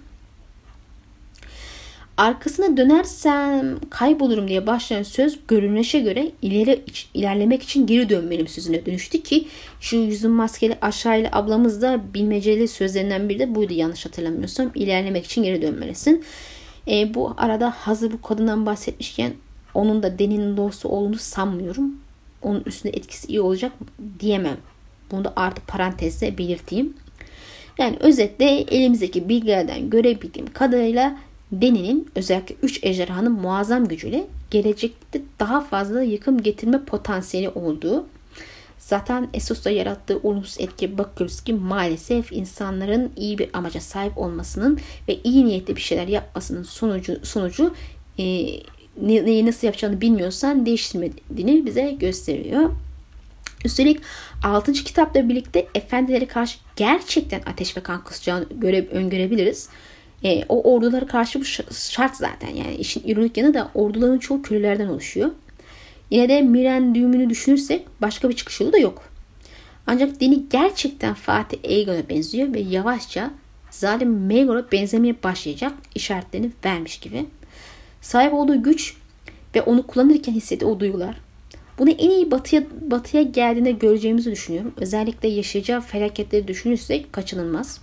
Arkasına 2.17 2.77
dönersem 2.77 3.79
kaybolurum 3.89 4.47
diye 4.47 4.67
başlayan 4.67 5.03
söz 5.03 5.39
görünüşe 5.47 5.99
göre 5.99 6.31
ileri 6.41 6.83
ilerlemek 7.13 7.63
için 7.63 7.87
geri 7.87 8.09
dönmeliyim 8.09 8.47
sözüne 8.47 8.85
dönüştü 8.85 9.23
ki 9.23 9.47
şu 9.81 9.95
yüzün 9.95 10.31
maskeli 10.31 10.77
aşağıyla 10.81 11.29
ablamız 11.33 11.81
da 11.81 12.01
bilmeceli 12.13 12.67
sözlerinden 12.67 13.29
biri 13.29 13.39
de 13.39 13.55
buydu 13.55 13.73
yanlış 13.73 14.05
hatırlamıyorsam. 14.05 14.71
ilerlemek 14.75 15.25
için 15.25 15.43
geri 15.43 15.61
dönmelisin. 15.61 16.23
E, 16.87 17.13
bu 17.13 17.33
arada 17.37 17.69
hazır 17.69 18.11
bu 18.11 18.21
kadından 18.21 18.65
bahsetmişken 18.65 19.33
onun 19.73 20.03
da 20.03 20.19
Deni'nin 20.19 20.57
dostu 20.57 20.89
olduğunu 20.89 21.17
sanmıyorum. 21.17 21.95
Onun 22.41 22.63
üstünde 22.65 22.97
etkisi 22.97 23.27
iyi 23.27 23.41
olacak 23.41 23.71
diyemem. 24.19 24.57
Bunu 25.11 25.23
da 25.23 25.33
artık 25.35 25.67
parantezde 25.67 26.37
belirteyim. 26.37 26.93
Yani 27.77 27.97
özetle 27.99 28.45
elimizdeki 28.45 29.29
bilgilerden 29.29 29.89
görebildiğim 29.89 30.53
kadarıyla 30.53 31.17
Deni'nin 31.51 32.07
özellikle 32.15 32.55
3 32.61 32.83
ejderhanın 32.83 33.31
muazzam 33.31 33.87
gücüyle 33.87 34.27
gelecekte 34.51 35.21
daha 35.39 35.61
fazla 35.61 36.01
yıkım 36.01 36.41
getirme 36.41 36.85
potansiyeli 36.85 37.49
olduğu 37.49 38.05
zaten 38.77 39.29
Esos'ta 39.33 39.69
yarattığı 39.69 40.19
olumsuz 40.23 40.59
etki 40.59 40.97
bakıyoruz 40.97 41.41
ki 41.41 41.53
maalesef 41.53 42.31
insanların 42.31 43.11
iyi 43.15 43.37
bir 43.37 43.49
amaca 43.53 43.81
sahip 43.81 44.17
olmasının 44.17 44.79
ve 45.07 45.19
iyi 45.23 45.45
niyetli 45.45 45.75
bir 45.75 45.81
şeyler 45.81 46.07
yapmasının 46.07 46.63
sonucu 46.63 47.25
sonucu 47.25 47.73
e, 48.19 48.23
neyi 49.01 49.45
nasıl 49.45 49.67
yapacağını 49.67 50.01
bilmiyorsan 50.01 50.65
değiştirmediğini 50.65 51.65
bize 51.65 51.91
gösteriyor. 51.91 52.69
Üstelik 53.65 53.99
6. 54.43 54.73
kitapla 54.73 55.29
birlikte 55.29 55.67
efendilere 55.75 56.25
karşı 56.25 56.59
gerçekten 56.75 57.41
ateş 57.45 57.77
ve 57.77 57.81
kan 57.81 58.03
kusacağını 58.03 58.45
göre, 58.51 58.87
öngörebiliriz. 58.91 59.69
E, 60.23 60.43
o 60.49 60.73
ordulara 60.73 61.07
karşı 61.07 61.39
bu 61.39 61.45
şart 61.73 62.15
zaten. 62.15 62.49
Yani 62.55 62.75
işin 62.75 63.03
ironik 63.05 63.37
yanı 63.37 63.53
da 63.53 63.71
orduların 63.73 64.17
çoğu 64.17 64.41
kölelerden 64.41 64.87
oluşuyor. 64.87 65.31
Yine 66.09 66.29
de 66.29 66.41
Miren 66.41 66.95
düğümünü 66.95 67.29
düşünürsek 67.29 67.85
başka 68.01 68.29
bir 68.29 68.35
çıkış 68.35 68.59
yolu 68.59 68.73
da 68.73 68.77
yok. 68.77 69.03
Ancak 69.87 70.21
Deni 70.21 70.49
gerçekten 70.49 71.13
Fatih 71.13 71.57
Aegon'a 71.69 72.09
benziyor 72.09 72.53
ve 72.53 72.59
yavaşça 72.59 73.31
zalim 73.71 74.09
Maegor'a 74.09 74.71
benzemeye 74.71 75.15
başlayacak 75.23 75.73
işaretlerini 75.95 76.51
vermiş 76.65 76.99
gibi. 76.99 77.25
Sahip 78.01 78.33
olduğu 78.33 78.63
güç 78.63 78.95
ve 79.55 79.61
onu 79.61 79.87
kullanırken 79.87 80.33
hissettiği 80.33 80.69
o 80.69 80.79
duygular. 80.79 81.21
Bunu 81.79 81.89
en 81.89 82.09
iyi 82.09 82.31
batıya, 82.31 82.63
batıya 82.81 83.23
geldiğinde 83.23 83.71
göreceğimizi 83.71 84.31
düşünüyorum. 84.31 84.73
Özellikle 84.77 85.27
yaşayacağı 85.27 85.81
felaketleri 85.81 86.47
düşünürsek 86.47 87.13
kaçınılmaz. 87.13 87.81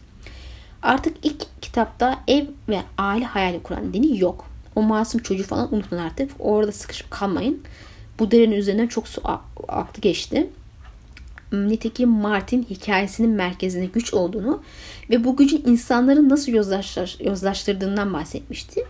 Artık 0.83 1.17
ilk 1.23 1.62
kitapta 1.62 2.21
ev 2.29 2.45
ve 2.69 2.81
aile 2.99 3.25
hayali 3.25 3.62
kuran 3.62 3.95
Deni 3.95 4.21
yok. 4.21 4.47
O 4.77 4.83
masum 4.83 5.23
çocuğu 5.23 5.45
falan 5.45 5.75
unutun 5.75 5.97
artık. 5.97 6.31
Orada 6.39 6.73
sıkışıp 6.73 7.11
kalmayın. 7.11 7.62
Bu 8.19 8.31
derenin 8.31 8.57
üzerinden 8.57 8.87
çok 8.87 9.09
su 9.09 9.21
aktı 9.69 10.01
geçti. 10.01 10.51
Nitekim 11.53 12.09
Martin 12.09 12.62
hikayesinin 12.62 13.31
merkezinde 13.31 13.87
güç 13.87 14.15
olduğunu 14.15 14.62
ve 15.11 15.25
bu 15.25 15.37
gücün 15.37 15.62
insanları 15.67 16.29
nasıl 16.29 16.53
yozlaştır, 16.53 17.17
yozlaştırdığından 17.21 18.12
bahsetmişti. 18.12 18.85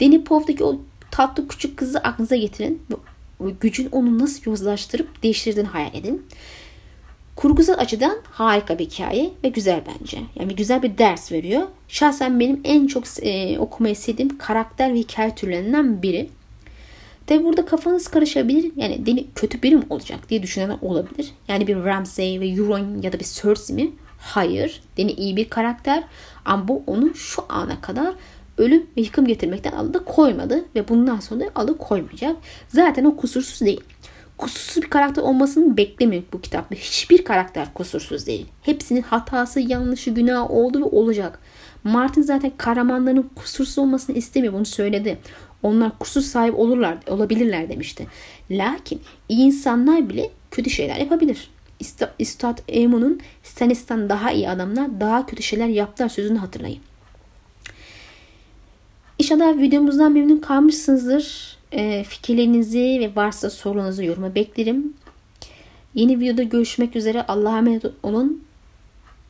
Danny 0.00 0.24
Pov'daki 0.24 0.64
o 0.64 0.80
tatlı 1.10 1.48
küçük 1.48 1.76
kızı 1.76 1.98
aklınıza 1.98 2.36
getirin 2.36 2.82
ve 3.40 3.50
gücün 3.60 3.88
onu 3.92 4.18
nasıl 4.18 4.50
yozlaştırıp 4.50 5.22
değiştirdiğini 5.22 5.68
hayal 5.68 5.94
edin. 5.94 6.26
Kurgusal 7.36 7.74
açıdan 7.78 8.16
harika 8.30 8.78
bir 8.78 8.84
hikaye 8.84 9.30
ve 9.44 9.48
güzel 9.48 9.82
bence. 9.86 10.18
Yani 10.34 10.56
güzel 10.56 10.82
bir 10.82 10.98
ders 10.98 11.32
veriyor. 11.32 11.62
Şahsen 11.88 12.40
benim 12.40 12.60
en 12.64 12.86
çok 12.86 13.04
e, 13.22 13.58
okumayı 13.58 13.96
sevdiğim 13.96 14.38
karakter 14.38 14.94
ve 14.94 14.98
hikaye 14.98 15.34
türlerinden 15.34 16.02
biri. 16.02 16.28
Tabi 17.26 17.44
burada 17.44 17.66
kafanız 17.66 18.08
karışabilir. 18.08 18.72
Yani 18.76 19.06
Deni 19.06 19.26
kötü 19.34 19.62
biri 19.62 19.76
mi 19.76 19.84
olacak 19.90 20.30
diye 20.30 20.42
düşünenler 20.42 20.76
olabilir. 20.82 21.32
Yani 21.48 21.66
bir 21.66 21.76
Ramsay 21.76 22.40
ve 22.40 22.48
Euron 22.48 23.02
ya 23.02 23.12
da 23.12 23.20
bir 23.20 23.24
Cersei 23.24 23.76
mi? 23.76 23.90
Hayır. 24.18 24.82
Deni 24.96 25.12
iyi 25.12 25.36
bir 25.36 25.50
karakter. 25.50 26.04
Ama 26.44 26.68
bu 26.68 26.82
onu 26.86 27.14
şu 27.14 27.42
ana 27.48 27.80
kadar 27.80 28.14
ölüm 28.58 28.86
ve 28.96 29.00
yıkım 29.00 29.26
getirmekten 29.26 29.72
alıda 29.72 30.04
koymadı. 30.04 30.64
Ve 30.74 30.88
bundan 30.88 31.20
sonra 31.20 31.40
da 31.40 31.44
alı 31.54 31.78
koymayacak. 31.78 32.36
Zaten 32.68 33.04
o 33.04 33.16
kusursuz 33.16 33.66
değil. 33.66 33.80
Kusursuz 34.38 34.82
bir 34.82 34.90
karakter 34.90 35.22
olmasını 35.22 35.76
beklemiyor 35.76 36.22
bu 36.32 36.40
kitapta. 36.40 36.74
Hiçbir 36.74 37.24
karakter 37.24 37.74
kusursuz 37.74 38.26
değil. 38.26 38.46
Hepsinin 38.62 39.02
hatası, 39.02 39.60
yanlışı, 39.60 40.10
günahı 40.10 40.48
oldu 40.48 40.80
ve 40.80 40.84
olacak. 40.84 41.38
Martin 41.84 42.22
zaten 42.22 42.52
kahramanların 42.56 43.30
kusursuz 43.34 43.78
olmasını 43.78 44.16
istemiyor. 44.16 44.52
Bunu 44.52 44.64
söyledi. 44.64 45.18
Onlar 45.62 45.98
kusur 45.98 46.20
sahip 46.20 46.58
olurlar, 46.58 46.98
olabilirler 47.06 47.68
demişti. 47.68 48.06
Lakin 48.50 49.00
iyi 49.28 49.46
insanlar 49.46 50.08
bile 50.08 50.30
kötü 50.50 50.70
şeyler 50.70 50.96
yapabilir. 50.96 51.50
Üstad 52.20 52.58
Emun'un 52.68 53.20
Stanis'tan 53.42 54.08
daha 54.08 54.32
iyi 54.32 54.48
adamlar 54.48 55.00
daha 55.00 55.26
kötü 55.26 55.42
şeyler 55.42 55.66
yaptılar 55.66 56.08
sözünü 56.08 56.38
hatırlayın. 56.38 56.80
İnşallah 59.18 59.58
videomuzdan 59.58 60.12
memnun 60.12 60.38
kalmışsınızdır. 60.38 61.56
E, 61.72 62.04
fikirlerinizi 62.04 62.98
ve 63.00 63.16
varsa 63.16 63.50
sorularınızı 63.50 64.04
yoruma 64.04 64.34
beklerim. 64.34 64.94
Yeni 65.94 66.20
videoda 66.20 66.42
görüşmek 66.42 66.96
üzere. 66.96 67.22
Allah'a 67.26 67.58
emanet 67.58 67.84
olun. 68.02 68.44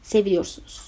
Seviyorsunuz. 0.03 0.86